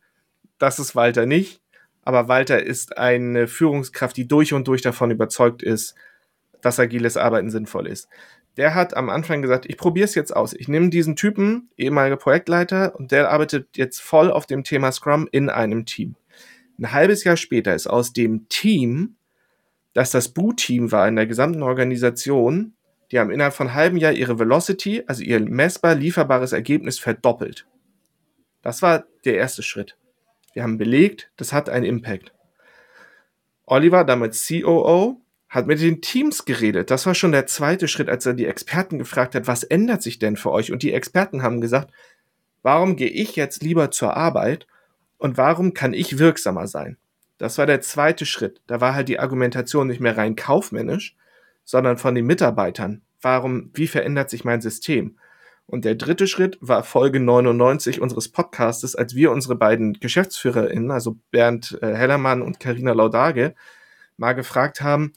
das 0.59 0.79
ist 0.79 0.95
Walter 0.95 1.27
nicht. 1.27 1.62
Aber 2.03 2.29
Walter 2.29 2.62
ist 2.62 2.99
eine 2.99 3.47
Führungskraft, 3.47 4.16
die 4.16 4.29
durch 4.29 4.53
und 4.53 4.69
durch 4.69 4.83
davon 4.83 5.11
überzeugt 5.11 5.62
ist, 5.62 5.95
dass 6.61 6.81
agiles 6.81 7.16
Arbeiten 7.16 7.51
sinnvoll 7.51 7.87
ist. 7.87 8.09
Der 8.61 8.75
hat 8.75 8.94
am 8.94 9.09
Anfang 9.09 9.40
gesagt, 9.40 9.64
ich 9.64 9.79
probiere 9.79 10.05
es 10.05 10.14
jetzt 10.14 10.37
aus. 10.37 10.53
Ich 10.53 10.68
nehme 10.68 10.90
diesen 10.90 11.16
Typen, 11.16 11.70
ehemaliger 11.79 12.18
Projektleiter, 12.18 12.94
und 12.94 13.11
der 13.11 13.31
arbeitet 13.31 13.79
jetzt 13.79 14.03
voll 14.03 14.31
auf 14.31 14.44
dem 14.44 14.64
Thema 14.64 14.92
Scrum 14.92 15.27
in 15.33 15.49
einem 15.49 15.87
Team. 15.87 16.14
Ein 16.79 16.92
halbes 16.92 17.25
Jahr 17.25 17.38
später 17.38 17.75
ist 17.75 17.87
aus 17.87 18.12
dem 18.12 18.51
Team, 18.51 19.16
das 19.94 20.11
das 20.11 20.29
Boot-Team 20.35 20.92
war 20.92 21.09
in 21.09 21.16
der 21.16 21.27
gesamten 21.27 21.62
Organisation, 21.62 22.75
die 23.11 23.18
haben 23.18 23.31
innerhalb 23.31 23.55
von 23.55 23.68
einem 23.68 23.77
halben 23.77 23.96
Jahr 23.96 24.12
ihre 24.12 24.38
Velocity, 24.38 25.05
also 25.07 25.23
ihr 25.23 25.40
messbar 25.40 25.94
lieferbares 25.94 26.53
Ergebnis, 26.53 26.99
verdoppelt. 26.99 27.66
Das 28.61 28.83
war 28.83 29.07
der 29.25 29.37
erste 29.37 29.62
Schritt. 29.62 29.96
Wir 30.53 30.64
haben 30.64 30.77
belegt, 30.77 31.33
das 31.38 31.55
hat 31.55 31.70
einen 31.70 31.87
Impact. 31.87 32.35
Oliver, 33.64 34.05
damals 34.05 34.46
COO, 34.46 35.23
hat 35.51 35.67
mit 35.67 35.81
den 35.81 36.01
Teams 36.01 36.45
geredet. 36.45 36.91
Das 36.93 37.07
war 37.07 37.15
schon 37.15 37.33
der 37.33 37.47
zweite 37.47 37.89
Schritt, 37.89 38.09
als 38.09 38.25
er 38.25 38.35
die 38.35 38.47
Experten 38.47 38.99
gefragt 38.99 39.35
hat, 39.35 39.49
was 39.49 39.65
ändert 39.65 40.01
sich 40.01 40.21
denn 40.21 40.37
für 40.37 40.53
euch? 40.53 40.71
Und 40.71 40.85
die 40.85 40.93
Experten 40.93 41.43
haben 41.43 41.61
gesagt, 41.61 41.91
warum 42.63 42.95
gehe 42.95 43.09
ich 43.09 43.35
jetzt 43.35 43.63
lieber 43.63 43.91
zur 43.91 44.17
Arbeit 44.17 44.69
und 45.19 45.37
warum 45.37 45.75
kann 45.75 45.93
ich 45.93 46.19
wirksamer 46.19 46.69
sein? 46.69 46.97
Das 47.37 47.59
war 47.59 47.67
der 47.67 47.81
zweite 47.81 48.27
Schritt. 48.27 48.61
Da 48.69 48.81
war 48.81 48.95
halt 48.95 49.09
die 49.09 49.19
Argumentation 49.19 49.89
nicht 49.89 50.01
mehr 50.01 50.17
rein 50.17 50.37
kaufmännisch, 50.37 51.17
sondern 51.65 51.99
von 51.99 52.15
den 52.15 52.27
Mitarbeitern. 52.27 53.03
Warum, 53.21 53.71
wie 53.75 53.89
verändert 53.89 54.31
sich 54.31 54.45
mein 54.45 54.61
System? 54.61 55.19
Und 55.67 55.85
der 55.85 55.95
dritte 55.97 56.27
Schritt 56.27 56.59
war 56.61 56.85
Folge 56.85 57.19
99 57.19 58.01
unseres 58.01 58.29
Podcastes, 58.29 58.95
als 58.95 59.15
wir 59.15 59.33
unsere 59.33 59.57
beiden 59.57 59.95
GeschäftsführerInnen, 59.95 60.91
also 60.91 61.17
Bernd 61.31 61.79
äh, 61.83 61.95
Hellermann 61.95 62.43
und 62.43 62.61
Karina 62.61 62.93
Laudage, 62.93 63.55
mal 64.17 64.33
gefragt 64.33 64.81
haben, 64.81 65.13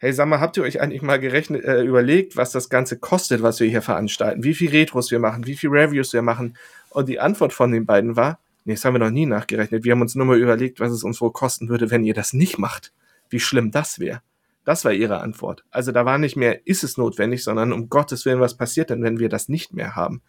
hey, 0.00 0.14
sag 0.14 0.26
mal, 0.28 0.40
habt 0.40 0.56
ihr 0.56 0.62
euch 0.62 0.80
eigentlich 0.80 1.02
mal 1.02 1.20
gerechnet, 1.20 1.62
äh, 1.64 1.82
überlegt, 1.82 2.36
was 2.36 2.52
das 2.52 2.70
Ganze 2.70 2.98
kostet, 2.98 3.42
was 3.42 3.60
wir 3.60 3.68
hier 3.68 3.82
veranstalten? 3.82 4.42
Wie 4.42 4.54
viel 4.54 4.70
Retros 4.70 5.10
wir 5.10 5.18
machen, 5.18 5.46
wie 5.46 5.56
viel 5.56 5.68
Reviews 5.68 6.14
wir 6.14 6.22
machen? 6.22 6.56
Und 6.88 7.08
die 7.10 7.20
Antwort 7.20 7.52
von 7.52 7.70
den 7.70 7.84
beiden 7.84 8.16
war, 8.16 8.40
nee, 8.64 8.72
das 8.72 8.84
haben 8.84 8.94
wir 8.94 8.98
noch 8.98 9.10
nie 9.10 9.26
nachgerechnet. 9.26 9.84
Wir 9.84 9.92
haben 9.92 10.00
uns 10.00 10.14
nur 10.14 10.24
mal 10.24 10.38
überlegt, 10.38 10.80
was 10.80 10.90
es 10.90 11.04
uns 11.04 11.20
wohl 11.20 11.32
kosten 11.32 11.68
würde, 11.68 11.90
wenn 11.90 12.02
ihr 12.02 12.14
das 12.14 12.32
nicht 12.32 12.58
macht. 12.58 12.92
Wie 13.28 13.40
schlimm 13.40 13.70
das 13.70 13.98
wäre. 13.98 14.22
Das 14.64 14.86
war 14.86 14.92
ihre 14.92 15.20
Antwort. 15.20 15.64
Also 15.70 15.92
da 15.92 16.06
war 16.06 16.16
nicht 16.16 16.36
mehr, 16.36 16.66
ist 16.66 16.82
es 16.82 16.96
notwendig, 16.96 17.44
sondern 17.44 17.72
um 17.72 17.90
Gottes 17.90 18.24
Willen, 18.24 18.40
was 18.40 18.56
passiert 18.56 18.88
denn, 18.88 19.02
wenn 19.02 19.18
wir 19.18 19.28
das 19.28 19.50
nicht 19.50 19.74
mehr 19.74 19.96
haben? 19.96 20.22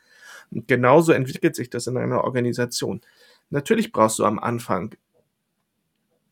Und 0.51 0.67
genauso 0.67 1.13
entwickelt 1.13 1.55
sich 1.55 1.69
das 1.69 1.87
in 1.87 1.95
einer 1.95 2.25
Organisation. 2.25 2.99
Natürlich 3.49 3.93
brauchst 3.93 4.19
du 4.19 4.25
am 4.25 4.37
Anfang 4.37 4.95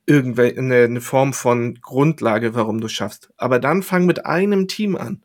irgendwelche 0.09 0.59
eine, 0.59 1.01
Form 1.01 1.33
von 1.33 1.75
Grundlage, 1.75 2.55
warum 2.55 2.81
du 2.81 2.87
schaffst. 2.87 3.31
Aber 3.37 3.59
dann 3.59 3.83
fang 3.83 4.05
mit 4.05 4.25
einem 4.25 4.67
Team 4.67 4.95
an. 4.97 5.23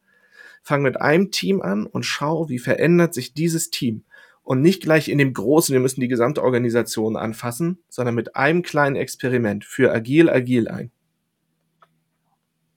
Fang 0.63 0.83
mit 0.83 1.01
einem 1.01 1.31
Team 1.31 1.63
an 1.63 1.87
und 1.87 2.05
schau, 2.05 2.49
wie 2.49 2.59
verändert 2.59 3.15
sich 3.15 3.33
dieses 3.33 3.71
Team. 3.71 4.05
Und 4.43 4.61
nicht 4.61 4.83
gleich 4.83 5.09
in 5.09 5.17
dem 5.17 5.33
großen, 5.33 5.73
wir 5.73 5.81
müssen 5.81 6.03
die 6.03 6.09
gesamte 6.09 6.43
Organisation 6.43 7.17
anfassen, 7.17 7.83
sondern 7.89 8.15
mit 8.15 8.37
einem 8.37 8.63
kleinen 8.63 8.95
Experiment 8.95 9.65
für 9.65 9.91
agil, 9.91 10.29
agil 10.29 10.69
ein. 10.69 10.91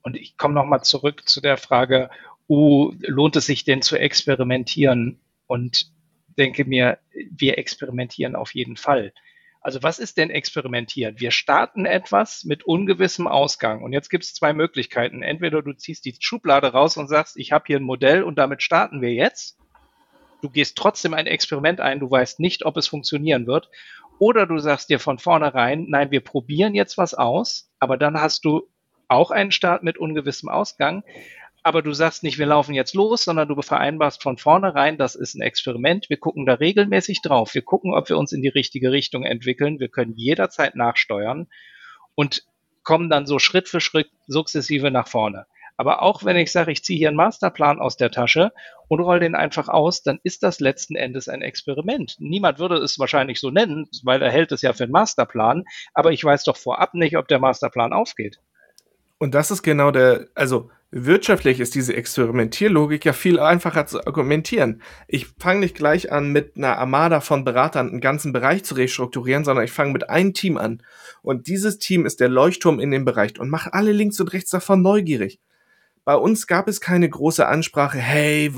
Und 0.02 0.16
ich 0.16 0.38
komme 0.38 0.54
nochmal 0.54 0.84
zurück 0.84 1.28
zu 1.28 1.42
der 1.42 1.58
Frage, 1.58 2.10
uh, 2.48 2.94
lohnt 3.00 3.36
es 3.36 3.46
sich 3.48 3.66
denn 3.66 3.82
zu 3.82 3.98
experimentieren? 3.98 5.20
Und 5.46 5.92
denke 6.38 6.64
mir, 6.64 7.00
wir 7.32 7.58
experimentieren 7.58 8.38
auf 8.38 8.54
jeden 8.54 8.78
Fall. 8.78 9.12
Also 9.68 9.84
was 9.84 10.00
ist 10.00 10.16
denn 10.16 10.30
experimentieren? 10.30 11.20
Wir 11.20 11.32
starten 11.32 11.86
etwas 11.86 12.46
mit 12.46 12.64
ungewissem 12.64 13.28
Ausgang. 13.28 13.84
Und 13.84 13.92
jetzt 13.92 14.08
gibt 14.10 14.24
es 14.24 14.34
zwei 14.34 14.54
Möglichkeiten. 14.54 15.24
Entweder 15.24 15.62
du 15.62 15.74
ziehst 15.74 16.06
die 16.06 16.16
Schublade 16.18 16.72
raus 16.72 16.96
und 16.96 17.10
sagst, 17.10 17.36
ich 17.36 17.52
habe 17.52 17.66
hier 17.68 17.76
ein 17.76 17.84
Modell 17.84 18.24
und 18.24 18.38
damit 18.38 18.64
starten 18.64 19.02
wir 19.02 19.12
jetzt. 19.12 19.58
Du 20.42 20.50
gehst 20.50 20.78
trotzdem 20.78 21.14
ein 21.14 21.28
Experiment 21.28 21.82
ein, 21.82 22.00
du 22.00 22.10
weißt 22.10 22.40
nicht, 22.40 22.64
ob 22.64 22.78
es 22.78 22.88
funktionieren 22.88 23.46
wird. 23.46 23.70
Oder 24.20 24.46
du 24.46 24.58
sagst 24.58 24.90
dir 24.90 25.00
von 25.00 25.20
vornherein, 25.20 25.88
nein, 25.90 26.12
wir 26.12 26.22
probieren 26.22 26.74
jetzt 26.74 26.98
was 26.98 27.14
aus, 27.14 27.70
aber 27.78 27.98
dann 27.98 28.22
hast 28.22 28.46
du 28.46 28.70
auch 29.10 29.32
einen 29.32 29.52
Start 29.52 29.84
mit 29.84 29.98
ungewissem 29.98 30.48
Ausgang. 30.48 31.04
Aber 31.68 31.82
du 31.82 31.92
sagst 31.92 32.24
nicht, 32.24 32.38
wir 32.38 32.46
laufen 32.46 32.74
jetzt 32.74 32.96
los, 32.96 33.26
sondern 33.26 33.50
du 33.50 33.62
vereinbarst 33.62 34.24
von 34.24 34.38
vornherein, 34.38 34.98
das 34.98 35.16
ist 35.16 35.36
ein 35.36 35.42
Experiment. 35.42 36.10
Wir 36.10 36.16
gucken 36.16 36.46
da 36.46 36.54
regelmäßig 36.54 37.22
drauf. 37.22 37.54
Wir 37.54 37.62
gucken, 37.62 37.94
ob 37.94 38.08
wir 38.08 38.18
uns 38.18 38.32
in 38.32 38.42
die 38.42 38.48
richtige 38.48 38.94
Richtung 38.94 39.24
entwickeln. 39.24 39.78
Wir 39.82 39.90
können 39.90 40.14
jederzeit 40.16 40.76
nachsteuern 40.76 41.48
und 42.16 42.44
kommen 42.84 43.10
dann 43.10 43.26
so 43.26 43.38
Schritt 43.38 43.68
für 43.68 43.82
Schritt 43.82 44.10
sukzessive 44.28 44.92
nach 44.92 45.10
vorne. 45.10 45.46
Aber 45.76 46.04
auch 46.04 46.24
wenn 46.24 46.38
ich 46.38 46.54
sage, 46.54 46.72
ich 46.72 46.86
ziehe 46.86 46.98
hier 46.98 47.10
einen 47.10 47.18
Masterplan 47.18 47.82
aus 47.82 47.98
der 47.98 48.12
Tasche 48.12 48.54
und 48.88 49.02
roll 49.02 49.20
den 49.20 49.36
einfach 49.36 49.68
aus, 49.68 50.04
dann 50.04 50.22
ist 50.24 50.44
das 50.44 50.62
letzten 50.62 50.96
Endes 50.96 51.28
ein 51.28 51.42
Experiment. 51.42 52.16
Niemand 52.20 52.60
würde 52.60 52.78
es 52.78 52.98
wahrscheinlich 52.98 53.42
so 53.42 53.52
nennen, 53.52 53.90
weil 54.04 54.22
er 54.22 54.32
hält 54.32 54.54
es 54.54 54.62
ja 54.62 54.72
für 54.72 54.86
einen 54.86 54.94
Masterplan, 54.94 55.66
aber 55.94 56.14
ich 56.14 56.24
weiß 56.24 56.46
doch 56.46 56.56
vorab 56.56 56.94
nicht, 56.94 57.18
ob 57.18 57.28
der 57.28 57.40
Masterplan 57.40 57.92
aufgeht. 57.92 58.40
Und 59.18 59.36
das 59.36 59.52
ist 59.52 59.64
genau 59.64 59.92
der, 59.92 60.28
also 60.34 60.70
wirtschaftlich 60.92 61.60
ist 61.60 61.76
diese 61.76 61.96
Experimentierlogik 61.96 63.06
ja 63.06 63.14
viel 63.14 63.40
einfacher 63.40 63.86
zu 63.86 64.06
argumentieren. 64.06 64.82
Ich 65.08 65.28
fange 65.40 65.60
nicht 65.60 65.76
gleich 65.76 66.12
an, 66.12 66.32
mit 66.32 66.56
einer 66.56 66.78
Armada 66.78 67.20
von 67.20 67.44
Beratern 67.44 67.90
einen 67.90 68.02
ganzen 68.02 68.34
Bereich 68.34 68.64
zu 68.64 68.76
restrukturieren, 68.76 69.44
sondern 69.44 69.66
ich 69.66 69.72
fange 69.72 69.94
mit 69.94 70.10
einem 70.10 70.34
Team 70.34 70.58
an. 70.58 70.82
Und 71.22 71.48
dieses 71.48 71.80
Team 71.80 72.06
ist 72.06 72.20
der 72.20 72.30
Leuchtturm 72.30 72.80
in 72.80 72.92
dem 72.92 73.06
Bereich 73.06 73.40
und 73.40 73.50
mache 73.50 73.74
alle 73.74 73.92
links 73.92 74.20
und 74.20 74.34
rechts 74.34 74.52
davon 74.52 74.82
neugierig. 74.82 75.40
Bei 76.06 76.16
uns 76.16 76.48
gab 76.48 76.70
es 76.70 76.80
keine 76.80 77.10
große 77.10 77.46
Ansprache, 77.46 77.98
hey, 77.98 78.54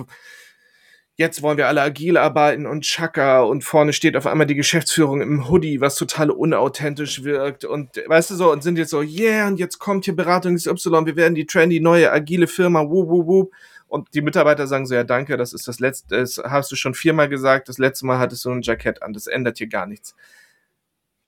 jetzt 1.20 1.42
wollen 1.42 1.58
wir 1.58 1.68
alle 1.68 1.82
agil 1.82 2.16
arbeiten 2.16 2.66
und 2.66 2.86
Chaka 2.86 3.42
und 3.42 3.66
vorne 3.66 3.92
steht 3.92 4.16
auf 4.16 4.26
einmal 4.26 4.48
die 4.48 4.56
Geschäftsführung 4.56 5.20
im 5.20 5.50
Hoodie, 5.50 5.82
was 5.82 5.96
total 5.96 6.32
unauthentisch 6.32 7.26
wirkt 7.26 7.66
und 7.66 7.90
weißt 8.08 8.32
du 8.32 8.36
so 8.36 8.54
und 8.54 8.64
sind 8.64 8.78
jetzt 8.78 8.92
so, 8.92 9.02
yeah, 9.02 9.46
und 9.46 9.60
jetzt 9.60 9.80
kommt 9.80 10.06
hier 10.06 10.16
Beratung 10.16 10.56
XY, 10.56 11.06
wir 11.06 11.18
werden 11.18 11.36
die 11.36 11.46
trendy 11.46 11.82
neue 11.82 12.10
agile 12.10 12.48
Firma, 12.48 12.90
wup, 12.90 13.10
wup, 13.10 13.28
wup. 13.28 13.52
Und 13.90 14.08
die 14.14 14.22
Mitarbeiter 14.22 14.66
sagen 14.66 14.86
so, 14.86 14.96
ja 14.96 15.04
danke, 15.04 15.36
das 15.36 15.52
ist 15.52 15.68
das 15.68 15.82
letzte, 15.82 16.16
das 16.16 16.38
hast 16.38 16.72
du 16.72 16.78
schon 16.78 16.94
viermal 16.94 17.28
gesagt, 17.28 17.68
das 17.68 17.80
letzte 17.80 18.06
Mal 18.06 18.18
hattest 18.18 18.46
du 18.46 18.52
ein 18.52 18.62
Jackett 18.62 19.04
an, 19.04 19.12
das 19.12 19.28
ändert 19.28 19.58
hier 19.58 19.68
gar 19.68 19.88
nichts. 19.88 20.16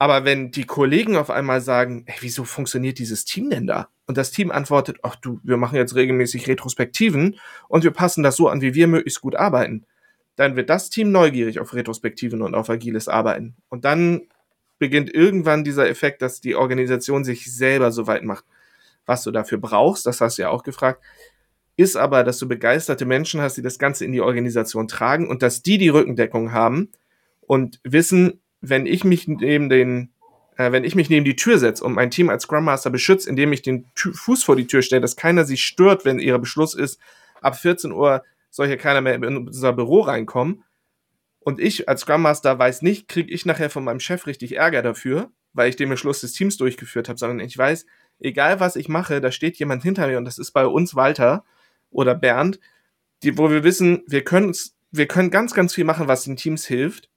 Aber 0.02 0.26
wenn 0.26 0.50
die 0.50 0.66
Kollegen 0.66 1.16
auf 1.16 1.30
einmal 1.30 1.62
sagen, 1.62 2.06
ey, 2.08 2.16
wieso 2.22 2.44
funktioniert 2.44 2.98
dieses 2.98 3.24
Team 3.24 3.52
denn 3.52 3.68
da? 3.68 3.90
Und 4.08 4.18
das 4.18 4.32
Team 4.32 4.50
antwortet, 4.50 4.98
ach 5.04 5.16
du, 5.16 5.40
wir 5.44 5.58
machen 5.58 5.76
jetzt 5.76 5.94
regelmäßig 5.94 6.48
Retrospektiven 6.48 7.38
und 7.68 7.84
wir 7.84 7.92
passen 7.92 8.24
das 8.24 8.36
so 8.36 8.48
an, 8.48 8.62
wie 8.62 8.74
wir 8.74 8.88
möglichst 8.88 9.22
gut 9.22 9.36
arbeiten. 9.36 9.86
Dann 10.38 10.56
wird 10.56 10.72
das 10.72 10.90
Team 10.90 11.12
neugierig 11.12 11.60
auf 11.60 11.76
Retrospektiven 11.76 12.42
und 12.42 12.56
auf 12.56 12.68
agiles 12.72 13.08
Arbeiten. 13.08 13.58
Und 13.70 13.86
dann 13.86 14.22
beginnt 14.80 15.14
irgendwann 15.14 15.64
dieser 15.64 15.88
Effekt, 15.88 16.24
dass 16.24 16.42
die 16.42 16.56
Organisation 16.56 17.24
sich 17.24 17.54
selber 17.54 17.92
so 17.92 18.08
weit 18.08 18.24
macht. 18.24 18.46
Was 19.06 19.22
du 19.22 19.30
dafür 19.30 19.60
brauchst, 19.60 20.08
das 20.08 20.20
hast 20.20 20.40
du 20.40 20.42
ja 20.42 20.50
auch 20.50 20.64
gefragt, 20.64 21.04
ist 21.78 21.96
aber, 21.96 22.24
dass 22.24 22.40
du 22.40 22.48
begeisterte 22.48 23.06
Menschen 23.06 23.40
hast, 23.40 23.56
die 23.56 23.62
das 23.62 23.78
Ganze 23.78 24.04
in 24.04 24.14
die 24.14 24.22
Organisation 24.22 24.88
tragen 24.88 25.30
und 25.30 25.44
dass 25.44 25.62
die 25.62 25.78
die 25.78 25.90
Rückendeckung 25.90 26.54
haben 26.54 26.90
und 27.42 27.80
wissen, 27.84 28.42
wenn 28.62 28.86
ich 28.86 29.04
mich 29.04 29.28
neben 29.28 29.70
den, 29.70 30.14
äh, 30.58 30.72
wenn 30.72 30.84
ich 30.84 30.96
mich 30.96 31.10
neben 31.10 31.26
die 31.26 31.36
Tür 31.36 31.58
setze 31.58 31.84
und 31.84 31.94
mein 31.94 32.12
Team 32.12 32.30
als 32.30 32.44
Scrum 32.44 32.64
Master 32.64 32.90
beschütze, 32.90 33.30
indem 33.30 33.52
ich 33.52 33.62
den 33.62 33.92
Tü 33.96 34.14
Fuß 34.14 34.44
vor 34.44 34.56
die 34.56 34.68
Tür 34.68 34.82
stelle, 34.82 35.02
dass 35.02 35.16
keiner 35.16 35.44
sich 35.44 35.64
stört, 35.64 36.06
wenn 36.06 36.20
ihr 36.20 36.38
Beschluss 36.38 36.76
ist, 36.76 37.00
ab 37.42 37.58
14 37.58 37.92
Uhr 37.92 38.24
soll 38.50 38.68
hier 38.68 38.78
keiner 38.78 39.02
mehr 39.02 39.16
in 39.16 39.48
unser 39.48 39.74
Büro 39.74 40.02
reinkommen. 40.02 40.64
Und 41.40 41.60
ich 41.60 41.90
als 41.90 42.02
Scrum 42.02 42.22
Master 42.22 42.60
weiß 42.60 42.84
nicht, 42.84 43.08
kriege 43.08 43.34
ich 43.34 43.46
nachher 43.46 43.72
von 43.72 43.84
meinem 43.84 44.00
Chef 44.00 44.28
richtig 44.28 44.58
Ärger 44.58 44.84
dafür, 44.84 45.32
weil 45.54 45.70
ich 45.70 45.76
den 45.76 45.90
Beschluss 45.90 46.22
des 46.22 46.34
Teams 46.34 46.58
durchgeführt 46.58 47.10
habe, 47.10 47.18
sondern 47.18 47.40
ich 47.40 47.58
weiß, 47.58 47.88
egal 48.20 48.60
was 48.60 48.76
ich 48.76 48.88
mache, 48.88 49.22
da 49.22 49.32
steht 49.32 49.58
jemand 49.58 49.82
hinter 49.82 50.08
mir 50.08 50.20
und 50.20 50.26
das 50.26 50.38
ist 50.38 50.52
bei 50.52 50.68
uns 50.68 50.96
Walter 50.96 51.44
oder 51.90 52.14
Bernd, 52.14 52.60
die, 53.24 53.38
wo 53.38 53.50
wir 53.50 53.64
wissen, 53.64 54.04
wir 54.08 54.24
können 54.24 54.56
wir 54.92 55.08
können 55.08 55.32
ganz, 55.32 55.54
ganz 55.54 55.74
viel 55.74 55.86
machen, 55.86 56.08
was 56.08 56.26
den 56.26 56.36
Teams 56.36 56.66
hilft 56.66 57.10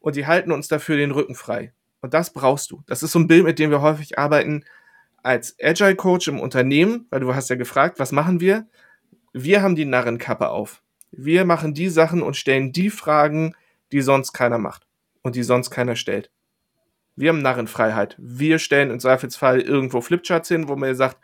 und 0.00 0.16
die 0.16 0.26
halten 0.26 0.52
uns 0.52 0.68
dafür 0.68 0.96
den 0.96 1.10
Rücken 1.10 1.34
frei. 1.34 1.72
Und 2.00 2.14
das 2.14 2.32
brauchst 2.32 2.70
du. 2.70 2.82
Das 2.86 3.02
ist 3.02 3.12
so 3.12 3.18
ein 3.18 3.26
Bild, 3.26 3.44
mit 3.44 3.58
dem 3.58 3.70
wir 3.70 3.82
häufig 3.82 4.18
arbeiten 4.18 4.64
als 5.22 5.56
Agile 5.62 5.96
Coach 5.96 6.28
im 6.28 6.40
Unternehmen, 6.40 7.06
weil 7.10 7.20
du 7.20 7.34
hast 7.34 7.50
ja 7.50 7.56
gefragt, 7.56 7.98
was 7.98 8.10
machen 8.10 8.40
wir? 8.40 8.66
Wir 9.32 9.62
haben 9.62 9.76
die 9.76 9.84
Narrenkappe 9.84 10.48
auf. 10.48 10.82
Wir 11.12 11.44
machen 11.44 11.74
die 11.74 11.88
Sachen 11.88 12.22
und 12.22 12.36
stellen 12.36 12.72
die 12.72 12.90
Fragen, 12.90 13.54
die 13.92 14.00
sonst 14.00 14.32
keiner 14.32 14.58
macht 14.58 14.86
und 15.22 15.36
die 15.36 15.42
sonst 15.42 15.70
keiner 15.70 15.96
stellt. 15.96 16.30
Wir 17.16 17.30
haben 17.30 17.42
Narrenfreiheit. 17.42 18.16
Wir 18.18 18.58
stellen 18.58 18.90
im 18.90 19.00
Zweifelsfall 19.00 19.60
irgendwo 19.60 20.00
Flipcharts 20.00 20.48
hin, 20.48 20.68
wo 20.68 20.76
man 20.76 20.94
sagt, 20.94 21.18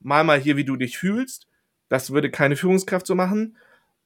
mal 0.00 0.24
mal 0.24 0.38
hier, 0.38 0.56
wie 0.56 0.64
du 0.64 0.76
dich 0.76 0.96
fühlst. 0.96 1.46
Das 1.88 2.12
würde 2.12 2.30
keine 2.30 2.56
Führungskraft 2.56 3.06
so 3.06 3.14
machen. 3.14 3.56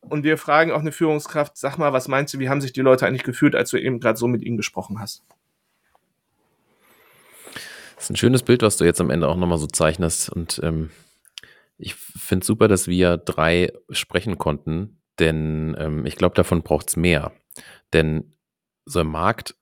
Und 0.03 0.25
wir 0.25 0.37
fragen 0.37 0.73
auch 0.73 0.81
eine 0.81 0.93
Führungskraft, 0.93 1.57
sag 1.57 1.79
mal, 1.79 1.93
was 1.93 2.09
meinst 2.09 2.35
du, 2.35 2.39
wie 2.39 2.49
haben 2.49 2.61
sich 2.61 2.73
die 2.73 2.81
Leute 2.81 3.07
eigentlich 3.07 3.23
gefühlt, 3.23 3.55
als 3.55 3.71
du 3.71 3.79
eben 3.81 4.01
gerade 4.01 4.19
so 4.19 4.27
mit 4.27 4.43
ihnen 4.43 4.57
gesprochen 4.57 4.99
hast? 5.01 5.25
Das 7.97 8.05
ist 8.05 8.11
ein 8.11 8.17
schönes 8.17 8.43
Bild, 8.43 8.63
was 8.63 8.77
du 8.77 8.85
jetzt 8.85 9.01
am 9.01 9.11
Ende 9.11 9.29
auch 9.29 9.37
nochmal 9.37 9.59
so 9.59 9.69
zeichnest. 9.69 10.29
Und 10.29 10.61
ähm, 10.63 10.91
ich 11.79 11.95
finde 11.95 12.43
es 12.43 12.47
super, 12.47 12.69
dass 12.69 12.89
wir 12.89 13.17
drei 13.17 13.73
sprechen 13.91 14.39
konnten, 14.39 15.01
denn 15.19 15.77
ähm, 15.79 16.05
ich 16.05 16.17
glaube, 16.17 16.35
davon 16.35 16.63
braucht 16.63 16.89
es 16.89 16.97
mehr. 16.97 17.33
Denn 17.93 18.35
so 18.85 19.01
im 19.01 19.09
Markt 19.09 19.55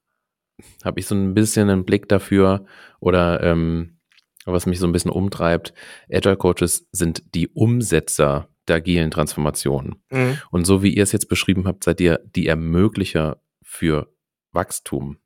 habe 0.84 1.00
ich 1.00 1.06
so 1.06 1.14
ein 1.14 1.34
bisschen 1.34 1.70
einen 1.70 1.84
Blick 1.84 2.08
dafür 2.08 2.64
oder 2.98 3.42
ähm, 3.42 3.98
was 4.46 4.66
mich 4.66 4.78
so 4.78 4.86
ein 4.86 4.92
bisschen 4.92 5.10
umtreibt. 5.10 5.74
Agile 6.10 6.36
Coaches 6.36 6.88
sind 6.92 7.34
die 7.34 7.48
Umsetzer 7.48 8.49
der 8.68 8.76
agilen 8.76 9.10
Transformation. 9.10 9.96
Mhm. 10.10 10.38
Und 10.50 10.64
so 10.64 10.82
wie 10.82 10.94
ihr 10.94 11.02
es 11.02 11.12
jetzt 11.12 11.28
beschrieben 11.28 11.66
habt, 11.66 11.84
seid 11.84 12.00
ihr 12.00 12.20
die 12.34 12.46
Ermöglicher 12.46 13.42
für 13.62 14.12
Wachstum. 14.52 15.18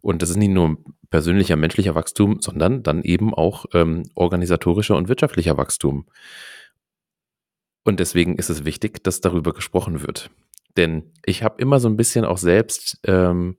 Und 0.00 0.22
das 0.22 0.30
ist 0.30 0.36
nicht 0.36 0.50
nur 0.50 0.76
persönlicher, 1.10 1.56
menschlicher 1.56 1.94
Wachstum, 1.94 2.40
sondern 2.40 2.82
dann 2.82 3.02
eben 3.02 3.34
auch 3.34 3.66
ähm, 3.72 4.04
organisatorischer 4.14 4.96
und 4.96 5.08
wirtschaftlicher 5.08 5.56
Wachstum. 5.56 6.06
Und 7.84 8.00
deswegen 8.00 8.36
ist 8.36 8.50
es 8.50 8.64
wichtig, 8.64 9.02
dass 9.04 9.20
darüber 9.20 9.52
gesprochen 9.52 10.02
wird. 10.02 10.30
Denn 10.76 11.12
ich 11.24 11.42
habe 11.42 11.60
immer 11.60 11.80
so 11.80 11.88
ein 11.88 11.96
bisschen 11.96 12.24
auch 12.24 12.38
selbst 12.38 13.00
ähm, 13.04 13.56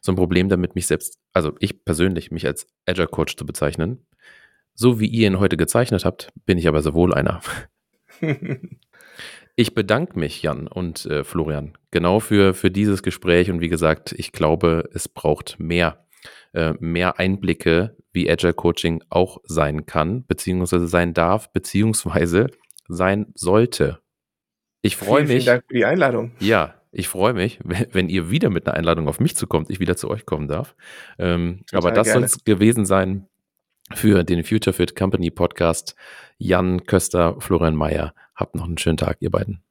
so 0.00 0.12
ein 0.12 0.16
Problem 0.16 0.48
damit, 0.48 0.74
mich 0.74 0.86
selbst, 0.86 1.18
also 1.32 1.52
ich 1.58 1.84
persönlich, 1.84 2.30
mich 2.30 2.46
als 2.46 2.66
Agile 2.86 3.08
Coach 3.08 3.36
zu 3.36 3.44
bezeichnen. 3.44 4.06
So 4.74 5.00
wie 5.00 5.06
ihr 5.06 5.26
ihn 5.26 5.38
heute 5.38 5.56
gezeichnet 5.56 6.04
habt, 6.04 6.32
bin 6.46 6.58
ich 6.58 6.68
aber 6.68 6.82
sehr 6.82 6.94
wohl 6.94 7.14
einer. 7.14 7.40
ich 9.56 9.74
bedanke 9.74 10.18
mich, 10.18 10.42
Jan 10.42 10.66
und 10.66 11.06
äh, 11.06 11.24
Florian, 11.24 11.76
genau 11.90 12.20
für, 12.20 12.54
für 12.54 12.70
dieses 12.70 13.02
Gespräch. 13.02 13.50
Und 13.50 13.60
wie 13.60 13.68
gesagt, 13.68 14.12
ich 14.12 14.32
glaube, 14.32 14.88
es 14.92 15.08
braucht 15.08 15.58
mehr, 15.58 16.06
äh, 16.52 16.74
mehr 16.80 17.18
Einblicke, 17.18 17.96
wie 18.12 18.30
Agile 18.30 18.54
Coaching 18.54 19.02
auch 19.10 19.38
sein 19.44 19.86
kann, 19.86 20.24
beziehungsweise 20.26 20.86
sein 20.86 21.14
darf, 21.14 21.52
beziehungsweise 21.52 22.48
sein 22.88 23.32
sollte. 23.34 24.00
Ich 24.82 24.96
freue 24.96 25.22
mich. 25.22 25.44
Vielen 25.44 25.46
Dank 25.46 25.64
für 25.66 25.74
die 25.74 25.84
Einladung. 25.84 26.32
Ja, 26.40 26.74
ich 26.92 27.08
freue 27.08 27.32
mich, 27.32 27.58
wenn, 27.92 28.08
ihr 28.08 28.30
wieder 28.30 28.50
mit 28.50 28.66
einer 28.66 28.76
Einladung 28.76 29.08
auf 29.08 29.18
mich 29.20 29.36
zukommt, 29.36 29.70
ich 29.70 29.80
wieder 29.80 29.96
zu 29.96 30.08
euch 30.08 30.26
kommen 30.26 30.48
darf. 30.48 30.76
Ähm, 31.18 31.64
aber 31.72 31.90
das 31.90 32.12
soll 32.12 32.22
es 32.22 32.44
gewesen 32.44 32.86
sein 32.86 33.28
für 33.92 34.24
den 34.24 34.44
Future 34.44 34.72
Fit 34.72 34.96
Company 34.96 35.30
Podcast. 35.30 35.94
Jan 36.38 36.84
Köster, 36.84 37.40
Florian 37.40 37.76
Mayer. 37.76 38.14
Habt 38.34 38.54
noch 38.54 38.64
einen 38.64 38.78
schönen 38.78 38.96
Tag, 38.96 39.18
ihr 39.20 39.30
beiden. 39.30 39.62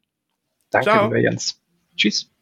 Danke, 0.70 0.92
lieber 1.04 1.20
Jens. 1.20 1.62
Tschüss. 1.96 2.33